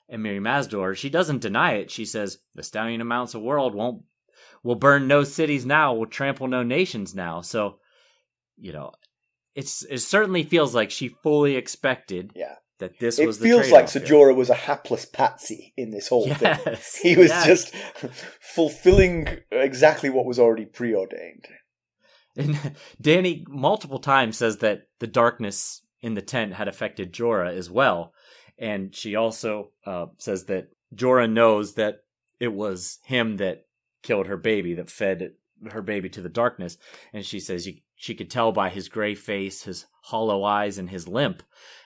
And 0.07 0.21
Mirri 0.21 0.39
Maz 0.39 0.69
Duur, 0.69 0.93
she 0.95 1.09
doesn't 1.09 1.39
deny 1.41 1.73
it. 1.73 1.89
She 1.89 2.05
says, 2.05 2.37
"The 2.53 2.63
stallion 2.63 3.01
amounts 3.01 3.33
of 3.33 3.41
world 3.41 3.73
won't 3.73 4.03
will 4.63 4.75
burn 4.75 5.07
no 5.07 5.23
cities 5.23 5.65
now, 5.65 5.93
will 5.95 6.05
trample 6.05 6.47
no 6.47 6.61
nations 6.63 7.15
now." 7.15 7.41
So, 7.41 7.79
you 8.57 8.71
know, 8.71 8.91
it's 9.55 9.83
it 9.89 9.99
certainly 9.99 10.43
feels 10.43 10.75
like 10.75 10.91
she 10.91 11.07
fully 11.07 11.55
expected 11.55 12.31
Yeah. 12.35 12.55
that 12.79 12.99
this 12.99 13.17
it 13.19 13.25
was 13.25 13.39
the 13.39 13.45
feels 13.45 13.71
like. 13.71 13.85
Sejora 13.85 14.35
was 14.35 14.49
a 14.49 14.53
hapless 14.55 15.05
patsy 15.05 15.73
in 15.75 15.91
this 15.91 16.07
whole 16.09 16.31
thing. 16.33 16.57
He 17.01 17.15
was 17.15 17.29
yes. 17.29 17.45
just 17.45 17.75
fulfilling 18.41 19.39
exactly 19.51 20.09
what 20.09 20.25
was 20.25 20.39
already 20.39 20.65
preordained. 20.65 21.47
And 22.35 22.55
Dany 23.01 23.47
multiple 23.47 23.99
times 23.99 24.37
says 24.37 24.57
that 24.57 24.87
the 24.99 25.07
darkness 25.07 25.81
in 26.01 26.13
the 26.13 26.21
tent 26.21 26.53
had 26.53 26.67
affected 26.67 27.13
Jorah 27.13 27.55
as 27.55 27.69
well. 27.69 28.13
And 28.57 28.95
she 28.95 29.15
also 29.15 29.71
uh, 29.85 30.07
says 30.17 30.45
that 30.45 30.69
Jorah 30.95 31.31
knows 31.31 31.75
that 31.75 32.03
it 32.39 32.53
was 32.53 32.99
him 33.05 33.37
that 33.37 33.65
killed 34.03 34.27
her 34.27 34.37
baby, 34.37 34.73
that 34.75 34.89
fed 34.89 35.31
her 35.69 35.81
baby 35.81 36.09
to 36.09 36.21
the 36.21 36.29
darkness. 36.29 36.77
And 37.13 37.25
she 37.25 37.39
says 37.39 37.67
she 37.95 38.15
could 38.15 38.31
tell 38.31 38.51
by 38.51 38.69
his 38.69 38.89
gray 38.89 39.15
face, 39.15 39.63
his 39.63 39.85
hollow 40.01 40.43
eyes, 40.43 40.77
and 40.77 40.89
his 40.89 41.07
limp. 41.07 41.43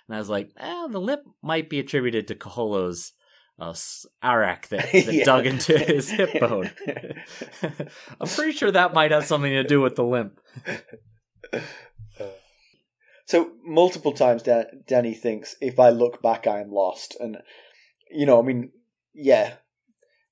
And 0.07 0.15
I 0.15 0.19
was 0.19 0.29
like, 0.29 0.51
eh, 0.57 0.87
the 0.89 0.99
limp 0.99 1.23
might 1.41 1.69
be 1.69 1.79
attributed 1.79 2.27
to 2.27 2.35
Qotho's 2.35 3.13
uh, 3.59 3.71
arakh 4.23 4.67
that, 4.69 4.91
that 4.91 5.13
Yeah. 5.13 5.23
dug 5.25 5.45
into 5.45 5.77
his 5.77 6.09
hip 6.09 6.39
bone. 6.39 6.71
I'm 8.19 8.27
pretty 8.27 8.51
sure 8.53 8.71
that 8.71 8.93
might 8.93 9.11
have 9.11 9.25
something 9.25 9.51
to 9.51 9.63
do 9.63 9.81
with 9.81 9.95
the 9.95 10.03
limp. 10.03 10.39
So 13.27 13.51
multiple 13.63 14.11
times, 14.11 14.43
Dan- 14.43 14.83
Dany 14.87 15.17
thinks, 15.17 15.55
"If 15.59 15.79
I 15.79 15.89
look 15.89 16.21
back, 16.21 16.45
I 16.45 16.59
am 16.61 16.71
lost." 16.71 17.15
And 17.19 17.37
you 18.11 18.25
know, 18.25 18.39
I 18.39 18.43
mean, 18.43 18.71
yeah, 19.13 19.55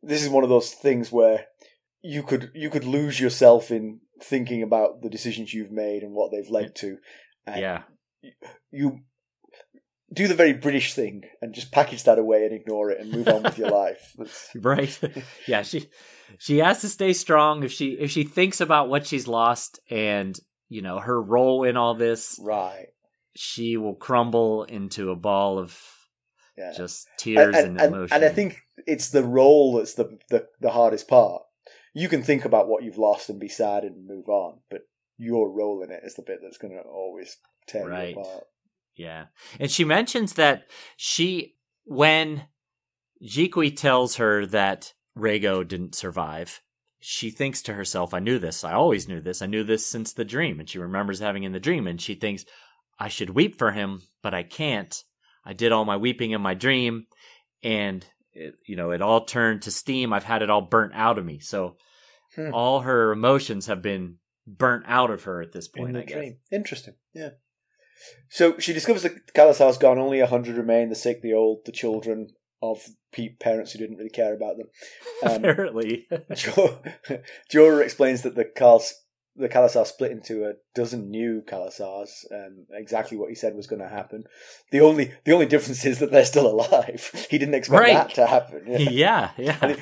this 0.03 0.21
is 0.21 0.29
one 0.29 0.43
of 0.43 0.49
those 0.49 0.71
things 0.71 1.11
where 1.11 1.47
you 2.03 2.21
could 2.21 2.51
you 2.53 2.69
could 2.69 2.85
lose 2.85 3.19
yourself 3.19 3.71
in 3.71 4.01
thinking 4.21 4.61
about 4.61 5.01
the 5.01 5.09
decisions 5.09 5.53
you've 5.53 5.71
made 5.71 6.03
and 6.03 6.13
what 6.13 6.31
they've 6.31 6.49
led 6.49 6.75
to. 6.75 6.97
And 7.47 7.59
Yeah. 7.61 7.83
you 8.71 8.99
do 10.13 10.27
the 10.27 10.35
very 10.35 10.53
British 10.53 10.93
thing 10.93 11.23
and 11.41 11.53
just 11.53 11.71
package 11.71 12.03
that 12.03 12.19
away 12.19 12.45
and 12.45 12.53
ignore 12.53 12.89
it 12.91 12.99
and 13.01 13.11
move 13.11 13.27
on 13.27 13.43
with 13.43 13.57
your 13.57 13.69
life. 13.83 14.13
That's, 14.17 14.49
right 14.55 14.99
yeah 15.47 15.63
she 15.63 15.89
she 16.37 16.59
has 16.59 16.81
to 16.81 16.89
stay 16.89 17.13
strong 17.13 17.63
if 17.63 17.71
she 17.71 17.91
if 17.93 18.11
she 18.11 18.23
thinks 18.23 18.61
about 18.61 18.89
what 18.89 19.05
she's 19.07 19.27
lost 19.27 19.79
and 19.89 20.37
you 20.69 20.81
know 20.81 20.99
her 20.99 21.21
role 21.21 21.63
in 21.63 21.77
all 21.77 21.95
this 21.95 22.39
right. 22.41 22.87
she 23.35 23.77
will 23.77 23.95
crumble 23.95 24.63
into 24.63 25.11
a 25.11 25.15
ball 25.15 25.57
of 25.59 25.77
Yeah. 26.57 26.73
just 26.75 27.07
tears 27.17 27.55
and, 27.55 27.67
and, 27.67 27.81
and, 27.81 27.95
emotion 27.95 28.15
and 28.15 28.25
I 28.25 28.29
think 28.29 28.57
it's 28.87 29.09
the 29.09 29.23
role 29.23 29.77
that's 29.77 29.95
the, 29.95 30.17
the 30.29 30.47
the 30.61 30.71
hardest 30.71 31.07
part. 31.07 31.41
You 31.95 32.09
can 32.09 32.23
think 32.23 32.43
about 32.45 32.67
what 32.67 32.83
you've 32.83 32.97
lost 32.97 33.29
and 33.29 33.39
be 33.39 33.47
sad 33.49 33.83
and 33.83 34.07
move 34.07 34.27
on, 34.27 34.59
but 34.71 34.81
your 35.17 35.49
role 35.51 35.83
in 35.83 35.91
it 35.91 36.01
is 36.03 36.15
the 36.15 36.23
bit 36.23 36.39
that's 36.41 36.57
going 36.57 36.73
to 36.73 36.81
always 36.89 37.37
tear 37.67 37.87
Right. 37.87 38.15
you 38.15 38.21
apart. 38.21 38.43
Yeah 38.95 39.25
and 39.59 39.69
she 39.71 39.83
mentions 39.83 40.33
that 40.33 40.69
she 40.97 41.55
when 41.85 42.43
Jhiqui 43.21 43.75
tells 43.75 44.15
her 44.17 44.45
that 44.47 44.93
Rhaego 45.17 45.67
didn't 45.67 45.95
survive 45.95 46.61
she 47.05 47.31
thinks 47.31 47.61
to 47.63 47.73
herself, 47.73 48.13
I 48.13 48.19
knew 48.19 48.39
this. 48.39 48.63
I 48.63 48.71
always 48.71 49.09
knew 49.09 49.19
this. 49.19 49.41
I 49.41 49.45
knew 49.45 49.65
this 49.65 49.85
since 49.85 50.13
the 50.13 50.23
dream. 50.23 50.61
And 50.61 50.69
she 50.69 50.79
remembers 50.79 51.19
having 51.19 51.43
in 51.43 51.51
the 51.51 51.59
dream. 51.59 51.85
And 51.85 51.99
she 51.99 52.15
thinks, 52.15 52.45
I 52.97 53.09
should 53.09 53.31
weep 53.31 53.57
for 53.57 53.73
him, 53.73 54.03
but 54.21 54.33
I 54.33 54.43
can't. 54.43 54.95
I 55.43 55.51
did 55.51 55.73
all 55.73 55.83
my 55.83 55.97
weeping 55.97 56.31
in 56.31 56.39
my 56.39 56.53
dream. 56.53 57.07
And, 57.61 58.05
it, 58.31 58.53
you 58.65 58.77
know, 58.77 58.91
it 58.91 59.01
all 59.01 59.25
turned 59.25 59.63
to 59.63 59.71
steam. 59.71 60.13
I've 60.13 60.23
had 60.23 60.43
it 60.43 60.49
all 60.49 60.61
burnt 60.61 60.93
out 60.95 61.17
of 61.17 61.25
me. 61.25 61.39
So 61.39 61.75
Hmm. 62.35 62.53
all 62.53 62.79
her 62.79 63.11
emotions 63.11 63.65
have 63.65 63.81
been 63.81 64.19
burnt 64.47 64.85
out 64.87 65.11
of 65.11 65.23
her 65.25 65.41
at 65.41 65.51
this 65.51 65.67
In 65.75 65.81
point, 65.83 65.93
the 65.95 65.99
I 65.99 66.05
guess. 66.05 66.15
dream. 66.17 66.37
Interesting. 66.53 66.93
Yeah. 67.13 67.31
So 68.29 68.57
she 68.59 68.73
discovers 68.73 69.03
that 69.03 69.33
khalasar's 69.33 69.77
gone. 69.77 69.99
Only 69.99 70.19
a 70.19 70.27
hundred 70.27 70.57
remain: 70.57 70.89
the 70.89 70.95
sick, 70.95 71.21
the 71.21 71.33
old, 71.33 71.61
the 71.65 71.71
children 71.71 72.29
of 72.61 72.81
parents 73.39 73.71
who 73.71 73.79
didn't 73.79 73.97
really 73.97 74.09
care 74.09 74.33
about 74.33 74.57
them. 74.57 74.67
Um, 75.23 75.45
Apparently. 75.45 76.05
Jo- 76.33 76.81
Jorah 77.51 77.81
explains 77.83 78.23
that 78.23 78.35
the 78.35 78.43
Kals, 78.43 78.91
the 79.35 79.49
khalasar 79.49 79.85
split 79.87 80.11
into 80.11 80.45
a 80.45 80.53
dozen 80.75 81.09
new 81.09 81.41
khalasars. 81.47 82.09
Um, 82.31 82.65
exactly 82.71 83.17
what 83.17 83.29
he 83.29 83.35
said 83.35 83.55
was 83.55 83.65
going 83.67 83.81
to 83.81 83.87
happen. 83.89 84.25
The 84.71 84.81
only 84.81 85.11
the 85.25 85.31
only 85.31 85.47
difference 85.47 85.85
is 85.85 85.99
that 85.99 86.11
they're 86.11 86.25
still 86.25 86.47
alive. 86.47 87.09
He 87.31 87.37
didn't 87.39 87.55
expect 87.55 87.81
Right. 87.81 87.93
that 87.93 88.13
to 88.15 88.27
happen. 88.27 88.63
Yeah. 88.67 89.31
yeah, 89.37 89.57
yeah. 89.59 89.75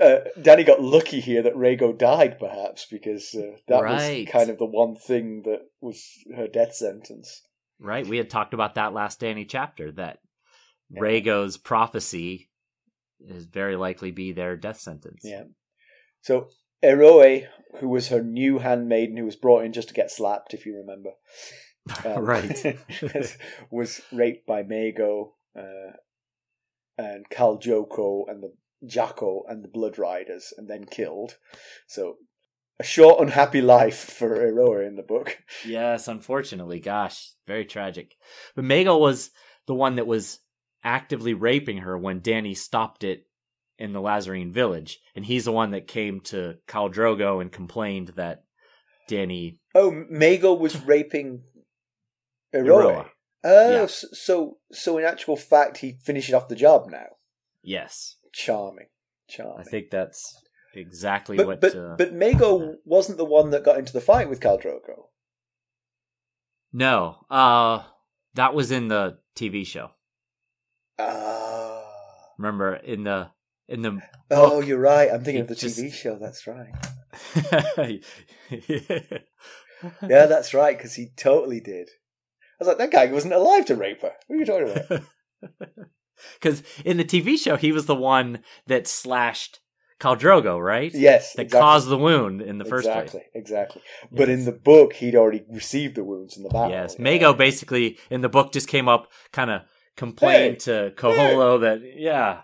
Uh, 0.00 0.18
Dany 0.38 0.64
got 0.66 0.80
lucky 0.82 1.20
here 1.20 1.42
that 1.42 1.54
Rhaego 1.54 1.96
died, 1.96 2.38
perhaps 2.38 2.86
because 2.90 3.34
uh, 3.34 3.58
that 3.68 3.82
Right. 3.82 4.24
was 4.24 4.32
kind 4.32 4.48
of 4.50 4.56
the 4.58 4.64
one 4.66 4.96
thing 4.96 5.42
that 5.44 5.60
was 5.80 6.02
her 6.34 6.48
death 6.48 6.74
sentence. 6.74 7.42
Right. 7.78 8.06
We 8.06 8.16
had 8.16 8.30
talked 8.30 8.54
about 8.54 8.76
that 8.76 8.94
last 8.94 9.20
Dany 9.20 9.46
chapter 9.46 9.92
that 9.92 10.20
Yeah. 10.90 11.00
Rhaego's 11.02 11.58
prophecy 11.58 12.48
is 13.20 13.44
very 13.44 13.76
likely 13.76 14.10
be 14.10 14.32
their 14.32 14.56
death 14.56 14.78
sentence. 14.80 15.20
Yeah. 15.24 15.44
So 16.22 16.48
Eroeh, 16.84 17.46
who 17.80 17.88
was 17.88 18.08
her 18.08 18.22
new 18.22 18.58
handmaiden, 18.58 19.16
who 19.16 19.24
was 19.24 19.36
brought 19.36 19.64
in 19.64 19.72
just 19.72 19.88
to 19.88 19.94
get 19.94 20.10
slapped, 20.10 20.54
if 20.54 20.66
you 20.66 20.76
remember, 20.76 21.10
um, 22.04 22.24
right. 22.24 22.78
was 23.70 24.00
raped 24.12 24.46
by 24.46 24.62
Mago 24.62 25.34
uh, 25.58 25.92
and 26.98 27.28
Khal 27.30 27.62
Jhaqo 27.62 28.24
and 28.28 28.42
the 28.42 28.52
Jacko 28.86 29.44
and 29.48 29.64
the 29.64 29.68
Blood 29.68 29.98
Riders, 29.98 30.52
and 30.56 30.68
then 30.68 30.84
killed. 30.84 31.36
So 31.86 32.16
a 32.78 32.84
short, 32.84 33.20
unhappy 33.20 33.62
life 33.62 33.96
for 33.96 34.36
Eroeh 34.36 34.86
in 34.86 34.96
the 34.96 35.02
book. 35.02 35.38
yes, 35.64 36.08
unfortunately. 36.08 36.80
Gosh, 36.80 37.32
very 37.46 37.64
tragic. 37.64 38.14
But 38.54 38.64
Mago 38.64 38.98
was 38.98 39.30
the 39.66 39.74
one 39.74 39.96
that 39.96 40.06
was 40.06 40.40
actively 40.84 41.34
raping 41.34 41.78
her 41.78 41.96
when 41.98 42.20
Dany 42.20 42.56
stopped 42.56 43.02
it 43.02 43.25
in 43.78 43.92
the 43.92 44.00
Lhazareen 44.00 44.52
village. 44.52 44.98
And 45.14 45.24
he's 45.26 45.44
the 45.44 45.52
one 45.52 45.70
that 45.72 45.86
came 45.86 46.20
to 46.22 46.56
Khal 46.66 46.92
Drogo 46.92 47.40
and 47.40 47.50
complained 47.52 48.08
that 48.16 48.44
Dany. 49.08 49.58
Oh, 49.74 49.90
Mago 50.10 50.54
was 50.54 50.82
raping. 50.86 51.42
Eroeh. 52.54 53.06
Oh, 53.44 53.70
Yeah. 53.80 53.86
so 53.86 54.58
so 54.72 54.98
in 54.98 55.04
actual 55.04 55.36
fact, 55.36 55.78
he 55.78 55.98
finishes 56.02 56.34
off 56.34 56.48
the 56.48 56.56
job 56.56 56.86
now. 56.90 57.06
Yes. 57.62 58.16
Charming, 58.32 58.86
charming. 59.28 59.58
I 59.60 59.62
think 59.70 59.90
that's 59.90 60.34
exactly 60.74 61.36
but 61.36 61.46
what. 61.46 61.60
but 61.60 61.74
uh, 61.76 61.94
but 61.98 62.12
Mago 62.14 62.76
wasn't 62.84 63.18
the 63.18 63.24
one 63.24 63.50
that 63.50 63.64
got 63.64 63.78
into 63.78 63.92
the 63.92 64.00
fight 64.00 64.28
with 64.28 64.40
Khal 64.40 64.60
Drogo. 64.62 65.08
no. 66.72 67.24
Uh, 67.30 67.82
that 68.34 68.54
was 68.54 68.70
in 68.70 68.88
the 68.88 69.18
TV 69.36 69.66
show. 69.66 69.90
Ah. 70.98 71.82
Remember 72.38 72.74
in 72.74 73.04
the 73.04 73.30
in 73.68 73.82
the 73.82 74.00
Oh, 74.30 74.60
you're 74.60 74.78
right. 74.78 75.10
I'm 75.12 75.24
thinking 75.24 75.42
of 75.42 75.48
the 75.48 75.54
just- 75.54 75.78
TV 75.78 75.92
show. 75.92 76.18
That's 76.20 76.46
right. 76.46 76.72
yeah, 78.68 80.26
that's 80.26 80.54
right. 80.54 80.76
Because 80.76 80.94
he 80.94 81.08
totally 81.16 81.60
did. 81.60 81.88
I 81.88 82.64
was 82.64 82.68
like, 82.68 82.78
that 82.78 82.90
guy 82.92 83.06
wasn't 83.06 83.34
alive 83.34 83.66
to 83.66 83.74
rape 83.76 84.02
her. 84.02 84.12
What 84.26 84.36
are 84.36 84.38
you 84.38 84.46
talking 84.46 84.70
about? 84.70 85.02
Because 86.40 86.62
in 86.82 86.96
the 86.96 87.04
TV 87.04 87.38
show, 87.38 87.56
he 87.56 87.72
was 87.72 87.84
the 87.84 87.94
one 87.94 88.42
that 88.68 88.86
slashed 88.88 89.60
Khal 90.00 90.18
Drogo, 90.18 90.58
right? 90.58 90.90
Yes, 90.94 91.34
That 91.34 91.42
exactly. 91.42 91.60
caused 91.62 91.88
the 91.90 91.98
wound 91.98 92.40
in 92.40 92.56
the 92.56 92.64
first 92.64 92.86
exactly, 92.86 93.20
place. 93.20 93.30
exactly. 93.34 93.82
But 94.10 94.30
in 94.30 94.46
the 94.46 94.52
book, 94.52 94.94
he'd 94.94 95.14
already 95.14 95.44
received 95.50 95.94
the 95.94 96.04
wounds 96.04 96.38
in 96.38 96.42
the 96.42 96.48
battle. 96.48 96.70
Yes. 96.70 96.98
Mago 96.98 97.34
basically 97.34 97.98
in 98.10 98.22
the 98.22 98.30
book 98.30 98.50
just 98.50 98.66
came 98.66 98.88
up, 98.88 99.12
kind 99.32 99.50
of 99.50 99.60
complained 99.98 100.60
to 100.60 100.94
Qotho 100.96 101.60
that 101.60 101.82
yeah, 101.96 102.40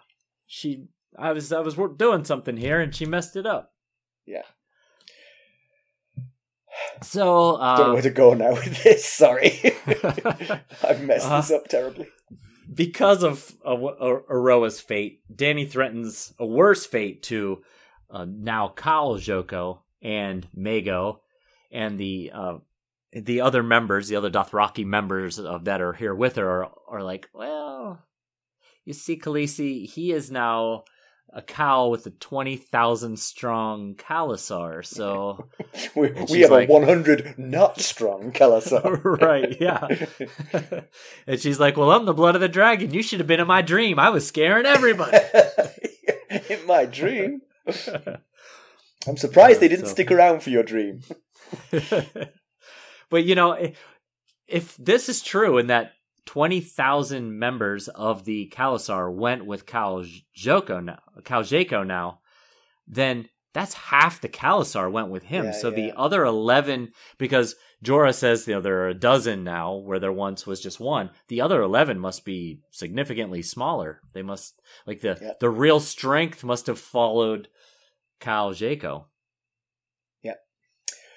she 0.47 0.89
I 1.19 1.33
was 1.33 1.53
I 1.53 1.61
was 1.61 1.77
doing 1.97 2.25
something 2.25 2.57
here 2.57 2.81
and 2.81 2.95
she 2.95 3.05
messed 3.07 3.37
it 3.37 3.47
up. 3.47 3.73
Yeah. 4.27 4.43
So 7.03 7.59
Don't 7.59 7.79
know 7.79 7.85
uh, 7.91 7.93
where 7.95 8.03
to 8.03 8.11
go 8.11 8.35
now 8.35 8.53
with 8.53 8.83
this. 8.83 9.05
Sorry, 9.05 9.61
I've 10.83 11.03
messed 11.03 11.27
Uh, 11.27 11.41
this 11.41 11.51
up 11.51 11.67
terribly. 11.69 12.09
because 12.73 13.23
of 13.23 13.53
uh, 13.65 13.75
Eroeh's 13.77 14.81
fate, 14.81 15.21
Dany 15.33 15.69
threatens 15.69 16.33
a 16.39 16.47
worse 16.47 16.87
fate 16.87 17.23
to 17.25 17.63
uh, 18.11 18.25
now 18.29 18.73
Khal 18.77 19.19
Jhaqo 19.19 19.81
and 20.01 20.47
Mago 20.55 21.21
and 21.71 21.99
the 21.99 22.31
uh, 22.33 22.59
the 23.13 23.41
other 23.43 23.63
members, 23.63 24.09
the 24.09 24.17
other 24.17 24.31
Dothraki 24.31 24.85
members 24.87 25.39
of 25.39 25.65
that 25.67 25.81
are 25.83 25.93
here 25.93 26.15
with 26.15 26.37
her 26.37 26.49
are, 26.65 26.71
are 26.89 27.03
like, 27.03 27.29
well, 27.35 28.01
you 28.87 28.93
see, 28.95 29.19
Khaleesi, 29.19 29.87
he 29.91 30.13
is 30.13 30.31
now 30.31 30.85
a 31.35 31.41
cow 31.43 31.89
with 31.89 32.05
a 32.07 32.11
twenty 32.11 32.57
thousand 32.57 33.19
strong 33.19 33.95
khalasar, 33.95 34.85
so 34.85 35.49
We, 35.97 36.11
we 36.31 36.41
have 36.41 36.51
like- 36.51 36.69
a 36.69 36.73
100 36.73 37.39
not 37.39 37.81
strong 37.81 38.33
khalasar. 38.33 39.03
right, 39.23 39.57
yeah. 39.61 40.83
and 41.27 41.41
she's 41.41 41.59
like, 41.59 41.77
"Well, 41.77 41.91
I'm 41.91 42.05
the 42.05 42.13
blood 42.15 42.35
of 42.35 42.41
the 42.41 42.49
dragon. 42.49 42.93
You 42.93 43.03
should 43.03 43.21
have 43.21 43.27
been 43.27 43.41
in 43.41 43.47
my 43.47 43.63
dream. 43.63 43.99
I 43.99 44.11
was 44.11 44.27
scaring 44.27 44.67
everybody." 44.67 45.19
In 46.49 46.67
my 46.67 46.87
dream. 46.87 47.41
I'm 49.07 49.17
surprised 49.17 49.61
they 49.61 49.69
didn't 49.69 49.87
So- 49.87 49.93
stick 49.93 50.11
around 50.11 50.43
for 50.43 50.51
your 50.51 50.63
dream. 50.63 51.03
but 53.11 53.25
you 53.25 53.35
know, 53.35 53.53
if, 53.53 53.77
if 54.47 54.77
this 54.77 55.09
is 55.09 55.23
true, 55.23 55.59
and 55.59 55.71
that 55.71 55.93
twenty 56.27 56.61
thousand 56.61 57.39
members 57.39 57.89
of 57.89 58.25
the 58.25 58.53
khalasar 58.55 59.13
went 59.13 59.47
with 59.47 59.67
Khal 59.67 60.07
Jhaqo 60.37 60.85
now, 60.85 61.83
now, 61.85 62.21
then 62.87 63.29
that's 63.55 63.75
half 63.75 64.21
the 64.21 64.29
khalasar 64.29 64.91
went 64.91 65.11
with 65.11 65.25
him. 65.25 65.47
Yeah, 65.47 65.53
so 65.53 65.69
yeah. 65.69 65.77
the 65.77 65.93
other 65.97 66.25
eleven, 66.25 66.93
because 67.19 67.55
Jorah 67.85 68.15
says 68.15 68.47
you 68.47 68.55
know 68.55 68.61
there 68.61 68.83
are 68.83 68.89
a 68.89 68.95
dozen 68.95 69.45
now, 69.45 69.75
where 69.75 69.99
there 69.99 70.13
once 70.13 70.47
was 70.47 70.61
just 70.61 70.81
one. 70.81 71.11
The 71.29 71.41
other 71.41 71.61
eleven 71.61 71.99
must 71.99 72.25
be 72.25 72.61
significantly 72.71 73.43
smaller. 73.43 74.01
They 74.15 74.23
must 74.23 74.61
like 74.87 75.01
the 75.01 75.37
the 75.41 75.51
real 75.51 75.81
strength 75.81 76.45
must 76.45 76.67
have 76.67 76.79
followed 76.79 77.49
Khal 78.21 78.53
Jhaqo. 78.53 79.05
Yeah. 80.23 80.35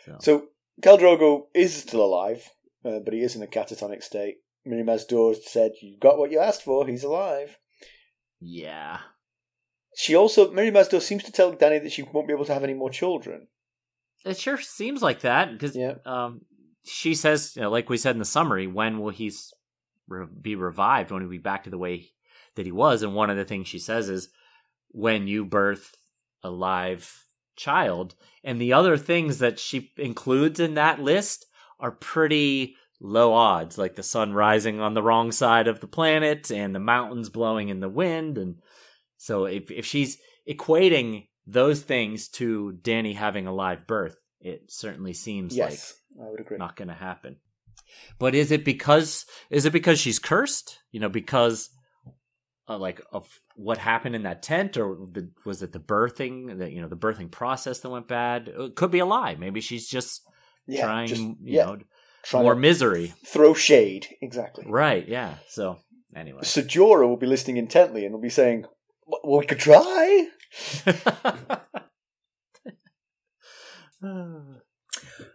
So, 0.05 0.17
So, 0.19 0.47
Khal 0.81 0.99
Drogo 0.99 1.43
is 1.53 1.73
still 1.73 2.03
alive, 2.03 2.49
uh, 2.83 2.99
but 2.99 3.13
he 3.13 3.21
is 3.21 3.35
in 3.35 3.43
a 3.43 3.47
catatonic 3.47 4.03
state. 4.03 4.37
Mirri 4.67 4.83
Maz 4.83 5.07
Duur 5.07 5.35
said, 5.35 5.73
You 5.81 5.97
got 5.99 6.17
what 6.17 6.31
you 6.31 6.39
asked 6.39 6.63
for, 6.63 6.85
he's 6.87 7.03
alive. 7.03 7.57
yeah. 8.39 8.99
She 9.97 10.13
also, 10.15 10.51
Mirri 10.51 10.71
Maz 10.73 10.89
Duur 10.89 10.99
seems 10.99 11.23
to 11.23 11.31
tell 11.31 11.53
Dany 11.53 11.81
that 11.81 11.91
she 11.91 12.03
won't 12.03 12.27
be 12.27 12.33
able 12.33 12.43
to 12.45 12.53
have 12.53 12.63
any 12.65 12.73
more 12.73 12.89
children. 12.89 13.47
It 14.25 14.37
sure 14.37 14.59
seems 14.59 15.01
like 15.01 15.21
that 15.21 15.51
because 15.53 15.75
Yeah. 15.75 15.95
um, 16.05 16.41
she 16.83 17.15
says, 17.15 17.55
you 17.55 17.61
know, 17.61 17.69
like 17.71 17.89
we 17.89 17.97
said 17.97 18.15
in 18.15 18.19
the 18.19 18.25
summary, 18.25 18.67
when 18.67 18.99
will 18.99 19.11
he 19.11 19.31
re- 20.09 20.27
be 20.41 20.55
revived? 20.55 21.11
When 21.11 21.23
will 21.23 21.29
he 21.31 21.37
be 21.37 21.41
back 21.41 21.63
to 21.63 21.69
the 21.69 21.77
way 21.77 22.09
that 22.55 22.65
he 22.65 22.71
was? 22.73 23.03
And 23.03 23.15
one 23.15 23.29
of 23.29 23.37
the 23.37 23.45
things 23.45 23.67
she 23.67 23.79
says 23.79 24.09
is, 24.09 24.29
when 24.89 25.27
you 25.27 25.45
birth 25.45 25.95
a 26.43 26.49
live 26.49 27.23
child. 27.55 28.15
And 28.43 28.59
the 28.59 28.73
other 28.73 28.97
things 28.97 29.39
that 29.39 29.59
she 29.59 29.91
includes 29.97 30.59
in 30.59 30.73
that 30.75 30.99
list 31.01 31.45
are 31.79 31.91
pretty 31.91 32.75
low 33.05 33.33
odds, 33.33 33.77
like 33.77 33.95
the 33.95 34.03
sun 34.03 34.33
rising 34.33 34.79
on 34.81 34.93
the 34.93 35.03
wrong 35.03 35.31
side 35.31 35.67
of 35.67 35.79
the 35.79 35.87
planet 35.87 36.51
and 36.51 36.73
the 36.73 36.79
mountains 36.79 37.29
blowing 37.29 37.69
in 37.69 37.79
the 37.79 37.89
wind. 37.89 38.37
And 38.37 38.55
so 39.17 39.45
if, 39.45 39.69
if 39.71 39.85
she's 39.85 40.17
equating 40.49 41.27
those 41.47 41.81
things 41.81 42.27
to 42.29 42.77
Dany 42.81 43.15
having 43.15 43.47
a 43.47 43.53
live 43.53 43.85
birth, 43.87 44.17
it 44.41 44.63
certainly 44.71 45.13
seems 45.13 45.55
Yes, 45.55 45.93
I 46.21 46.29
would 46.29 46.39
agree. 46.39 46.55
like 46.55 46.59
not 46.59 46.75
going 46.75 46.87
to 46.89 46.93
happen. 46.93 47.37
But 48.19 48.35
is 48.35 48.51
it 48.51 48.65
because 48.65 49.25
is 49.49 49.65
it 49.65 49.73
because 49.73 49.99
she's 49.99 50.19
cursed? 50.19 50.79
You 50.91 50.99
know, 50.99 51.09
because 51.09 51.69
uh, 52.67 52.77
like 52.77 53.01
of 53.11 53.27
what 53.55 53.77
happened 53.77 54.15
in 54.15 54.23
that 54.23 54.41
tent, 54.41 54.77
or 54.77 54.97
the, 55.11 55.29
was 55.45 55.61
it 55.61 55.71
the 55.71 55.79
birthing? 55.79 56.57
The 56.57 56.71
you 56.71 56.81
know 56.81 56.87
the 56.87 56.97
birthing 56.97 57.29
process 57.31 57.79
that 57.81 57.89
went 57.89 58.07
bad? 58.07 58.47
It 58.47 58.75
could 58.75 58.91
be 58.91 58.99
a 58.99 59.05
lie. 59.05 59.35
Maybe 59.35 59.61
she's 59.61 59.87
just 59.87 60.21
Yeah, 60.67 60.85
trying, 60.85 61.07
just- 61.07 61.21
you 61.21 61.37
yeah, 61.43 61.65
know, 61.65 61.77
more 62.33 62.53
to 62.55 62.59
misery. 62.59 63.13
throw 63.25 63.53
shade. 63.53 64.07
Exactly. 64.21 64.65
Right? 64.67 65.07
Yeah. 65.07 65.35
So 65.49 65.79
anyway, 66.15 66.39
So 66.43 66.61
Jorah 66.61 67.07
will 67.07 67.17
be 67.17 67.27
listening 67.27 67.57
intently 67.57 68.05
and 68.05 68.13
will 68.13 68.21
be 68.21 68.29
saying, 68.29 68.65
Well, 69.05 69.39
we 69.39 69.45
could 69.45 69.59
try. 69.59 70.27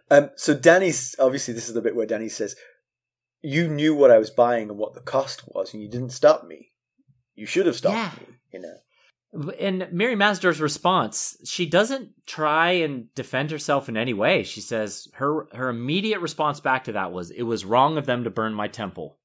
Um, 0.09 0.29
so 0.35 0.55
Dany's 0.55 1.15
obviously 1.19 1.53
this 1.53 1.67
is 1.67 1.73
the 1.73 1.81
bit 1.81 1.95
where 1.95 2.07
Dany 2.07 2.29
says, 2.29 2.55
"You 3.41 3.67
knew 3.67 3.95
what 3.95 4.11
I 4.11 4.17
was 4.17 4.29
buying 4.29 4.69
and 4.69 4.77
what 4.77 4.93
the 4.93 5.01
cost 5.01 5.43
was, 5.47 5.73
and 5.73 5.81
you 5.81 5.89
didn't 5.89 6.11
stop 6.11 6.45
me. 6.45 6.71
You 7.35 7.45
should 7.45 7.65
have 7.65 7.75
stopped 7.75 7.95
Yeah. 7.95 8.27
me." 8.27 8.35
You 8.53 8.59
know, 8.61 8.75
And 9.33 9.83
Mirri 9.93 10.17
Maz 10.17 10.41
Duur's 10.41 10.59
response, 10.59 11.37
she 11.45 11.65
doesn't 11.65 12.09
try 12.25 12.71
and 12.71 13.13
defend 13.15 13.49
herself 13.51 13.87
in 13.87 13.95
any 13.95 14.13
way. 14.13 14.43
She 14.43 14.59
says 14.59 15.07
her 15.13 15.47
her 15.53 15.69
immediate 15.69 16.19
response 16.19 16.59
back 16.59 16.83
to 16.85 16.91
that 16.91 17.13
was, 17.13 17.31
"It 17.31 17.43
was 17.43 17.63
wrong 17.63 17.97
of 17.97 18.05
them 18.05 18.25
to 18.25 18.29
burn 18.29 18.53
my 18.53 18.67
temple." 18.67 19.19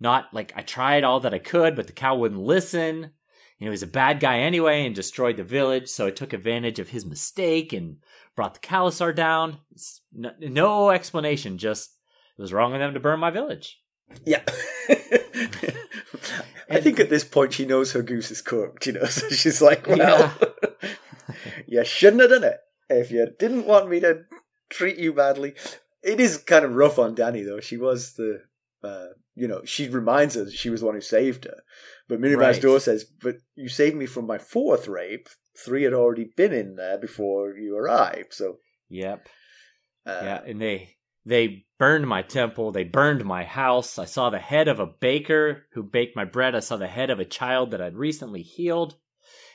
Not 0.00 0.32
like 0.32 0.54
I 0.56 0.62
tried 0.62 1.04
all 1.04 1.20
that 1.20 1.34
I 1.34 1.38
could, 1.38 1.76
but 1.76 1.86
the 1.86 1.92
cow 1.92 2.16
wouldn't 2.16 2.40
listen. 2.40 3.12
You 3.58 3.66
know, 3.66 3.66
he 3.66 3.68
was 3.68 3.82
a 3.82 3.86
bad 3.86 4.20
guy 4.20 4.38
anyway 4.38 4.86
and 4.86 4.94
destroyed 4.94 5.36
the 5.36 5.44
village, 5.44 5.88
so 5.88 6.06
I 6.06 6.10
took 6.10 6.32
advantage 6.32 6.78
of 6.78 6.88
his 6.88 7.04
mistake 7.04 7.74
and 7.74 7.98
brought 8.34 8.54
the 8.54 8.60
khalasar 8.60 9.14
down. 9.14 9.58
No, 10.12 10.32
no 10.40 10.90
explanation, 10.90 11.58
just 11.58 11.98
it 12.38 12.40
was 12.40 12.54
wrong 12.54 12.72
of 12.72 12.80
them 12.80 12.94
to 12.94 13.00
burn 13.00 13.20
my 13.20 13.30
village. 13.30 13.81
Yeah. 14.24 14.42
I 16.70 16.80
think 16.80 16.98
at 17.00 17.10
this 17.10 17.24
point 17.24 17.52
she 17.52 17.66
knows 17.66 17.92
her 17.92 18.02
goose 18.02 18.30
is 18.30 18.40
cooked. 18.40 18.86
You 18.86 18.94
know, 18.94 19.04
so 19.04 19.28
she's 19.30 19.60
like, 19.60 19.86
"Well, 19.86 20.32
you 21.66 21.84
shouldn't 21.84 22.22
have 22.22 22.30
done 22.30 22.44
it. 22.44 22.60
If 22.88 23.10
you 23.10 23.28
didn't 23.38 23.66
want 23.66 23.88
me 23.88 24.00
to 24.00 24.24
treat 24.70 24.96
you 24.98 25.12
badly." 25.12 25.54
It 26.02 26.18
is 26.18 26.38
kind 26.38 26.64
of 26.64 26.74
rough 26.74 26.98
on 26.98 27.14
Dany 27.14 27.44
though. 27.44 27.60
She 27.60 27.76
was 27.76 28.14
the, 28.14 28.42
uh, 28.82 29.08
you 29.36 29.46
know, 29.46 29.62
she 29.64 29.88
reminds 29.88 30.36
us 30.36 30.52
she 30.52 30.68
was 30.68 30.80
the 30.80 30.86
one 30.86 30.96
who 30.96 31.00
saved 31.00 31.44
her. 31.44 31.62
But 32.08 32.20
Mirri 32.20 32.36
Right. 32.36 32.56
Maz 32.56 32.60
Duur 32.60 32.80
says, 32.80 33.04
"But 33.04 33.36
you 33.54 33.68
saved 33.68 33.96
me 33.96 34.06
from 34.06 34.26
my 34.26 34.38
fourth 34.38 34.88
rape. 34.88 35.28
Three 35.56 35.84
had 35.84 35.92
already 35.92 36.24
been 36.36 36.52
in 36.52 36.74
there 36.76 36.98
before 36.98 37.54
you 37.56 37.76
arrived." 37.76 38.32
So, 38.34 38.58
Yep. 38.88 39.28
uh, 40.06 40.20
yeah, 40.22 40.40
and 40.44 40.60
they 40.60 40.96
they 41.24 41.66
burned 41.78 42.06
my 42.08 42.22
temple. 42.22 42.72
They 42.72 42.84
burned 42.84 43.24
my 43.24 43.44
house. 43.44 43.98
I 43.98 44.04
saw 44.04 44.30
the 44.30 44.38
head 44.38 44.68
of 44.68 44.80
a 44.80 44.86
baker 44.86 45.66
who 45.72 45.82
baked 45.82 46.16
my 46.16 46.24
bread. 46.24 46.54
I 46.54 46.60
saw 46.60 46.76
the 46.76 46.86
head 46.86 47.10
of 47.10 47.20
a 47.20 47.24
child 47.24 47.70
that 47.70 47.80
I'd 47.80 47.96
recently 47.96 48.42
healed. 48.42 48.96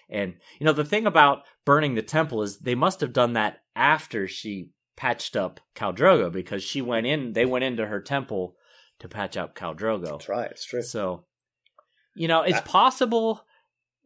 And 0.10 0.36
you 0.60 0.66
know 0.66 0.74
the 0.74 0.86
thing 0.86 1.06
about 1.06 1.44
burning 1.66 1.96
the 1.96 2.02
temple 2.02 2.42
is 2.42 2.60
they 2.60 2.76
must 2.76 3.02
have 3.02 3.12
done 3.12 3.34
that 3.34 3.60
after 3.76 4.28
she 4.28 4.70
patched 4.96 5.36
up 5.36 5.60
Khal 5.76 5.96
Drogo 5.96 6.32
because 6.32 6.64
she 6.64 6.82
went 6.82 7.06
in. 7.06 7.34
They 7.34 7.46
went 7.46 7.66
into 7.66 7.86
her 7.86 8.00
temple 8.02 8.56
to 9.00 9.10
patch 9.10 9.36
up 9.38 9.54
Khal 9.56 9.78
Drogo. 9.78 10.12
that's 10.12 10.30
right. 10.30 10.50
It's 10.52 10.66
true. 10.66 10.82
So, 10.82 11.26
you 12.16 12.28
know, 12.28 12.42
it's 12.42 12.58
Uh, 12.60 12.62
possible 12.64 13.46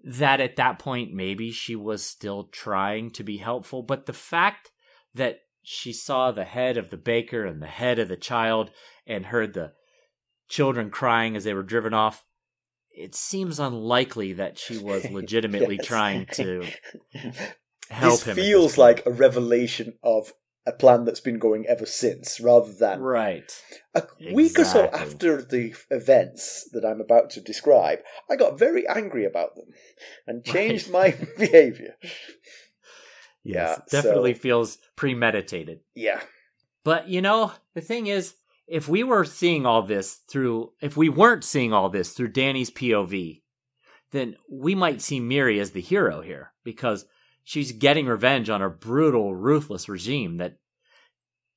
that 0.03 0.41
at 0.41 0.55
that 0.55 0.80
point 0.80 1.14
maybe 1.14 1.51
she 1.51 1.76
was 1.76 2.03
still 2.03 2.45
trying 2.45 3.12
to 3.12 3.24
be 3.24 3.38
helpful, 3.38 3.84
but 3.84 4.07
the 4.07 4.14
fact 4.14 4.72
that 5.14 5.41
she 5.64 5.93
saw 5.93 6.32
the 6.32 6.43
head 6.45 6.78
of 6.78 6.89
the 6.89 6.97
baker 6.97 7.45
and 7.45 7.62
the 7.62 7.68
head 7.68 7.99
of 7.99 8.07
the 8.07 8.18
child 8.18 8.72
and 9.05 9.28
heard 9.28 9.53
the 9.53 9.74
children 10.49 10.89
crying 10.89 11.36
as 11.36 11.43
they 11.43 11.53
were 11.53 11.64
driven 11.64 11.93
off, 11.93 12.26
it 12.91 13.16
seems 13.16 13.59
unlikely 13.59 14.34
that 14.34 14.57
she 14.59 14.78
was 14.84 15.09
legitimately 15.09 15.78
Yes. 15.78 15.86
trying 15.86 16.26
to 16.34 16.66
help 17.89 18.20
this 18.22 18.28
him. 18.28 18.36
feels 18.36 18.76
point. 18.76 18.78
like 18.97 19.05
a 19.05 19.12
revelation 19.12 19.93
of 20.03 20.34
a 20.68 20.72
plan 20.72 21.05
that's 21.05 21.20
been 21.20 21.39
going 21.39 21.66
ever 21.68 21.88
since, 21.88 22.39
rather 22.39 22.72
than 22.72 22.99
right. 23.01 23.51
a 23.95 24.03
week 24.32 24.59
or 24.59 24.64
so 24.66 24.86
after 24.93 25.41
the 25.41 25.74
events 25.89 26.70
that 26.72 26.86
I'm 26.86 27.01
about 27.01 27.32
to 27.32 27.41
describe. 27.41 27.97
I 28.30 28.36
got 28.36 28.59
very 28.59 28.88
angry 28.88 29.26
about 29.26 29.55
them 29.55 29.66
and 30.28 30.45
changed 30.45 30.91
my 30.91 31.16
behavior. 31.39 31.95
Yes, 33.44 33.56
Yeah, 33.56 33.76
so- 33.76 34.02
definitely 34.02 34.34
feels 34.34 34.78
premeditated. 34.96 35.80
Yeah, 35.96 36.22
But 36.84 37.08
you 37.10 37.22
know, 37.22 37.52
the 37.74 37.82
thing 37.82 38.08
is, 38.08 38.36
if 38.68 38.88
we 38.88 39.04
were 39.04 39.26
seeing 39.26 39.66
all 39.66 39.82
this 39.82 40.22
through, 40.30 40.72
if 40.82 40.96
we 40.96 41.10
weren't 41.10 41.44
seeing 41.44 41.74
all 41.74 41.89
this 41.89 42.14
through 42.14 42.32
Dany's 42.32 42.72
POV, 42.72 43.42
then 44.12 44.36
we 44.50 44.76
might 44.76 45.02
see 45.02 45.20
Mirri 45.20 45.60
as 45.60 45.72
the 45.72 45.82
hero 45.82 46.22
here 46.22 46.54
because 46.64 47.06
she's 47.44 47.72
getting 47.72 48.06
revenge 48.06 48.50
on 48.50 48.62
a 48.62 48.70
brutal, 48.70 49.34
ruthless 49.36 49.89
regime 49.89 50.38
that 50.38 50.58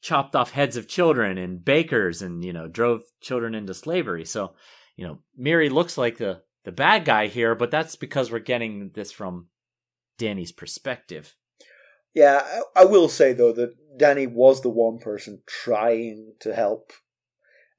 chopped 0.02 0.34
off 0.36 0.50
heads 0.50 0.76
of 0.76 0.88
children 0.88 1.38
and 1.38 1.64
bakers 1.64 2.20
and, 2.20 2.44
you 2.44 2.52
know, 2.52 2.68
drove 2.68 3.02
children 3.20 3.54
into 3.54 3.74
slavery. 3.74 4.24
So, 4.24 4.54
you 4.96 5.06
know, 5.06 5.18
Mirri 5.40 5.70
looks 5.70 5.96
like 5.96 6.18
the, 6.18 6.42
the 6.64 6.72
bad 6.72 7.04
guy 7.04 7.26
here, 7.28 7.54
but 7.54 7.70
that's 7.70 7.96
because 7.96 8.30
we're 8.30 8.38
getting 8.40 8.90
this 8.94 9.12
from 9.12 9.48
Dany's 10.18 10.52
perspective. 10.52 11.34
Yeah, 12.14 12.42
I, 12.76 12.82
I 12.82 12.84
will 12.84 13.08
say 13.08 13.32
though 13.32 13.52
that 13.52 13.74
Dany 13.98 14.30
was 14.30 14.60
the 14.62 14.70
one 14.70 14.98
person 14.98 15.42
trying 15.46 16.34
to 16.40 16.54
help. 16.54 16.92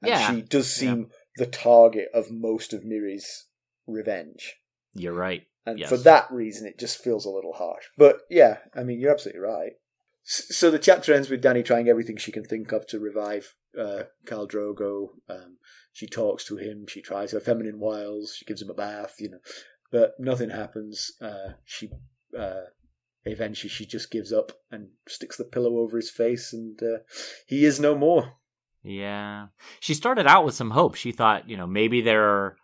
And 0.02 0.10
Yeah. 0.10 0.26
she 0.30 0.42
does 0.42 0.70
seem 0.72 1.10
the 1.36 1.46
target 1.46 2.08
of 2.14 2.30
most 2.30 2.72
of 2.72 2.84
Mirri's 2.84 3.46
revenge. 3.86 4.56
You're 4.94 5.12
right. 5.14 5.46
And 5.64 5.78
Yes. 5.78 5.88
for 5.88 5.96
that 5.98 6.30
reason, 6.30 6.66
it 6.66 6.78
just 6.78 7.02
feels 7.02 7.24
a 7.24 7.30
little 7.30 7.54
harsh. 7.54 7.86
But 7.98 8.20
yeah, 8.30 8.58
I 8.74 8.84
mean, 8.84 9.00
you're 9.00 9.10
absolutely 9.12 9.40
right. 9.40 9.72
S- 10.26 10.54
So 10.56 10.70
the 10.70 10.78
chapter 10.78 11.12
ends 11.12 11.28
with 11.30 11.42
Dany 11.42 11.64
trying 11.64 11.88
everything 11.88 12.16
she 12.16 12.32
can 12.32 12.44
think 12.44 12.72
of 12.72 12.86
to 12.88 12.98
revive 13.00 13.54
uh, 13.78 14.04
Khal 14.26 14.48
Drogo. 14.50 15.08
Um, 15.28 15.58
she 15.92 16.06
talks 16.06 16.44
to 16.46 16.56
him. 16.56 16.86
She 16.88 17.00
tries 17.02 17.32
her 17.32 17.40
feminine 17.40 17.78
wiles. 17.78 18.34
She 18.36 18.44
gives 18.44 18.62
him 18.62 18.70
a 18.70 18.74
bath, 18.74 19.16
you 19.18 19.30
know, 19.30 19.40
but 19.90 20.14
nothing 20.18 20.50
happens. 20.50 21.12
Uh, 21.20 21.54
she 21.64 21.90
uh, 22.36 22.62
eventually 23.26 23.68
she 23.68 23.84
just 23.86 24.10
gives 24.10 24.32
up 24.32 24.52
and 24.70 24.88
sticks 25.08 25.36
the 25.36 25.44
pillow 25.44 25.78
over 25.78 25.96
his 25.96 26.10
face, 26.10 26.52
and 26.52 26.80
uh, 26.82 26.98
he 27.46 27.64
is 27.64 27.80
no 27.80 27.94
more. 27.94 28.34
Yeah. 28.82 29.48
She 29.80 29.94
started 29.94 30.26
out 30.26 30.44
with 30.44 30.54
some 30.54 30.70
hope. 30.70 30.94
She 30.94 31.12
thought, 31.12 31.48
you 31.48 31.56
know, 31.56 31.66
maybe 31.66 32.00
there 32.00 32.22
are 32.22 32.56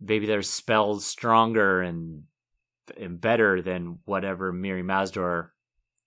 maybe 0.00 0.26
there's 0.26 0.50
spells 0.50 1.06
stronger 1.06 1.80
and 1.80 2.24
and 2.98 3.18
better 3.18 3.62
than 3.62 3.98
whatever 4.04 4.52
Mirri 4.52 4.84
Maz 4.84 5.10
Duur 5.10 5.52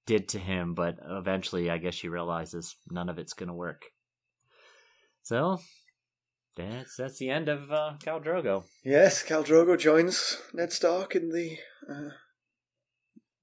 did 0.06 0.30
to 0.30 0.39
him, 0.39 0.76
but 0.76 0.98
eventually 1.04 1.72
I 1.72 1.80
guess 1.80 1.95
she 1.95 2.08
realizes 2.08 2.76
none 2.89 3.10
of 3.10 3.18
it's 3.18 3.34
gonna 3.34 3.56
work. 3.56 3.86
So 5.24 5.60
that's 6.56 6.95
that's 6.95 7.18
the 7.18 7.32
end 7.32 7.50
of 7.50 7.72
uh, 7.72 7.93
Khal 8.04 8.24
Drogo. 8.24 8.64
Yes, 8.86 9.24
Khal 9.24 9.43
Drogo 9.43 9.78
joins 9.78 10.39
Ned 10.54 10.72
Stark 10.72 11.16
in 11.16 11.30
the 11.30 11.58
uh, 11.89 12.10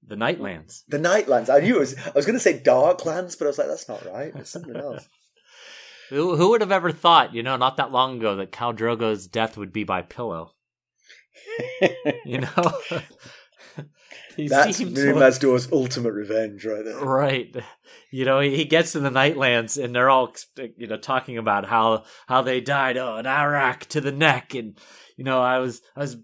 The 0.07 0.15
Nightlands. 0.15 0.83
the 0.87 0.99
Nightlands. 0.99 1.49
I 1.49 1.59
knew 1.61 1.77
it 1.77 1.79
was. 1.79 1.95
I 1.97 2.11
was 2.13 2.25
going 2.25 2.35
to 2.37 2.39
say 2.39 2.59
Darklands, 2.59 3.37
but 3.37 3.45
I 3.45 3.47
was 3.47 3.57
like, 3.57 3.67
that's 3.67 3.87
not 3.89 4.05
right. 4.05 4.31
It's 4.35 4.51
something 4.51 4.75
else. 4.75 5.07
Who, 6.11 6.35
who 6.35 6.49
would 6.49 6.61
have 6.61 6.71
ever 6.71 6.91
thought, 6.91 7.33
you 7.33 7.41
know, 7.41 7.57
not 7.57 7.77
that 7.77 7.91
long 7.91 8.17
ago, 8.19 8.35
that 8.35 8.51
Khal 8.51 8.77
Drogo's 8.77 9.25
death 9.25 9.57
would 9.57 9.73
be 9.73 9.83
by 9.83 10.03
pillow? 10.03 10.51
You 12.25 12.41
know, 12.41 12.49
That's 14.37 14.77
seems 14.77 14.97
like- 14.97 15.71
ultimate 15.73 16.11
revenge, 16.13 16.65
right 16.65 16.83
there. 16.83 16.97
right. 16.97 17.55
You 18.11 18.25
know, 18.25 18.39
he 18.39 18.55
he 18.55 18.65
gets 18.65 18.91
to 18.93 18.99
the 18.99 19.09
Nightlands, 19.09 19.81
and 19.81 19.95
they're 19.95 20.09
all, 20.09 20.33
you 20.77 20.87
know, 20.87 20.97
talking 20.97 21.37
about 21.37 21.65
how 21.65 22.03
how 22.27 22.41
they 22.41 22.61
died. 22.61 22.97
Oh, 22.97 23.15
an 23.15 23.25
arakh 23.25 23.81
to 23.87 24.01
the 24.01 24.11
neck, 24.11 24.53
and 24.53 24.77
you 25.17 25.23
know, 25.23 25.41
I 25.41 25.59
was 25.59 25.81
I 25.95 26.01
was 26.01 26.17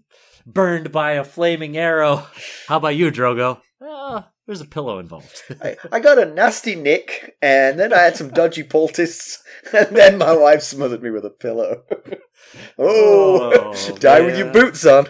burned 0.46 0.92
by 0.92 1.12
a 1.12 1.24
flaming 1.24 1.76
arrow. 1.76 2.26
How 2.68 2.76
about 2.76 2.96
you, 2.96 3.10
Drogo? 3.10 3.60
Oh, 3.84 4.24
there's 4.46 4.60
a 4.60 4.66
pillow 4.66 4.98
involved. 5.00 5.42
I, 5.62 5.76
I 5.90 5.98
got 6.00 6.18
a 6.18 6.24
nasty 6.24 6.76
nick, 6.76 7.36
and 7.42 7.80
then 7.80 7.92
I 7.92 7.98
had 7.98 8.16
some 8.16 8.28
dodgy 8.30 8.62
poultices, 8.62 9.42
and 9.76 9.96
then 9.96 10.18
my 10.18 10.36
wife 10.36 10.62
smothered 10.62 11.02
me 11.02 11.10
with 11.10 11.24
a 11.24 11.30
pillow. 11.30 11.82
oh, 12.78 13.72
Oh, 13.74 13.96
die 13.96 14.20
with 14.20 14.38
your 14.38 14.52
boots 14.52 14.86
on. 14.86 15.06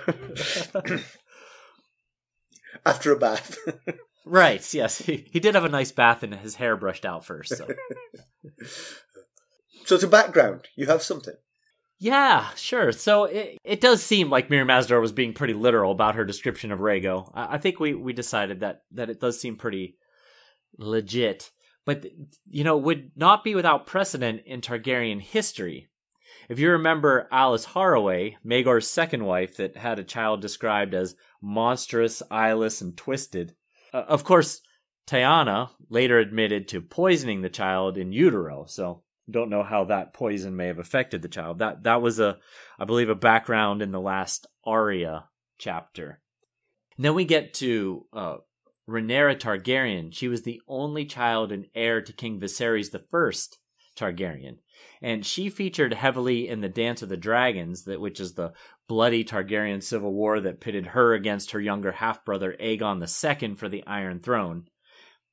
After 2.87 3.12
a 3.12 3.18
bath. 3.18 3.59
right? 4.25 4.75
Yes, 4.75 4.99
he 4.99 5.29
he 5.31 5.39
did 5.39 5.55
have 5.55 5.64
a 5.64 5.68
nice 5.68 5.93
bath 5.93 6.23
and 6.23 6.35
his 6.35 6.55
hair 6.57 6.77
brushed 6.77 7.05
out 7.05 7.25
first. 7.25 7.57
So. 7.57 7.68
so, 9.85 9.99
to 9.99 10.07
background, 10.07 10.68
you 10.77 10.87
have 10.87 11.03
something. 11.03 11.35
Yeah, 12.03 12.49
sure. 12.57 12.91
So 12.91 13.27
it, 13.27 13.59
it 13.63 13.81
does 13.81 14.03
seem 14.03 14.29
like 14.29 14.49
Mirri 14.49 14.67
Maz 14.67 14.89
Duur 14.89 15.01
was 15.01 15.13
being 15.13 15.33
pretty 15.33 15.55
literal 15.55 15.93
about 15.93 16.17
her 16.17 16.25
description 16.25 16.73
of 16.73 16.81
Rhaego. 16.81 17.31
I, 17.33 17.55
I 17.55 17.59
think 17.59 17.79
we, 17.79 17.95
we 17.95 18.13
decided 18.13 18.59
that, 18.59 18.83
that 18.91 19.09
it 19.09 19.21
does 19.21 19.41
seem 19.41 19.55
pretty 19.55 19.99
legit, 20.77 21.53
but 21.87 22.05
you 22.51 22.65
know, 22.65 22.77
would 22.77 23.13
not 23.15 23.45
be 23.45 23.55
without 23.55 23.87
precedent 23.87 24.43
in 24.47 24.61
Targaryen 24.61 25.21
history. 25.21 25.87
If 26.49 26.59
you 26.59 26.73
remember 26.73 27.29
Alys 27.31 27.67
Harroway, 27.67 28.35
Maegor's 28.45 28.91
second 28.91 29.25
wife, 29.25 29.59
that 29.59 29.77
had 29.77 30.01
a 30.01 30.05
child 30.05 30.41
described 30.41 30.95
as 30.95 31.15
monstrous, 31.41 32.21
eyeless, 32.33 32.81
and 32.81 32.97
twisted. 32.97 33.55
Uh, 33.95 34.03
of 34.09 34.25
course, 34.25 34.61
Tyanna 35.07 35.71
later 35.89 36.19
admitted 36.19 36.67
to 36.69 36.81
poisoning 36.81 37.43
the 37.43 37.49
child 37.49 37.97
in 37.97 38.13
utero, 38.13 38.65
so 38.67 39.05
don't 39.31 39.51
know 39.51 39.62
how 39.62 39.85
that 39.85 40.14
poison 40.14 40.57
may 40.57 40.66
have 40.66 40.79
affected 40.79 41.23
the 41.23 41.29
child. 41.29 41.59
That 41.59 41.85
that 41.85 42.03
was 42.03 42.18
a, 42.18 42.39
I 42.79 42.85
believe, 42.85 43.09
a 43.09 43.14
background 43.14 43.83
in 43.83 43.93
the 43.93 44.01
last 44.01 44.47
Arya 44.64 45.29
chapter. 45.59 46.20
And 46.97 47.05
then 47.05 47.14
we 47.14 47.25
get 47.25 47.55
to 47.55 48.07
uh, 48.12 48.37
Rhaenyra 48.89 49.39
Targaryen. 49.39 50.12
She 50.12 50.29
was 50.29 50.43
the 50.43 50.61
only 50.66 51.05
child 51.05 51.53
and 51.53 51.66
heir 51.75 52.03
to 52.03 52.12
King 52.12 52.41
Viserys 52.41 52.91
the 52.91 53.05
First 53.11 53.59
Targaryen, 53.97 54.59
and 55.01 55.25
she 55.25 55.51
featured 55.51 55.95
heavily 55.95 56.49
in 56.49 56.61
the 56.61 56.68
Dance 56.68 57.03
of 57.03 57.09
the 57.09 57.16
Dragons, 57.16 57.85
that 57.85 58.01
which 58.01 58.20
is 58.20 58.35
the 58.35 58.53
bloody 58.89 59.25
Targaryen 59.25 59.83
civil 59.83 60.12
war 60.12 60.41
that 60.41 60.61
pitted 60.61 60.89
her 60.89 61.14
against 61.14 61.53
her 61.53 61.61
younger 61.61 61.93
half 61.93 62.25
brother 62.25 62.57
Aegon 62.61 63.01
II 63.01 63.55
for 63.55 63.68
the 63.68 63.87
Iron 63.87 64.18
Throne. 64.18 64.64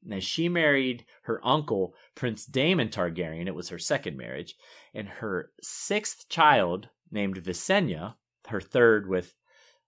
Now, 0.03 0.19
she 0.19 0.47
married 0.47 1.05
her 1.23 1.45
uncle, 1.45 1.93
Prince 2.15 2.45
Daemon 2.45 2.89
Targaryen. 2.89 3.47
It 3.47 3.55
was 3.55 3.69
her 3.69 3.79
second 3.79 4.17
marriage. 4.17 4.55
And 4.93 5.07
her 5.07 5.51
sixth 5.61 6.29
child, 6.29 6.89
named 7.11 7.37
Visenya, 7.43 8.15
her 8.47 8.61
third 8.61 9.07
with 9.07 9.33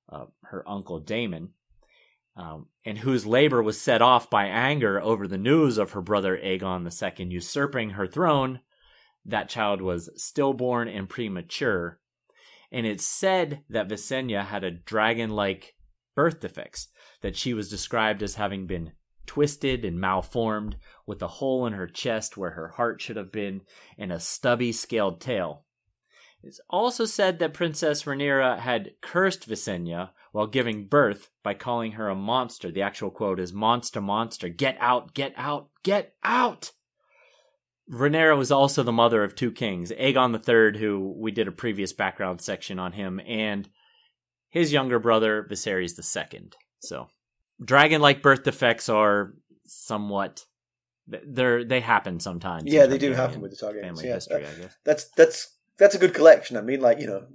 uh, 0.09 0.26
her 0.43 0.68
uncle 0.68 0.99
Daemon, 0.99 1.49
um, 2.36 2.68
and 2.86 2.97
whose 2.97 3.26
labor 3.26 3.62
was 3.62 3.80
set 3.80 4.01
off 4.01 4.30
by 4.30 4.45
anger 4.45 5.01
over 5.01 5.28
the 5.28 5.38
news 5.38 5.78
of 5.78 5.91
her 5.91 6.01
brother 6.01 6.38
Aegon 6.38 6.86
II 6.86 7.26
usurping 7.28 7.91
her 7.91 8.07
throne, 8.07 8.62
that 9.26 9.49
child 9.49 9.82
was 9.82 10.09
stillborn 10.16 10.88
and 10.88 11.09
premature. 11.09 11.99
And 12.72 12.86
it's 12.86 13.05
said 13.05 13.64
that 13.70 13.89
Visenya 13.89 14.45
had 14.45 14.64
a 14.64 14.72
dragon 14.72 15.30
like 15.30 15.76
birth 16.16 16.39
defects, 16.39 16.88
that 17.22 17.36
she 17.36 17.53
was 17.53 17.70
described 17.70 18.24
as 18.24 18.36
having 18.36 18.66
been 18.66 18.93
twisted 19.26 19.86
and 19.86 19.99
malformed, 19.99 20.78
with 21.05 21.22
a 21.22 21.28
hole 21.28 21.65
in 21.65 21.74
her 21.74 21.88
chest 21.88 22.38
where 22.38 22.51
her 22.51 22.69
heart 22.69 23.01
should 23.01 23.15
have 23.17 23.32
been, 23.32 23.61
and 23.97 24.11
a 24.11 24.19
stubby 24.19 24.72
scaled 24.72 25.22
tail. 25.22 25.65
It's 26.43 26.59
also 26.69 27.05
said 27.05 27.39
that 27.39 27.53
Princess 27.53 28.03
Rhaenyra 28.03 28.59
had 28.59 28.93
cursed 29.01 29.47
Visenya 29.47 30.11
while 30.32 30.47
giving 30.47 30.88
birth 30.88 31.30
by 31.43 31.53
calling 31.53 31.93
her 31.93 32.09
a 32.09 32.15
monster. 32.15 32.72
The 32.72 32.82
actual 32.82 33.11
quote 33.11 33.39
is 33.39 33.53
"Monster, 33.53 34.01
monster, 34.01 34.49
get 34.49 34.76
out, 34.80 35.13
get 35.13 35.34
out, 35.38 35.69
get 35.84 36.15
out." 36.24 36.72
Rhaenyra 37.91 38.38
was 38.38 38.51
also 38.51 38.84
the 38.84 38.91
mother 38.91 39.24
of 39.24 39.36
two 39.36 39.51
kings, 39.51 39.91
Aegon 39.91 40.34
III, 40.34 40.80
who 40.80 41.13
we 41.17 41.32
did 41.32 41.47
a 41.47 41.51
previous 41.51 41.93
background 41.93 42.41
section 42.41 42.80
on 42.80 42.93
him, 42.93 43.19
and 43.19 43.69
his 44.49 44.74
younger 44.74 44.97
brother 44.97 45.45
Viserys 45.49 45.99
II. 45.99 46.51
So, 46.80 47.09
dragon-like 47.64 48.22
birth 48.22 48.43
defects 48.43 48.89
are 48.89 49.34
somewhat 49.66 50.45
they're 51.07 51.64
they 51.66 51.80
happen 51.82 52.20
sometimes. 52.20 52.64
Yeah, 52.72 52.86
they 52.86 52.97
do 52.97 53.12
happen 53.14 53.41
with 53.41 53.51
the 53.51 53.57
Targaryens. 53.66 53.82
family 53.82 54.07
Yeah, 54.07 54.14
history, 54.16 54.43
that- 54.43 54.53
I 54.57 54.62
guess. 54.62 54.76
that's 54.86 55.09
that's 55.12 55.55
that's 55.78 55.95
a 55.95 55.99
good 55.99 56.14
collection. 56.14 56.57
I 56.57 56.62
mean, 56.62 56.80
like 56.82 56.99
you 56.99 57.07
know, 57.07 57.26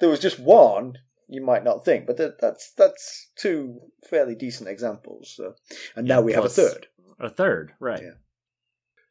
there 0.00 0.08
was 0.08 0.20
just 0.20 0.38
one, 0.40 0.98
you 1.28 1.42
might 1.42 1.62
not 1.64 1.84
think, 1.84 2.06
but 2.06 2.16
that, 2.16 2.40
that's 2.40 2.72
that's 2.72 3.30
two 3.36 3.80
fairly 4.08 4.34
decent 4.34 4.68
examples. 4.68 5.32
So, 5.36 5.54
and 5.94 6.08
now 6.08 6.18
Yeah, 6.18 6.24
we 6.24 6.32
have 6.32 6.44
a 6.44 6.48
third. 6.48 6.86
A 7.18 7.28
third, 7.28 7.74
right? 7.78 8.00
Yeah. 8.02 8.10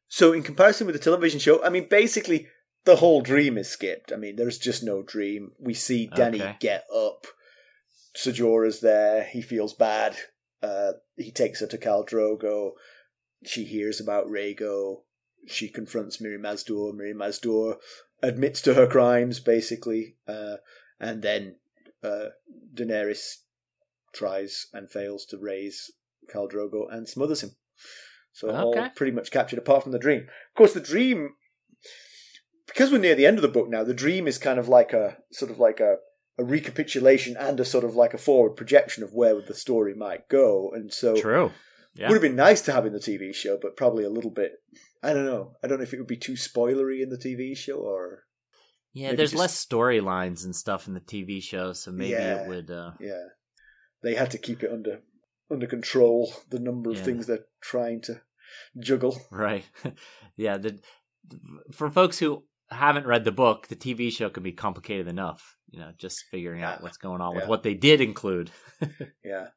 So, 0.08 0.34
in 0.34 0.42
comparison 0.42 0.88
with 0.88 0.96
the 0.96 1.02
television 1.02 1.40
show, 1.40 1.64
I 1.64 1.70
mean, 1.70 1.88
basically 1.88 2.48
the 2.86 2.96
whole 2.96 3.22
dream 3.22 3.58
is 3.58 3.70
skipped. 3.70 4.12
I 4.12 4.16
mean, 4.16 4.36
there's 4.36 4.58
just 4.58 4.84
no 4.84 5.04
dream. 5.04 5.52
We 5.60 5.76
see 5.76 6.10
Dany 6.10 6.42
Okay. 6.42 6.56
get 6.60 6.86
up. 6.94 7.28
Sojora's 8.16 8.80
there. 8.82 9.24
He 9.24 9.42
feels 9.42 9.74
bad. 9.74 10.16
Uh, 10.62 10.94
he 11.16 11.32
takes 11.32 11.62
her 11.62 11.68
to 11.68 11.78
Khal 11.78 12.08
Drogo. 12.08 12.72
She 13.46 13.64
hears 13.64 14.00
about 14.00 14.28
Rhaego. 14.28 15.04
She 15.48 15.70
confronts 15.70 16.18
Mirri 16.18 16.40
Maz 16.40 16.66
Duur. 16.66 16.94
Miri 16.94 17.14
Mazdor 17.14 17.78
admits 18.22 18.62
to 18.64 18.74
her 18.74 18.88
crimes, 18.88 19.40
basically. 19.40 20.18
Uh, 20.28 20.58
and 21.00 21.22
then 21.22 21.56
uh, 22.04 22.30
Daenerys 22.74 23.38
tries 24.14 24.68
and 24.74 24.92
fails 24.92 25.26
to 25.28 25.38
raise 25.38 25.92
Khal 26.34 26.52
Drogo 26.52 26.86
and 26.92 27.08
smothers 27.08 27.44
him. 27.44 27.52
So 28.34 28.52
all 28.52 28.90
pretty 28.96 29.12
much 29.12 29.32
captured 29.32 29.60
apart 29.60 29.84
from 29.84 29.92
the 29.92 30.00
dream. 30.00 30.22
Of 30.24 30.56
course, 30.56 30.74
the 30.74 30.80
dream, 30.80 31.36
because 32.68 32.92
we're 32.92 33.00
near 33.00 33.16
the 33.16 33.26
end 33.26 33.38
of 33.38 33.42
the 33.42 33.48
book 33.48 33.70
now, 33.70 33.84
the 33.84 33.94
dream 33.94 34.28
is 34.28 34.38
kind 34.38 34.60
of 34.60 34.68
like 34.68 34.94
a 34.94 35.18
sort 35.32 35.52
of 35.52 35.60
like 35.60 35.80
a, 35.80 35.98
a 36.40 36.44
recapitulation 36.44 37.36
and 37.38 37.60
a 37.60 37.66
sort 37.66 37.84
of 37.84 37.96
like 37.96 38.14
a 38.14 38.18
forward 38.18 38.56
projection 38.56 39.04
of 39.04 39.14
where 39.14 39.40
the 39.42 39.54
story 39.54 39.94
might 39.94 40.28
go. 40.30 40.72
And 40.74 40.92
so 40.94 41.16
True. 41.20 41.52
Yeah. 41.96 42.08
Would 42.08 42.16
have 42.16 42.22
been 42.22 42.36
nice 42.36 42.62
to 42.62 42.72
have 42.72 42.86
in 42.86 42.94
the 42.94 43.00
TV 43.00 43.34
show, 43.36 43.58
but 43.62 43.76
probably 43.76 44.04
a 44.06 44.10
little 44.10 44.32
bit. 44.32 44.54
I 45.04 45.12
don't 45.14 45.26
know. 45.26 45.56
I 45.64 45.68
don't 45.68 45.80
know 45.80 45.84
if 45.84 45.94
it 45.94 45.98
would 45.98 46.08
be 46.08 46.18
too 46.18 46.34
spoilery 46.34 47.02
in 47.02 47.10
the 47.10 47.18
TV 47.18 47.58
show 47.58 47.76
or 47.80 48.24
Yeah, 48.94 49.14
there's 49.14 49.32
just- 49.32 49.40
less 49.40 49.66
storylines 49.66 50.46
and 50.46 50.56
stuff 50.56 50.88
in 50.88 50.94
the 50.94 51.00
TV 51.02 51.42
show, 51.42 51.74
so 51.74 51.92
maybe 51.92 52.12
Yeah. 52.12 52.44
it 52.44 52.48
would. 52.50 52.72
Uh, 52.72 52.92
yeah. 53.00 53.24
They 54.02 54.16
had 54.16 54.32
to 54.32 54.38
keep 54.38 54.64
it 54.64 54.72
under 54.72 55.02
under 55.52 55.68
control. 55.68 56.32
The 56.52 56.60
number 56.60 56.92
of 56.92 56.98
Yeah. 56.98 57.04
things 57.04 57.26
they're 57.28 57.46
trying 57.62 58.02
to 58.02 58.22
juggle. 58.80 59.20
right. 59.32 59.66
yeah. 60.38 60.58
The, 60.58 60.80
for 61.74 61.90
folks 61.92 62.20
who 62.20 62.46
haven't 62.72 63.08
read 63.08 63.26
the 63.26 63.32
book, 63.32 63.68
the 63.68 63.76
TV 63.76 64.12
show 64.12 64.30
can 64.30 64.44
be 64.44 64.52
complicated 64.52 65.08
enough. 65.08 65.56
You 65.70 65.80
know, 65.80 65.92
just 65.98 66.26
figuring 66.32 66.64
out 66.64 66.82
what's 66.82 66.98
going 66.98 67.22
on 67.22 67.36
with 67.36 67.48
what 67.48 67.64
they 67.64 67.74
did 67.74 68.02
include. 68.02 68.52
Yeah. 69.24 69.48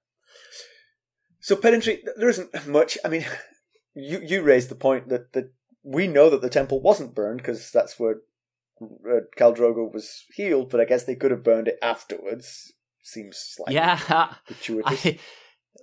So 1.40 1.56
pedantry, 1.56 2.02
there 2.16 2.28
isn't 2.28 2.68
much. 2.68 2.96
I 3.04 3.08
mean, 3.08 3.24
you 3.94 4.20
you 4.20 4.42
raised 4.42 4.68
the 4.68 4.76
point 4.76 5.08
that 5.08 5.32
that 5.32 5.52
we 5.82 6.06
know 6.06 6.30
that 6.30 6.40
the 6.40 6.48
temple 6.48 6.80
wasn't 6.80 7.14
burned 7.14 7.38
because 7.38 7.70
that's 7.70 7.98
where 7.98 8.20
uh, 8.80 9.20
Khal 9.36 9.56
Drogo 9.56 9.92
was 9.92 10.24
healed, 10.34 10.70
but 10.70 10.80
I 10.80 10.84
guess 10.84 11.04
they 11.04 11.16
could 11.16 11.30
have 11.30 11.42
burned 11.42 11.68
it 11.68 11.78
afterwards. 11.82 12.72
Seems 13.02 13.38
slightly 13.38 13.74
yeah. 13.74 13.98
gratuitous. 14.46 15.06
I, 15.06 15.18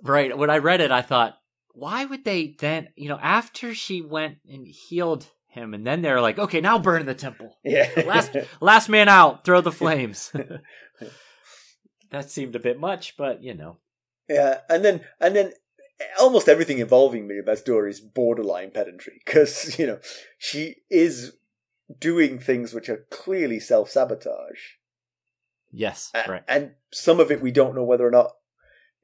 right. 0.02 0.36
When 0.36 0.50
I 0.50 0.58
read 0.58 0.80
it, 0.80 0.90
I 0.90 1.02
thought, 1.02 1.34
why 1.74 2.06
would 2.06 2.24
they 2.24 2.56
then, 2.58 2.88
you 2.96 3.08
know, 3.08 3.18
after 3.20 3.74
she 3.74 4.00
went 4.00 4.38
and 4.48 4.66
healed 4.66 5.26
him, 5.50 5.74
and 5.74 5.86
then 5.86 6.02
they're 6.02 6.20
like, 6.20 6.38
okay, 6.38 6.60
now 6.60 6.78
burn 6.78 7.06
the 7.06 7.14
temple. 7.14 7.58
yeah. 7.64 7.88
Last 8.06 8.36
last 8.60 8.88
man 8.88 9.08
out, 9.08 9.44
throw 9.44 9.60
the 9.60 9.72
flames. 9.72 10.32
that 12.10 12.30
seemed 12.30 12.56
a 12.56 12.60
bit 12.60 12.78
much, 12.78 13.16
but 13.16 13.42
you 13.42 13.54
know. 13.54 13.78
Yeah, 14.28 14.60
and 14.68 14.84
then 14.84 15.00
and 15.20 15.34
then 15.34 15.52
almost 16.18 16.48
everything 16.48 16.78
involving 16.78 17.28
Mirri 17.28 17.44
Maz 17.44 17.64
Duur 17.64 17.88
is 17.88 18.00
borderline 18.00 18.70
pedantry 18.70 19.20
because 19.24 19.76
you 19.78 19.86
know 19.86 19.98
she 20.38 20.76
is 20.90 21.32
doing 21.98 22.38
things 22.38 22.72
which 22.72 22.88
are 22.88 23.06
clearly 23.10 23.58
self 23.60 23.90
sabotage, 23.90 24.76
Yes, 25.72 26.12
right. 26.28 26.44
and 26.48 26.72
some 26.92 27.20
of 27.20 27.30
it 27.30 27.42
we 27.42 27.50
don't 27.50 27.74
know 27.74 27.84
whether 27.84 28.06
or 28.06 28.10
not 28.12 28.32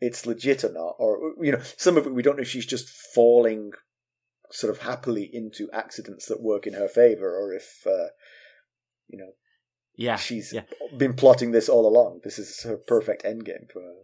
it's 0.01 0.27
legit 0.27 0.63
or 0.63 0.73
not, 0.73 0.95
or 0.99 1.35
you 1.43 1.53
know 1.53 1.63
some 1.77 1.97
of 1.97 2.07
it 2.07 2.15
we 2.15 2.23
don't 2.23 2.37
know 2.37 2.43
if 2.43 2.49
she's 2.49 2.67
just 2.67 2.89
falling 2.89 3.73
sort 4.51 4.75
of 4.75 4.83
happily 4.83 5.29
into 5.33 5.69
accidents 5.73 6.27
that 6.27 6.43
work 6.43 6.67
in 6.67 6.75
her 6.75 6.89
favor, 6.89 7.35
or 7.37 7.53
if 7.53 7.87
uh, 7.87 8.09
you 9.09 9.19
know 9.19 9.33
Yeah. 9.97 10.17
she's 10.17 10.53
yeah. 10.53 10.63
been 10.97 11.15
plotting 11.15 11.53
this 11.53 11.69
all 11.69 11.87
along. 11.87 12.21
This 12.25 12.39
is 12.39 12.63
her 12.63 12.77
perfect 12.77 13.25
endgame 13.25 13.71
for 13.73 13.83
her. 13.83 14.03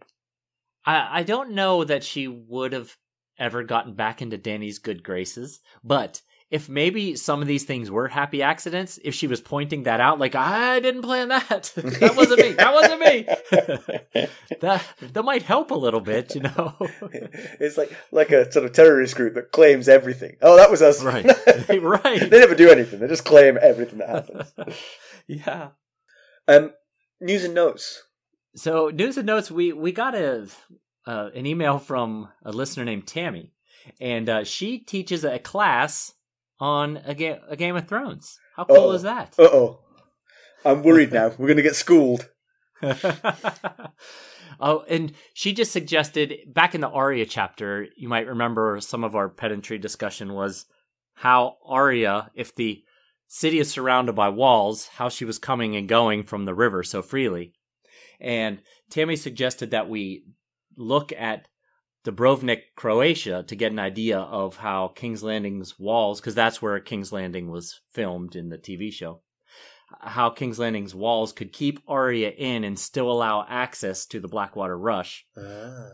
I, 0.84 1.20
I 1.20 1.22
don't 1.22 1.52
know 1.52 1.84
that 1.84 2.02
she 2.04 2.26
would 2.28 2.72
have 2.72 2.96
ever 3.38 3.62
gotten 3.62 3.94
back 3.94 4.20
into 4.20 4.36
Dany's 4.36 4.78
good 4.78 5.02
graces, 5.02 5.60
but 5.82 6.22
if 6.52 6.68
maybe 6.68 7.16
some 7.16 7.40
of 7.40 7.48
these 7.48 7.64
things 7.64 7.90
were 7.90 8.08
happy 8.08 8.42
accidents, 8.42 8.98
if 9.02 9.14
she 9.14 9.26
was 9.26 9.40
pointing 9.40 9.84
that 9.84 10.00
out, 10.00 10.18
like 10.18 10.34
I 10.34 10.80
didn't 10.80 11.00
plan 11.00 11.28
that, 11.28 11.72
that 11.76 12.14
wasn't 12.14 12.40
me, 12.40 12.52
that 12.52 12.74
wasn't 12.74 13.00
me, 13.00 14.28
that 14.60 14.86
that 15.00 15.24
might 15.24 15.42
help 15.42 15.70
a 15.70 15.74
little 15.74 16.02
bit, 16.02 16.34
you 16.34 16.42
know. 16.42 16.74
it's 17.58 17.78
like 17.78 17.90
like 18.10 18.32
a 18.32 18.52
sort 18.52 18.66
of 18.66 18.74
terrorist 18.74 19.16
group 19.16 19.32
that 19.34 19.50
claims 19.50 19.88
everything. 19.88 20.36
Oh, 20.42 20.56
that 20.56 20.70
was 20.70 20.82
us. 20.82 21.02
Right. 21.02 21.24
right. 21.24 22.30
they 22.30 22.40
never 22.40 22.54
do 22.54 22.70
anything. 22.70 23.00
They 23.00 23.08
just 23.08 23.24
claim 23.24 23.58
everything 23.60 24.00
that 24.00 24.08
happens. 24.10 24.52
yeah. 25.26 25.68
Um, 26.46 26.72
news 27.18 27.44
and 27.44 27.54
notes. 27.54 28.02
So 28.56 28.90
news 28.90 29.16
and 29.16 29.26
notes, 29.26 29.50
we 29.50 29.72
we 29.72 29.90
got 29.90 30.14
a 30.14 30.48
uh, 31.06 31.30
an 31.34 31.46
email 31.46 31.78
from 31.78 32.28
a 32.44 32.52
listener 32.52 32.84
named 32.84 33.06
Tammy, 33.06 33.54
and 34.02 34.28
uh, 34.28 34.44
she 34.44 34.78
teaches 34.78 35.24
a 35.24 35.38
class 35.38 36.12
on 36.62 37.00
a, 37.04 37.12
ga- 37.12 37.40
a 37.48 37.56
Game 37.56 37.74
of 37.74 37.88
Thrones. 37.88 38.38
How 38.54 38.62
cool 38.64 38.76
Uh-oh. 38.76 38.92
is 38.92 39.02
that? 39.02 39.34
Uh 39.36 39.48
oh, 39.52 39.80
I'm 40.64 40.84
worried 40.84 41.12
now. 41.12 41.32
We're 41.38 41.48
going 41.48 41.56
to 41.56 41.62
get 41.62 41.74
schooled. 41.74 42.30
oh, 44.60 44.84
and 44.88 45.12
she 45.34 45.52
just 45.52 45.72
suggested 45.72 46.34
back 46.46 46.76
in 46.76 46.80
the 46.80 46.88
Arya 46.88 47.26
chapter, 47.26 47.88
you 47.96 48.08
might 48.08 48.28
remember 48.28 48.78
some 48.80 49.02
of 49.02 49.16
our 49.16 49.28
pedantry 49.28 49.76
discussion 49.78 50.34
was 50.34 50.66
how 51.14 51.56
Arya, 51.66 52.30
if 52.36 52.54
the 52.54 52.84
city 53.26 53.58
is 53.58 53.68
surrounded 53.68 54.14
by 54.14 54.28
walls, 54.28 54.86
how 54.86 55.08
she 55.08 55.24
was 55.24 55.40
coming 55.40 55.74
and 55.74 55.88
going 55.88 56.22
from 56.22 56.44
the 56.44 56.54
river 56.54 56.84
so 56.84 57.02
freely. 57.02 57.54
And 58.20 58.62
Tammy 58.88 59.16
suggested 59.16 59.72
that 59.72 59.88
we 59.88 60.26
look 60.76 61.12
at 61.12 61.48
Dubrovnik, 62.04 62.62
Croatia, 62.74 63.44
to 63.46 63.56
get 63.56 63.72
an 63.72 63.78
idea 63.78 64.18
of 64.18 64.56
how 64.56 64.88
King's 64.88 65.22
Landing's 65.22 65.78
walls, 65.78 66.20
because 66.20 66.34
that's 66.34 66.60
where 66.60 66.78
King's 66.80 67.12
Landing 67.12 67.48
was 67.50 67.80
filmed 67.92 68.34
in 68.34 68.48
the 68.48 68.58
TV 68.58 68.92
show, 68.92 69.20
how 70.00 70.30
King's 70.30 70.58
Landing's 70.58 70.94
walls 70.94 71.32
could 71.32 71.52
keep 71.52 71.80
Arya 71.86 72.30
in 72.30 72.64
and 72.64 72.78
still 72.78 73.10
allow 73.10 73.46
access 73.48 74.06
to 74.06 74.18
the 74.18 74.28
Blackwater 74.28 74.76
Rush. 74.76 75.24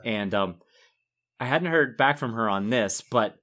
And 0.04 0.32
um, 0.34 0.56
I 1.38 1.44
hadn't 1.44 1.70
heard 1.70 1.98
back 1.98 2.16
from 2.18 2.32
her 2.32 2.48
on 2.48 2.70
this, 2.70 3.02
but 3.02 3.36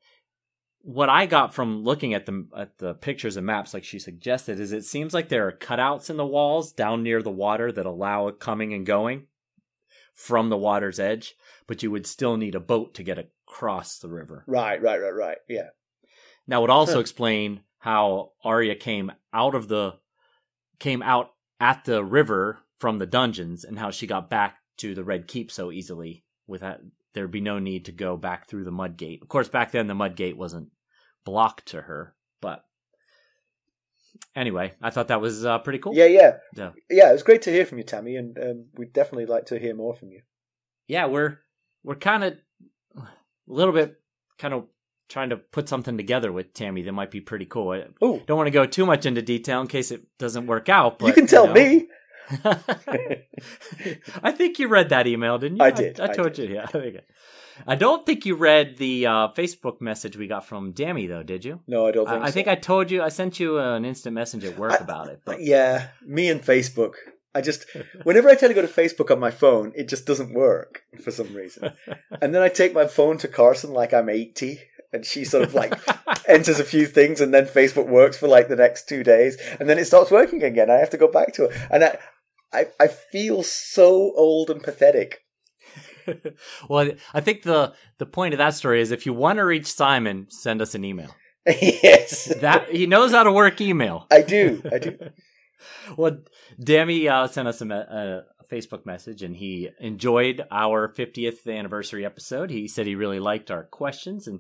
what 0.82 1.10
I 1.10 1.26
got 1.28 1.54
from 1.54 1.84
looking 1.84 2.14
at 2.14 2.26
the 2.26 2.48
at 2.56 2.78
the 2.78 2.94
pictures 2.94 3.38
and 3.38 3.46
maps, 3.46 3.74
like 3.74 3.84
she 3.84 4.00
suggested, 4.00 4.60
is 4.60 4.72
it 4.72 4.86
seems 4.86 5.14
like 5.14 5.30
there 5.30 5.48
are 5.48 5.52
cutouts 5.52 6.10
in 6.10 6.18
the 6.18 6.26
walls 6.26 6.74
down 6.74 7.04
near 7.04 7.22
the 7.22 7.32
water 7.32 7.72
that 7.72 7.86
allow 7.86 8.30
coming 8.32 8.74
and 8.74 8.86
going 8.86 9.28
from 10.16 10.50
the 10.50 10.58
water's 10.58 11.00
edge, 11.00 11.36
but 11.68 11.84
you 11.84 11.92
would 11.92 12.08
still 12.08 12.38
need 12.38 12.56
a 12.56 12.60
boat 12.60 12.96
to 12.96 13.04
get 13.04 13.20
across 13.20 14.00
the 14.00 14.10
river. 14.10 14.44
Right, 14.48 14.82
right, 14.82 15.00
right, 15.00 15.14
right. 15.14 15.38
Yeah. 15.48 15.68
That 16.48 16.62
would 16.62 16.70
also 16.70 16.96
Huh. 16.96 17.00
explain 17.02 17.62
how 17.80 18.32
Arya 18.44 18.76
came 18.76 19.12
out 19.34 19.54
of 19.56 19.68
the 19.68 20.00
came 20.80 21.02
out 21.02 21.32
at 21.60 21.86
the 21.86 22.04
river 22.04 22.60
from 22.80 22.98
the 22.98 23.06
dungeons 23.06 23.64
and 23.64 23.78
how 23.80 23.92
she 23.92 24.08
got 24.08 24.30
back 24.30 24.58
to 24.78 24.94
the 24.94 25.04
Red 25.04 25.28
Keep 25.28 25.52
so 25.52 25.72
easily 25.72 26.26
without 26.48 26.80
there'd 27.14 27.32
be 27.32 27.40
no 27.42 27.60
need 27.60 27.86
to 27.86 27.92
go 27.94 28.18
back 28.18 28.48
through 28.48 28.66
the 28.66 28.72
mud 28.72 28.98
gate. 28.98 29.22
Of 29.22 29.30
course 29.30 29.48
back 29.48 29.72
then 29.72 29.88
the 29.88 29.96
mud 29.96 30.16
gate 30.16 30.38
wasn't 30.38 30.70
blocked 31.24 31.68
to 31.68 31.82
her, 31.82 32.16
but 32.42 32.66
anyway, 34.36 34.74
I 34.82 34.90
thought 34.90 35.08
that 35.10 35.22
was 35.22 35.46
uh, 35.46 35.60
pretty 35.60 35.80
cool. 35.80 35.94
Yeah, 35.96 36.06
yeah, 36.06 36.38
Yeah. 36.56 36.72
yeah. 36.90 37.10
It 37.10 37.14
was 37.14 37.24
great 37.24 37.42
to 37.44 37.52
hear 37.52 37.66
from 37.66 37.78
you, 37.80 37.84
Tammy, 37.84 38.16
and 38.16 38.38
um, 38.38 38.66
we'd 38.76 38.94
definitely 38.94 39.26
like 39.26 39.46
to 39.48 39.60
hear 39.60 39.76
more 39.76 39.94
from 39.96 40.10
you. 40.12 40.22
yeah, 40.88 41.06
we're 41.08 41.40
we're 41.84 41.96
kind 41.96 42.24
of 42.24 42.34
a 42.98 43.02
little 43.48 43.74
bit 43.74 43.96
kind 44.40 44.54
of 44.54 44.66
trying 45.08 45.30
to 45.30 45.38
put 45.38 45.70
something 45.70 45.98
together 45.98 46.32
with 46.32 46.54
Tammy 46.54 46.82
that 46.82 46.92
might 46.92 47.12
be 47.12 47.22
pretty 47.22 47.46
cool. 47.46 47.72
I 47.72 47.86
Oh, 48.02 48.20
don't 48.26 48.38
want 48.38 48.48
to 48.48 48.52
go 48.52 48.66
too 48.66 48.86
much 48.88 49.06
into 49.06 49.22
detail 49.22 49.62
in 49.62 49.68
case 49.68 49.92
it 49.92 50.02
doesn't 50.18 50.48
work 50.48 50.68
out. 50.68 50.98
But 51.00 51.08
you 51.08 51.14
can 51.14 51.28
tell 51.28 51.46
know. 51.48 51.54
me. 51.54 51.88
I 54.24 54.32
think 54.32 54.58
you 54.60 54.68
read 54.68 54.90
that 54.90 55.06
email, 55.08 55.38
didn't 55.38 55.58
you? 55.58 55.64
I 55.64 55.72
did, 55.72 56.00
I, 56.00 56.06
I 56.06 56.08
told 56.08 56.34
did. 56.34 56.50
you. 56.50 56.56
Yeah. 56.56 56.68
I 57.68 57.76
don't 57.76 58.06
think 58.06 58.26
you 58.26 58.36
read 58.36 58.78
the 58.78 59.06
uh, 59.06 59.28
Facebook 59.30 59.82
message 59.82 60.18
we 60.18 60.28
got 60.28 60.46
from 60.46 60.72
Dammy, 60.72 61.08
though. 61.08 61.24
Did 61.24 61.46
you? 61.46 61.62
No, 61.68 61.88
I 61.88 61.92
don't 61.92 62.08
think. 62.08 62.24
I, 62.24 62.28
I 62.28 62.32
think 62.32 62.48
I 62.48 62.56
told 62.56 62.92
you. 62.92 63.02
I 63.02 63.10
sent 63.10 63.40
you 63.40 63.60
an 63.60 63.86
instant 63.86 64.14
message 64.14 64.44
at 64.44 64.58
work 64.58 64.74
I- 64.74 64.78
about 64.84 65.10
it. 65.10 65.22
But 65.26 65.42
Yeah, 65.42 65.88
me 66.06 66.30
and 66.30 66.42
Facebook. 66.42 66.94
I 67.34 67.42
just 67.42 67.66
whenever 68.04 68.30
I 68.30 68.36
try 68.36 68.48
to 68.48 68.54
go 68.54 68.62
to 68.62 68.68
Facebook 68.68 69.12
on 69.12 69.20
my 69.20 69.30
phone, 69.32 69.74
it 69.76 69.90
just 69.90 70.06
doesn't 70.06 70.34
work 70.34 70.84
for 71.04 71.12
some 71.12 71.36
reason. 71.36 71.74
And 72.22 72.34
then 72.34 72.42
I 72.42 72.48
take 72.48 72.74
my 72.74 72.88
phone 72.88 73.18
to 73.18 73.28
Carson 73.28 73.74
like 73.74 73.94
I'm 73.94 74.08
eighty, 74.08 74.62
and 74.94 75.06
she 75.06 75.26
sort 75.26 75.44
of 75.44 75.54
like 75.54 75.78
enters 76.30 76.62
a 76.62 76.64
few 76.64 76.86
things, 76.86 77.20
and 77.20 77.34
then 77.34 77.46
Facebook 77.46 77.90
works 77.90 78.16
for 78.16 78.30
like 78.30 78.48
the 78.48 78.56
next 78.56 78.88
two 78.88 79.04
days, 79.04 79.38
and 79.60 79.70
then 79.70 79.78
it 79.78 79.84
stops 79.84 80.12
working 80.12 80.44
again. 80.44 80.70
I 80.70 80.76
have 80.76 80.92
to 80.92 80.98
go 80.98 81.10
back 81.10 81.34
to 81.34 81.46
it, 81.46 81.58
and 81.70 81.84
I, 81.84 81.98
I, 82.54 82.68
I 82.80 82.88
feel 82.88 83.44
so 83.44 84.14
old 84.16 84.50
and 84.50 84.64
pathetic. 84.64 85.25
well, 86.70 86.92
I 87.14 87.22
think 87.22 87.44
the 87.44 87.74
the 87.98 88.06
point 88.06 88.34
of 88.34 88.38
that 88.40 88.54
story 88.56 88.82
is 88.82 88.92
if 88.92 89.06
you 89.06 89.14
want 89.14 89.38
to 89.38 89.46
reach 89.46 89.68
Simon, 89.68 90.28
send 90.30 90.62
us 90.62 90.76
an 90.76 90.84
email. 90.84 91.16
yes, 91.46 92.26
That 92.42 92.72
he 92.72 92.88
knows 92.88 93.12
how 93.12 93.24
to 93.24 93.32
work 93.32 93.62
email. 93.62 94.08
I 94.12 94.22
do. 94.22 94.64
I 94.72 94.80
do. 94.80 94.98
well, 95.98 96.18
Dammy 96.62 97.08
uh, 97.08 97.28
sent 97.28 97.48
us 97.48 97.62
a, 97.62 97.66
a 97.66 98.24
Facebook 98.52 98.86
message, 98.86 99.22
and 99.22 99.36
he 99.36 99.70
enjoyed 99.80 100.44
our 100.50 100.92
50th 100.92 101.48
anniversary 101.48 102.06
episode. 102.06 102.50
He 102.50 102.68
said 102.68 102.88
he 102.88 102.96
really 102.96 103.20
liked 103.20 103.52
our 103.52 103.64
questions, 103.64 104.28
and 104.28 104.40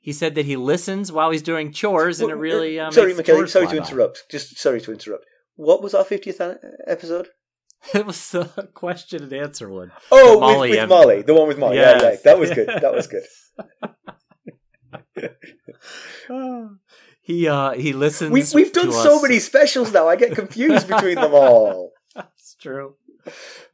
he 0.00 0.12
said 0.12 0.34
that 0.34 0.44
he 0.44 0.56
listens 0.56 1.10
while 1.10 1.30
he's 1.30 1.42
doing 1.42 1.72
chores, 1.72 2.20
and 2.20 2.30
it 2.30 2.34
really 2.34 2.78
uh, 2.78 2.90
sorry, 2.90 3.14
McKelly. 3.14 3.48
Sorry 3.48 3.66
to 3.66 3.76
by. 3.76 3.86
interrupt. 3.86 4.24
Just 4.30 4.58
sorry 4.58 4.80
to 4.82 4.92
interrupt. 4.92 5.24
What 5.56 5.82
was 5.82 5.94
our 5.94 6.04
fiftieth 6.04 6.40
episode? 6.86 7.28
It 7.94 8.06
was 8.06 8.34
a 8.34 8.46
question 8.72 9.22
and 9.24 9.32
answer 9.32 9.68
one. 9.68 9.92
Oh, 10.10 10.40
Molly 10.40 10.70
with, 10.70 10.80
with 10.80 10.88
Molly, 10.88 11.22
the 11.22 11.34
one 11.34 11.48
with 11.48 11.58
Molly. 11.58 11.76
Yeah, 11.76 12.00
yeah, 12.00 12.16
that 12.24 12.38
was 12.38 12.50
good. 12.50 12.68
That 12.68 12.94
was 12.94 13.06
good. 13.06 13.24
he 17.22 17.48
uh 17.48 17.72
he 17.72 17.92
listens. 17.92 18.32
We, 18.54 18.62
we've 18.62 18.72
done 18.72 18.92
so 18.92 19.20
many 19.20 19.38
specials 19.38 19.92
now. 19.92 20.08
I 20.08 20.16
get 20.16 20.34
confused 20.34 20.88
between 20.88 21.16
them 21.16 21.34
all. 21.34 21.92
That's 22.14 22.56
true. 22.60 22.96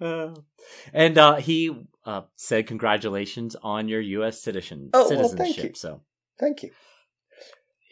Uh, 0.01 0.35
and 0.93 1.19
uh, 1.19 1.37
he 1.37 1.75
uh, 2.05 2.23
said 2.37 2.67
congratulations 2.67 3.57
on 3.63 3.89
your 3.89 4.01
U.S. 4.01 4.41
citizen 4.41 4.91
Oh, 4.93 5.09
well, 5.09 5.29
thank 5.29 5.55
citizenship. 5.55 5.65
you. 5.71 5.75
So 5.77 6.01
Thank 6.39 6.63
you. 6.63 6.71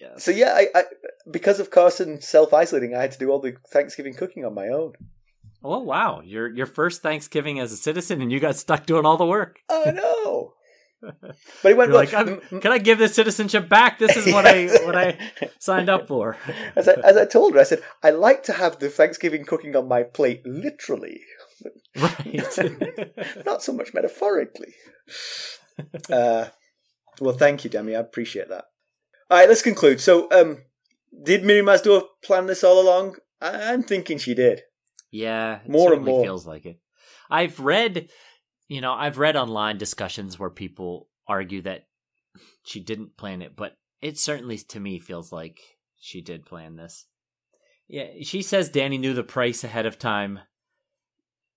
yes. 0.00 0.24
So 0.24 0.30
yeah, 0.30 0.54
I, 0.54 0.68
I 0.74 0.84
because 1.30 1.60
of 1.60 1.70
Carson 1.70 2.20
self 2.20 2.52
isolating, 2.54 2.94
I 2.94 3.02
had 3.02 3.12
to 3.12 3.18
do 3.18 3.30
all 3.30 3.40
the 3.40 3.56
Thanksgiving 3.70 4.14
cooking 4.14 4.44
on 4.44 4.54
my 4.54 4.68
own. 4.68 4.92
Oh 5.62 5.80
wow, 5.80 6.20
your 6.20 6.48
your 6.48 6.66
first 6.66 7.02
Thanksgiving 7.02 7.58
as 7.58 7.72
a 7.72 7.76
citizen, 7.76 8.20
and 8.22 8.30
you 8.30 8.38
got 8.40 8.56
stuck 8.56 8.86
doing 8.86 9.04
all 9.04 9.16
the 9.16 9.26
work. 9.26 9.58
Oh 9.70 9.90
no! 9.90 10.54
But 11.62 11.68
he 11.68 11.74
went 11.74 11.90
well. 11.92 12.00
like, 12.00 12.12
I'm, 12.14 12.40
can 12.60 12.72
I 12.72 12.78
give 12.78 12.98
this 12.98 13.14
citizenship 13.14 13.68
back? 13.68 13.98
This 13.98 14.16
is 14.16 14.32
what 14.32 14.46
I 14.46 14.66
what 14.84 14.96
I 14.96 15.16
signed 15.58 15.88
up 15.88 16.08
for. 16.08 16.36
as 16.74 16.88
I, 16.88 16.94
as 17.04 17.16
I 17.16 17.24
told 17.24 17.54
her, 17.54 17.60
I 17.60 17.64
said 17.64 17.82
I 18.02 18.10
like 18.10 18.42
to 18.44 18.52
have 18.52 18.78
the 18.78 18.88
Thanksgiving 18.88 19.44
cooking 19.44 19.76
on 19.76 19.86
my 19.88 20.02
plate 20.02 20.42
literally, 20.44 21.20
right. 21.96 22.42
not 23.46 23.62
so 23.62 23.72
much 23.72 23.94
metaphorically. 23.94 24.74
Uh, 26.10 26.46
well, 27.20 27.36
thank 27.36 27.62
you, 27.64 27.70
Demi. 27.70 27.94
I 27.94 28.00
appreciate 28.00 28.48
that. 28.48 28.64
All 29.30 29.38
right, 29.38 29.48
let's 29.48 29.62
conclude. 29.62 30.00
So, 30.00 30.28
um, 30.32 30.64
did 31.24 31.42
Mirri 31.42 31.62
Maz 31.62 31.82
Duur 31.82 32.02
plan 32.24 32.46
this 32.46 32.64
all 32.64 32.80
along? 32.80 33.16
I- 33.40 33.72
I'm 33.72 33.82
thinking 33.84 34.18
she 34.18 34.34
did. 34.34 34.62
Yeah, 35.10 35.60
it 35.64 35.68
More 35.68 35.92
and 35.92 36.02
certainly 36.02 36.12
more. 36.12 36.24
feels 36.24 36.46
like 36.46 36.66
it. 36.66 36.80
I've 37.30 37.60
read, 37.60 38.10
you 38.68 38.80
know, 38.80 38.92
I've 38.92 39.18
read 39.18 39.36
online 39.36 39.78
discussions 39.78 40.38
where 40.38 40.50
people 40.50 41.08
argue 41.26 41.62
that 41.62 41.86
she 42.64 42.80
didn't 42.80 43.16
plan 43.16 43.42
it, 43.42 43.56
but 43.56 43.76
it 44.00 44.18
certainly 44.18 44.58
to 44.58 44.80
me 44.80 44.98
feels 44.98 45.32
like 45.32 45.58
she 45.98 46.20
did 46.20 46.46
plan 46.46 46.76
this. 46.76 47.06
Yeah, 47.88 48.08
she 48.22 48.42
says 48.42 48.70
Dany 48.70 49.00
knew 49.00 49.14
the 49.14 49.22
price 49.22 49.64
ahead 49.64 49.86
of 49.86 49.98
time, 49.98 50.40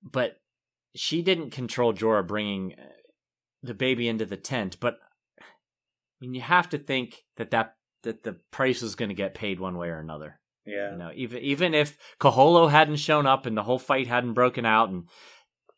but 0.01 0.39
she 0.95 1.21
didn't 1.21 1.51
control 1.51 1.93
Jorah 1.93 2.25
bringing 2.27 2.73
uh, 2.79 2.83
the 3.63 3.73
baby 3.73 4.07
into 4.07 4.25
the 4.25 4.37
tent. 4.37 4.77
But 4.79 4.97
I 5.39 5.43
mean, 6.21 6.33
you 6.33 6.41
have 6.41 6.69
to 6.69 6.77
think 6.77 7.23
that 7.35 7.51
that 7.51 7.75
that 8.03 8.23
the 8.23 8.37
price 8.49 8.81
was 8.81 8.95
going 8.95 9.09
to 9.09 9.15
get 9.15 9.33
paid 9.35 9.59
one 9.59 9.77
way 9.77 9.89
or 9.89 9.99
another. 9.99 10.39
Yeah. 10.65 10.91
You 10.91 10.97
know, 10.97 11.11
even 11.15 11.39
even 11.39 11.73
if 11.73 11.97
Qotho 12.19 12.69
hadn't 12.69 12.97
shown 12.97 13.25
up 13.25 13.45
and 13.45 13.57
the 13.57 13.63
whole 13.63 13.79
fight 13.79 14.07
hadn't 14.07 14.33
broken 14.33 14.65
out, 14.65 14.89
and 14.89 15.07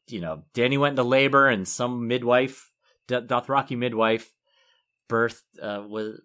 you 0.07 0.21
know, 0.21 0.43
Dany 0.53 0.77
went 0.77 0.93
into 0.93 1.03
labor 1.03 1.47
and 1.47 1.67
some 1.67 2.07
midwife, 2.07 2.71
D- 3.07 3.15
Dothraki 3.15 3.77
midwife, 3.77 4.33
birth 5.07 5.41
uh, 5.61 5.83
was 5.87 6.21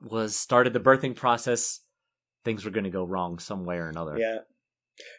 was 0.00 0.36
started 0.36 0.72
the 0.72 0.80
birthing 0.80 1.16
process. 1.16 1.80
Things 2.44 2.64
were 2.64 2.70
going 2.72 2.84
to 2.84 2.90
go 2.90 3.04
wrong 3.04 3.38
some 3.38 3.64
way 3.64 3.76
or 3.76 3.88
another. 3.88 4.18
Yeah. 4.18 4.38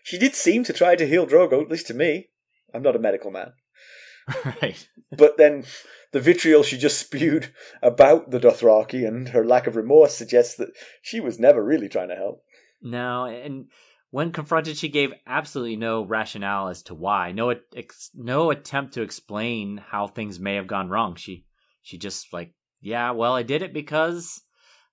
She 0.04 0.20
did 0.20 0.36
seem 0.36 0.64
to 0.66 0.74
try 0.74 0.96
to 0.96 1.08
heal 1.08 1.26
Drogo, 1.26 1.62
at 1.62 1.70
least 1.70 1.88
to 1.88 1.94
me. 1.94 2.28
I'm 2.74 2.84
not 2.84 2.96
a 2.96 3.00
medical 3.00 3.32
man. 3.32 3.54
right. 4.62 4.88
But 5.16 5.38
then 5.38 5.64
the 6.12 6.20
vitriol 6.20 6.64
she 6.64 6.78
just 6.78 7.00
spewed 7.00 7.54
about 7.82 8.32
the 8.32 8.40
Dothraki 8.40 9.08
and 9.08 9.30
her 9.30 9.46
lack 9.46 9.68
of 9.68 9.76
remorse 9.76 10.16
suggests 10.16 10.56
that 10.56 10.70
she 11.02 11.20
was 11.20 11.40
never 11.40 11.64
really 11.64 11.90
trying 11.90 12.10
to 12.10 12.16
help. 12.16 12.44
No, 12.84 13.26
and 13.26 13.68
when 14.12 14.32
confronted, 14.32 14.78
she 14.78 14.90
gave 14.90 15.12
absolutely 15.26 15.76
no 15.76 16.04
rationale 16.04 16.68
as 16.68 16.84
to 16.84 16.94
why. 16.94 17.32
No, 17.32 17.56
ex- 17.76 18.12
no 18.14 18.52
attempt 18.52 18.94
to 18.94 19.02
explain 19.02 19.78
how 19.78 20.06
things 20.08 20.40
may 20.40 20.56
have 20.56 20.68
gone 20.68 20.90
wrong. 20.90 21.16
She, 21.16 21.46
she 21.82 21.98
just 21.98 22.32
like, 22.32 22.54
yeah, 22.82 23.12
well, 23.12 23.34
I 23.34 23.44
did 23.44 23.62
it 23.62 23.74
because, 23.74 24.42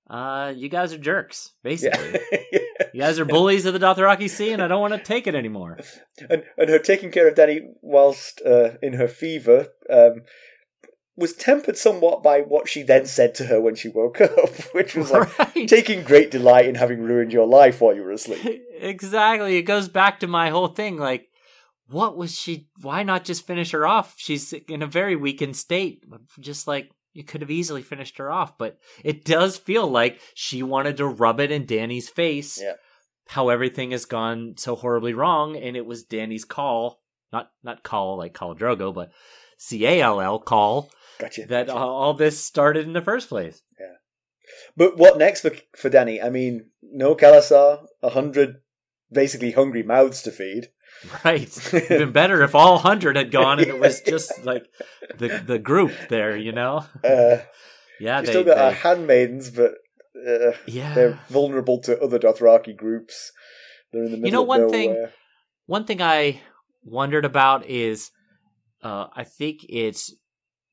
uh, 0.09 0.53
you 0.57 0.69
guys 0.69 0.93
are 0.93 0.99
jerks, 0.99 1.53
basically. 1.63 2.19
Yeah. 2.33 2.59
You 2.93 3.03
guys 3.03 3.21
are 3.21 3.25
bullies 3.25 3.67
of 3.67 3.73
the 3.73 3.79
Dothraki 3.79 4.29
Sea, 4.29 4.53
and 4.53 4.61
I 4.63 4.67
don't 4.67 4.81
want 4.81 4.95
to 4.95 4.99
take 4.99 5.27
it 5.29 5.35
anymore. 5.35 5.79
and, 6.29 6.43
and 6.57 6.69
her 6.71 6.79
taking 6.79 7.13
care 7.13 7.29
of 7.29 7.35
Dany 7.35 7.61
whilst 7.83 8.43
uh, 8.45 8.71
in 8.83 8.95
her 8.95 9.07
fever 9.07 9.69
um, 9.89 10.23
was 11.21 11.35
tempered 11.35 11.77
somewhat 11.77 12.23
by 12.23 12.41
what 12.41 12.67
she 12.67 12.83
then 12.83 13.05
said 13.05 13.35
to 13.37 13.45
her 13.45 13.61
when 13.61 13.75
she 13.75 13.89
woke 13.89 14.21
up, 14.21 14.51
which 14.73 14.97
was 14.97 15.11
like 15.11 15.39
right? 15.39 15.69
taking 15.69 16.03
great 16.03 16.31
delight 16.31 16.67
in 16.67 16.75
having 16.75 17.03
ruined 17.03 17.33
your 17.33 17.47
life 17.47 17.81
while 17.81 17.95
you 17.95 18.03
were 18.03 18.11
asleep. 18.11 18.63
exactly. 18.81 19.57
It 19.57 19.63
goes 19.63 19.89
back 19.89 20.21
to 20.21 20.27
my 20.27 20.49
whole 20.49 20.69
thing. 20.69 20.97
Like, 20.97 21.29
what 21.89 22.17
was 22.17 22.37
she? 22.37 22.69
Why 22.81 23.03
not 23.03 23.25
just 23.25 23.47
finish 23.47 23.73
her 23.73 23.87
off? 23.87 24.15
She's 24.17 24.53
in 24.53 24.83
a 24.83 24.87
very 24.87 25.15
weakened 25.15 25.57
state. 25.57 26.03
Just 26.41 26.67
like 26.67 26.91
you 27.13 27.23
could 27.23 27.43
have 27.43 27.51
easily 27.51 27.83
finished 27.83 28.17
her 28.19 28.31
off, 28.31 28.57
but 28.57 28.79
it 29.05 29.25
does 29.25 29.59
feel 29.59 29.87
like 29.87 30.21
she 30.35 30.63
wanted 30.63 30.97
to 30.97 31.07
rub 31.07 31.39
it 31.39 31.51
in 31.51 31.67
Dany's 31.67 32.09
face. 32.09 32.61
Yeah. 32.61 32.75
How 33.29 33.49
everything 33.51 33.91
has 33.93 34.07
gone 34.07 34.55
so 34.57 34.75
horribly 34.75 35.15
wrong, 35.15 35.57
and 35.57 35.77
it 35.77 35.87
was 35.87 36.03
Dany's 36.03 36.45
call, 36.45 37.01
not 37.33 37.51
not 37.63 37.85
call 37.85 38.17
like 38.17 38.33
call 38.33 38.57
Drogo, 38.57 38.95
but 38.95 39.13
C 39.59 39.87
A 39.87 40.01
L 40.01 40.21
L 40.21 40.39
call 40.39 40.91
Gotcha. 41.21 41.47
that 41.47 41.67
gotcha. 41.67 41.79
all 41.79 42.15
this 42.15 42.43
started 42.43 42.87
in 42.87 42.93
the 42.93 43.03
first 43.03 43.29
place. 43.29 43.63
Yeah. 43.79 43.87
But 44.77 44.97
what 44.97 45.19
next 45.19 45.43
for 45.43 45.53
for 45.77 45.91
Dany? 45.91 46.23
I 46.23 46.31
mean, 46.31 46.67
no 46.83 47.15
khalasar, 47.15 47.87
a 48.03 48.11
hundred 48.11 48.57
basically 49.13 49.53
hungry 49.53 49.83
mouths 49.83 50.23
to 50.23 50.31
feed. 50.31 50.69
Right. 51.25 51.75
Even 51.91 52.13
better 52.13 52.43
if 52.43 52.55
all 52.55 52.79
hundred 52.79 53.17
had 53.17 53.31
gone 53.31 53.59
and 53.61 53.69
it 53.69 53.79
was 53.79 54.01
just 54.03 54.45
like 54.45 54.67
the 55.17 55.43
the 55.47 55.59
group 55.59 55.93
there, 56.09 56.37
you 56.37 56.53
know. 56.53 56.85
Uh, 57.05 57.39
Yeah, 58.01 58.21
they, 58.23 58.29
still 58.29 58.45
got 58.45 58.59
our 58.59 58.73
handmaidens, 58.73 59.51
but 59.51 59.75
uh, 60.17 60.53
yeah. 60.67 60.95
they're 60.95 61.21
vulnerable 61.29 61.79
to 61.83 62.01
other 62.01 62.19
Dothraki 62.19 62.77
groups. 62.77 63.31
They're 63.93 64.05
in 64.05 64.11
the 64.11 64.17
middle 64.17 64.27
you 64.27 64.33
know, 64.33 64.43
one 64.43 64.69
thing- 64.71 65.07
One 65.67 65.85
thing 65.85 66.03
I 66.03 66.41
wondered 66.83 67.25
about 67.25 67.67
is, 67.67 68.11
uh, 68.83 69.07
I 69.15 69.25
think 69.25 69.61
it's 69.69 70.13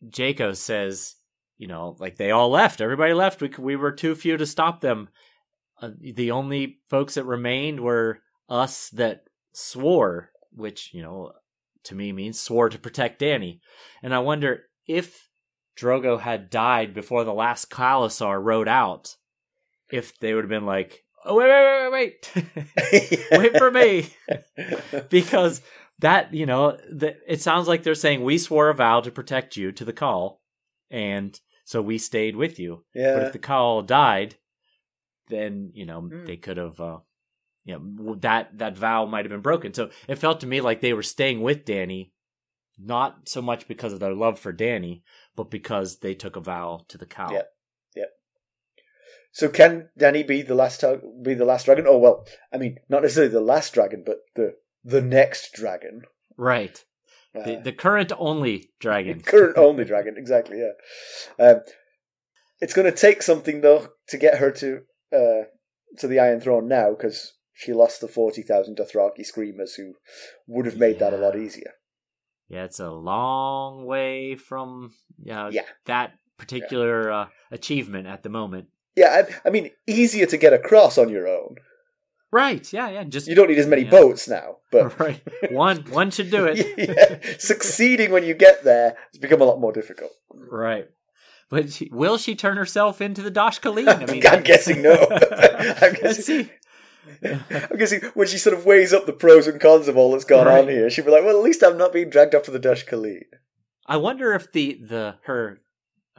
Jhaqo 0.05 0.55
says, 0.55 1.15
you 1.57 1.67
know, 1.67 1.95
like 1.99 2.17
they 2.17 2.31
all 2.31 2.49
left, 2.49 2.81
everybody 2.81 3.13
left. 3.13 3.41
We 3.41 3.51
we 3.57 3.75
were 3.75 3.91
too 3.91 4.15
few 4.15 4.37
to 4.37 4.45
stop 4.45 4.81
them. 4.81 5.09
Uh, 5.81 5.91
the 5.99 6.31
only 6.31 6.79
folks 6.89 7.15
that 7.15 7.25
remained 7.25 7.79
were 7.79 8.19
us 8.49 8.89
that 8.89 9.25
swore, 9.53 10.31
which 10.51 10.93
you 10.93 11.01
know, 11.01 11.33
to 11.83 11.95
me 11.95 12.11
means 12.11 12.39
swore 12.39 12.69
to 12.69 12.79
protect 12.79 13.21
Dany. 13.21 13.59
And 14.03 14.13
I 14.13 14.19
wonder 14.19 14.63
if 14.87 15.29
Drogo 15.77 16.19
had 16.19 16.49
died 16.49 16.93
before 16.93 17.23
the 17.23 17.33
last 17.33 17.69
khalasar 17.69 18.41
rode 18.43 18.67
out, 18.67 19.15
if 19.91 20.17
they 20.19 20.33
would 20.33 20.43
have 20.43 20.49
been 20.49 20.65
like, 20.65 21.03
"Oh 21.25 21.35
wait, 21.35 21.47
wait, 21.47 21.91
wait, 21.91 22.31
wait, 22.51 22.91
wait, 22.91 23.27
wait 23.31 23.57
for 23.57 23.71
me." 23.71 24.09
because 25.09 25.61
that 25.99 26.33
you 26.33 26.45
know 26.45 26.77
the, 26.91 27.15
it 27.27 27.41
sounds 27.41 27.67
like 27.67 27.83
they're 27.83 27.95
saying 27.95 28.23
we 28.23 28.37
swore 28.37 28.69
a 28.69 28.73
vow 28.73 29.01
to 29.01 29.11
protect 29.11 29.57
you 29.57 29.71
to 29.71 29.85
the 29.85 29.93
call 29.93 30.41
and 30.89 31.39
so 31.65 31.81
we 31.81 31.97
stayed 31.97 32.35
with 32.35 32.59
you 32.59 32.83
yeah. 32.93 33.13
but 33.13 33.23
if 33.23 33.33
the 33.33 33.39
call 33.39 33.81
died 33.81 34.35
then 35.29 35.71
you 35.73 35.85
know 35.85 36.01
Mm. 36.01 36.25
they 36.25 36.37
could 36.37 36.57
have 36.57 36.79
uh 36.79 36.99
you 37.65 37.77
know 37.77 38.15
that 38.15 38.57
that 38.57 38.77
vow 38.77 39.05
might 39.05 39.25
have 39.25 39.31
been 39.31 39.41
broken 39.41 39.73
so 39.73 39.89
it 40.07 40.15
felt 40.17 40.39
to 40.41 40.47
me 40.47 40.61
like 40.61 40.81
they 40.81 40.93
were 40.93 41.03
staying 41.03 41.41
with 41.41 41.65
dany 41.65 42.11
not 42.79 43.27
so 43.27 43.41
much 43.41 43.67
because 43.67 43.91
of 43.91 43.99
their 43.99 44.13
love 44.13 44.39
for 44.39 44.53
dany 44.53 45.01
but 45.35 45.49
because 45.49 45.99
they 45.99 46.13
took 46.13 46.35
a 46.35 46.41
vow 46.41 46.85
to 46.87 46.97
the 46.97 47.05
cow 47.05 47.31
Yeah. 47.31 47.41
Yeah. 47.95 48.05
So 49.31 49.49
can 49.49 49.89
Dany 49.99 50.25
be 50.25 50.41
the 50.41 50.55
last 50.55 50.83
be 51.21 51.33
the 51.33 51.45
last 51.45 51.65
dragon? 51.65 51.85
Oh 51.87 51.97
well, 51.97 52.25
I 52.53 52.57
mean, 52.57 52.77
not 52.89 53.01
necessarily 53.03 53.31
the 53.31 53.41
last 53.41 53.73
dragon, 53.73 54.03
but 54.05 54.17
the 54.35 54.55
the 54.93 55.01
next 55.01 55.53
dragon. 55.53 56.01
right 56.37 56.83
Uh, 57.35 57.43
the, 57.47 57.55
the 57.67 57.71
current 57.85 58.11
only 58.17 58.55
dragon 58.79 59.21
current 59.33 59.57
only 59.67 59.83
dragon, 59.85 60.15
exactly. 60.17 60.57
Yeah. 60.65 61.45
Um, 61.45 61.57
it's 62.63 62.73
going 62.73 62.89
to 62.91 62.97
take 63.07 63.21
something 63.21 63.61
though 63.61 63.81
to 64.11 64.17
get 64.17 64.37
her 64.41 64.49
to 64.61 64.69
uh, 65.13 65.43
to 65.99 66.07
the 66.07 66.19
Iron 66.19 66.39
Throne 66.41 66.67
now, 66.67 66.89
because 66.91 67.33
she 67.53 67.73
lost 67.73 68.01
the 68.01 68.07
forty 68.07 68.41
thousand 68.41 68.77
Dothraki 68.77 69.23
screamers 69.25 69.75
who 69.75 69.93
would 70.47 70.65
have 70.65 70.77
made 70.77 70.99
that 70.99 71.13
a 71.13 71.17
lot 71.17 71.35
easier. 71.37 71.71
Yeah, 72.49 72.63
it's 72.63 72.79
a 72.79 72.89
long 72.89 73.85
way 73.85 74.35
from 74.35 74.91
uh, 75.29 75.49
Yeah. 75.51 75.63
that 75.85 76.13
particular 76.37 77.11
uh, 77.11 77.27
achievement 77.51 78.07
at 78.07 78.23
the 78.23 78.29
moment. 78.29 78.67
Yeah, 78.95 79.21
I, 79.43 79.47
I 79.47 79.51
mean, 79.51 79.71
easier 79.85 80.25
to 80.27 80.37
get 80.37 80.53
across 80.53 80.97
on 80.97 81.09
your 81.09 81.27
own. 81.27 81.55
Right? 82.31 82.71
Yeah, 82.73 82.89
yeah. 82.89 83.03
Just 83.05 83.27
You 83.27 83.35
don't 83.35 83.47
need 83.47 83.57
as 83.57 83.67
many 83.67 83.83
Yeah. 83.83 83.89
boats 83.89 84.27
now, 84.27 84.57
but 84.71 84.99
right. 84.99 85.21
One 85.51 85.77
one 85.89 86.11
should 86.11 86.29
do 86.29 86.45
it. 86.45 86.57
yeah, 86.77 87.35
succeeding 87.39 88.11
when 88.11 88.23
you 88.25 88.33
get 88.33 88.63
there 88.63 88.95
has 89.13 89.19
become 89.19 89.41
a 89.41 89.45
lot 89.45 89.59
more 89.59 89.71
difficult. 89.71 90.11
Right. 90.33 90.87
But 91.49 91.71
she, 91.71 91.89
will 91.93 92.17
she 92.17 92.35
turn 92.35 92.57
herself 92.57 92.99
into 92.99 93.21
the 93.21 93.31
Dosh? 93.31 93.59
I 93.65 93.71
mean, 94.05 94.27
I'm 94.27 94.43
guessing 94.43 94.81
no. 94.81 94.91
I'm 94.93 95.93
Let's 95.93 95.99
guessing, 96.01 96.23
see. 96.23 96.51
I'm 97.23 97.77
guessing 97.77 98.01
when 98.15 98.27
she 98.27 98.37
sort 98.37 98.57
of 98.57 98.65
weighs 98.65 98.91
up 98.91 99.05
the 99.05 99.13
pros 99.13 99.47
and 99.47 99.59
cons 99.61 99.87
of 99.87 99.95
all 99.95 100.11
that's 100.11 100.25
gone 100.25 100.47
on 100.47 100.67
here, 100.67 100.89
she'll 100.89 101.05
be 101.05 101.11
like, 101.11 101.23
"Well, 101.23 101.37
at 101.37 101.43
least 101.43 101.63
I'm 101.63 101.77
not 101.77 101.93
being 101.93 102.09
dragged 102.09 102.35
up 102.35 102.43
to 102.43 102.51
the 102.51 102.59
Khalid." 102.59 103.25
I 103.85 103.95
wonder 103.95 104.33
if 104.33 104.51
the 104.51 104.77
the 104.83 105.15
her 105.23 105.61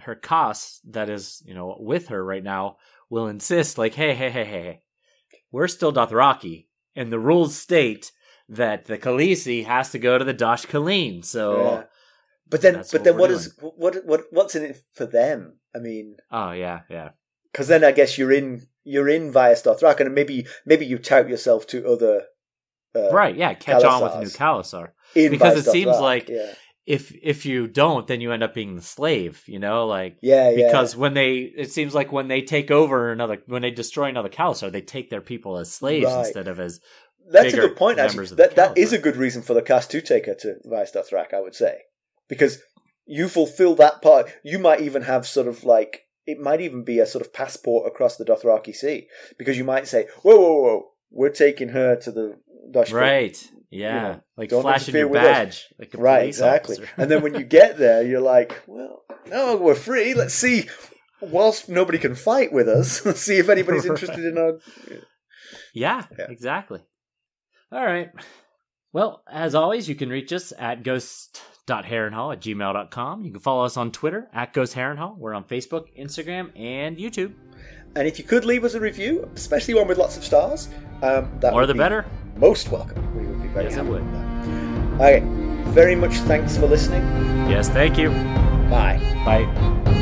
her 0.00 0.14
Kos 0.14 0.80
that 0.88 1.10
is 1.10 1.42
you 1.44 1.54
know 1.54 1.76
with 1.78 2.08
her 2.08 2.24
right 2.24 2.42
now 2.42 2.78
will 3.10 3.26
insist 3.26 3.76
like, 3.78 3.94
hey, 3.94 4.14
hey, 4.14 4.30
hey, 4.30 4.44
hey, 4.44 4.80
we're 5.50 5.68
still 5.68 5.92
Dothraki, 5.92 6.66
and 6.96 7.12
the 7.12 7.18
rules 7.18 7.56
state 7.56 8.12
that 8.48 8.86
the 8.86 8.98
Khaleesi 8.98 9.64
has 9.66 9.90
to 9.90 9.98
go 9.98 10.18
to 10.18 10.24
the 10.24 10.32
Dosh 10.34 10.64
khaleen. 10.66 11.24
So, 11.24 11.62
Yeah. 11.62 11.82
But 12.50 12.62
then, 12.62 12.76
but 12.76 12.92
what 12.92 13.04
then, 13.04 13.18
what 13.18 13.30
is 13.30 13.54
what 13.60 14.06
what 14.06 14.22
what's 14.30 14.54
in 14.54 14.64
it 14.64 14.78
for 14.94 15.04
them? 15.04 15.58
I 15.76 15.80
mean, 15.80 16.16
oh 16.30 16.52
yeah, 16.52 16.80
yeah, 16.88 17.10
because 17.52 17.68
then 17.68 17.84
I 17.84 17.92
guess 17.92 18.16
you're 18.16 18.32
in 18.32 18.66
you're 18.84 19.08
in 19.08 19.30
Vaes 19.30 19.62
Dothrak, 19.62 20.00
and 20.00 20.14
maybe 20.14 20.46
maybe 20.64 20.86
you 20.86 20.98
tout 20.98 21.28
yourself 21.28 21.66
to 21.66 21.86
other 21.86 22.22
uh, 22.96 23.10
right, 23.10 23.36
yeah. 23.36 23.52
Catch 23.52 23.84
on 23.84 24.02
with 24.02 24.14
new 24.22 24.30
in 25.14 25.30
Because 25.30 25.58
it 25.58 25.70
seems 25.70 25.98
like- 25.98 26.28
yeah, 26.30 26.54
If 26.88 27.14
if 27.22 27.44
you 27.44 27.66
don't, 27.66 28.06
then 28.06 28.22
you 28.22 28.32
end 28.32 28.42
up 28.42 28.54
being 28.54 28.74
the 28.74 28.80
slave. 28.80 29.42
You 29.46 29.58
know, 29.58 29.86
like 29.86 30.16
yeah, 30.22 30.48
yeah. 30.48 30.66
because 30.68 30.96
when 30.96 31.12
they 31.12 31.40
it 31.40 31.70
seems 31.70 31.94
like 31.94 32.12
when 32.12 32.28
they 32.28 32.40
take 32.40 32.70
over 32.70 33.12
another 33.12 33.42
when 33.46 33.60
they 33.60 33.70
destroy 33.70 34.08
another 34.08 34.30
Khalasar, 34.30 34.72
they 34.72 34.80
take 34.80 35.10
their 35.10 35.20
people 35.20 35.58
as 35.58 35.70
slaves 35.70 36.06
Right. 36.06 36.24
instead 36.24 36.48
of 36.48 36.58
as 36.58 36.80
That's 37.30 37.52
a 37.52 37.56
good 37.58 37.76
point. 37.76 37.98
Actually, 37.98 38.16
members 38.16 38.30
of 38.30 38.36
the 38.38 38.42
that 38.44 38.56
that 38.56 38.78
is 38.78 38.94
a 38.94 38.98
good 38.98 39.16
reason 39.16 39.42
for 39.42 39.52
the 39.52 39.60
cast 39.60 39.90
to 39.90 40.00
take 40.00 40.24
her 40.24 40.34
to 40.36 40.56
Vaes 40.64 40.90
Dothrak. 40.90 41.34
I 41.34 41.42
would 41.42 41.54
say 41.54 41.82
because 42.26 42.62
you 43.04 43.28
fulfill 43.28 43.74
that 43.74 44.00
part. 44.00 44.32
You 44.42 44.58
might 44.58 44.80
even 44.80 45.02
have 45.02 45.26
sort 45.26 45.46
of 45.46 45.64
like 45.64 46.06
it 46.26 46.38
might 46.38 46.62
even 46.62 46.84
be 46.84 47.00
a 47.00 47.06
sort 47.06 47.20
of 47.20 47.34
passport 47.34 47.86
across 47.86 48.16
the 48.16 48.24
Dothraki 48.24 48.74
Sea 48.74 49.08
because 49.36 49.58
you 49.58 49.64
might 49.64 49.86
say, 49.86 50.06
"Whoa, 50.22 50.36
whoa, 50.36 50.62
whoa, 50.62 50.90
we're 51.10 51.28
taking 51.28 51.68
her 51.70 51.96
to 51.96 52.10
the 52.10 52.38
Dosh 52.70 52.92
right. 52.92 53.50
Yeah, 53.70 54.02
know, 54.02 54.20
like 54.36 54.48
don't 54.48 54.62
flashing 54.62 54.94
your 54.94 55.10
badge, 55.10 55.66
like 55.78 55.92
a 55.94 55.98
Right, 55.98 56.26
exactly. 56.26 56.78
and 56.96 57.10
then 57.10 57.22
when 57.22 57.34
you 57.34 57.44
get 57.44 57.76
there, 57.76 58.02
you're 58.02 58.20
like, 58.20 58.62
well, 58.66 59.02
no, 59.28 59.56
we're 59.56 59.74
free. 59.74 60.14
Let's 60.14 60.34
see. 60.34 60.68
Whilst 61.20 61.68
nobody 61.68 61.98
can 61.98 62.14
fight 62.14 62.52
with 62.52 62.68
us, 62.68 63.04
let's 63.06 63.20
see 63.20 63.36
if 63.38 63.48
anybody's 63.48 63.84
interested 63.92 64.24
in 64.24 64.38
our. 64.38 64.58
Yeah, 65.74 66.04
Yeah. 66.18 66.26
exactly. 66.30 66.80
All 67.70 67.84
right. 67.84 68.10
Well, 68.94 69.22
as 69.30 69.54
always, 69.54 69.86
you 69.88 69.94
can 69.94 70.08
reach 70.08 70.32
us 70.32 70.52
at 70.58 70.82
ghost.harrenhal 70.82 72.32
at 72.32 72.40
gmail.com. 72.40 73.24
You 73.24 73.32
can 73.32 73.40
follow 73.40 73.64
us 73.66 73.76
on 73.76 73.92
Twitter 73.92 74.28
at 74.32 74.54
ghostharrenhal. 74.54 75.18
We're 75.18 75.34
on 75.34 75.44
Facebook, 75.44 75.84
Instagram, 75.98 76.58
and 76.58 76.96
YouTube. 76.96 77.34
And 77.96 78.08
if 78.08 78.18
you 78.18 78.24
could 78.24 78.46
leave 78.46 78.64
us 78.64 78.72
a 78.74 78.80
review, 78.80 79.28
especially 79.34 79.74
one 79.74 79.88
with 79.88 79.98
lots 79.98 80.16
of 80.16 80.24
stars, 80.24 80.68
um, 81.02 81.30
that 81.40 81.52
would 81.52 81.66
the 81.68 81.74
be 81.74 81.78
better. 81.78 82.06
Most 82.36 82.70
welcome. 82.70 83.37
Be 83.48 83.54
very 83.54 83.64
Yes, 83.66 83.74
happy 83.74 83.88
with 83.88 84.12
that. 84.12 85.00
Okay. 85.00 85.22
Very 85.72 85.94
much 85.94 86.14
thanks 86.26 86.56
for 86.56 86.66
listening. 86.66 87.02
Yes, 87.48 87.68
thank 87.68 87.98
you. 87.98 88.10
Bye. 88.70 88.98
Bye. 89.24 89.94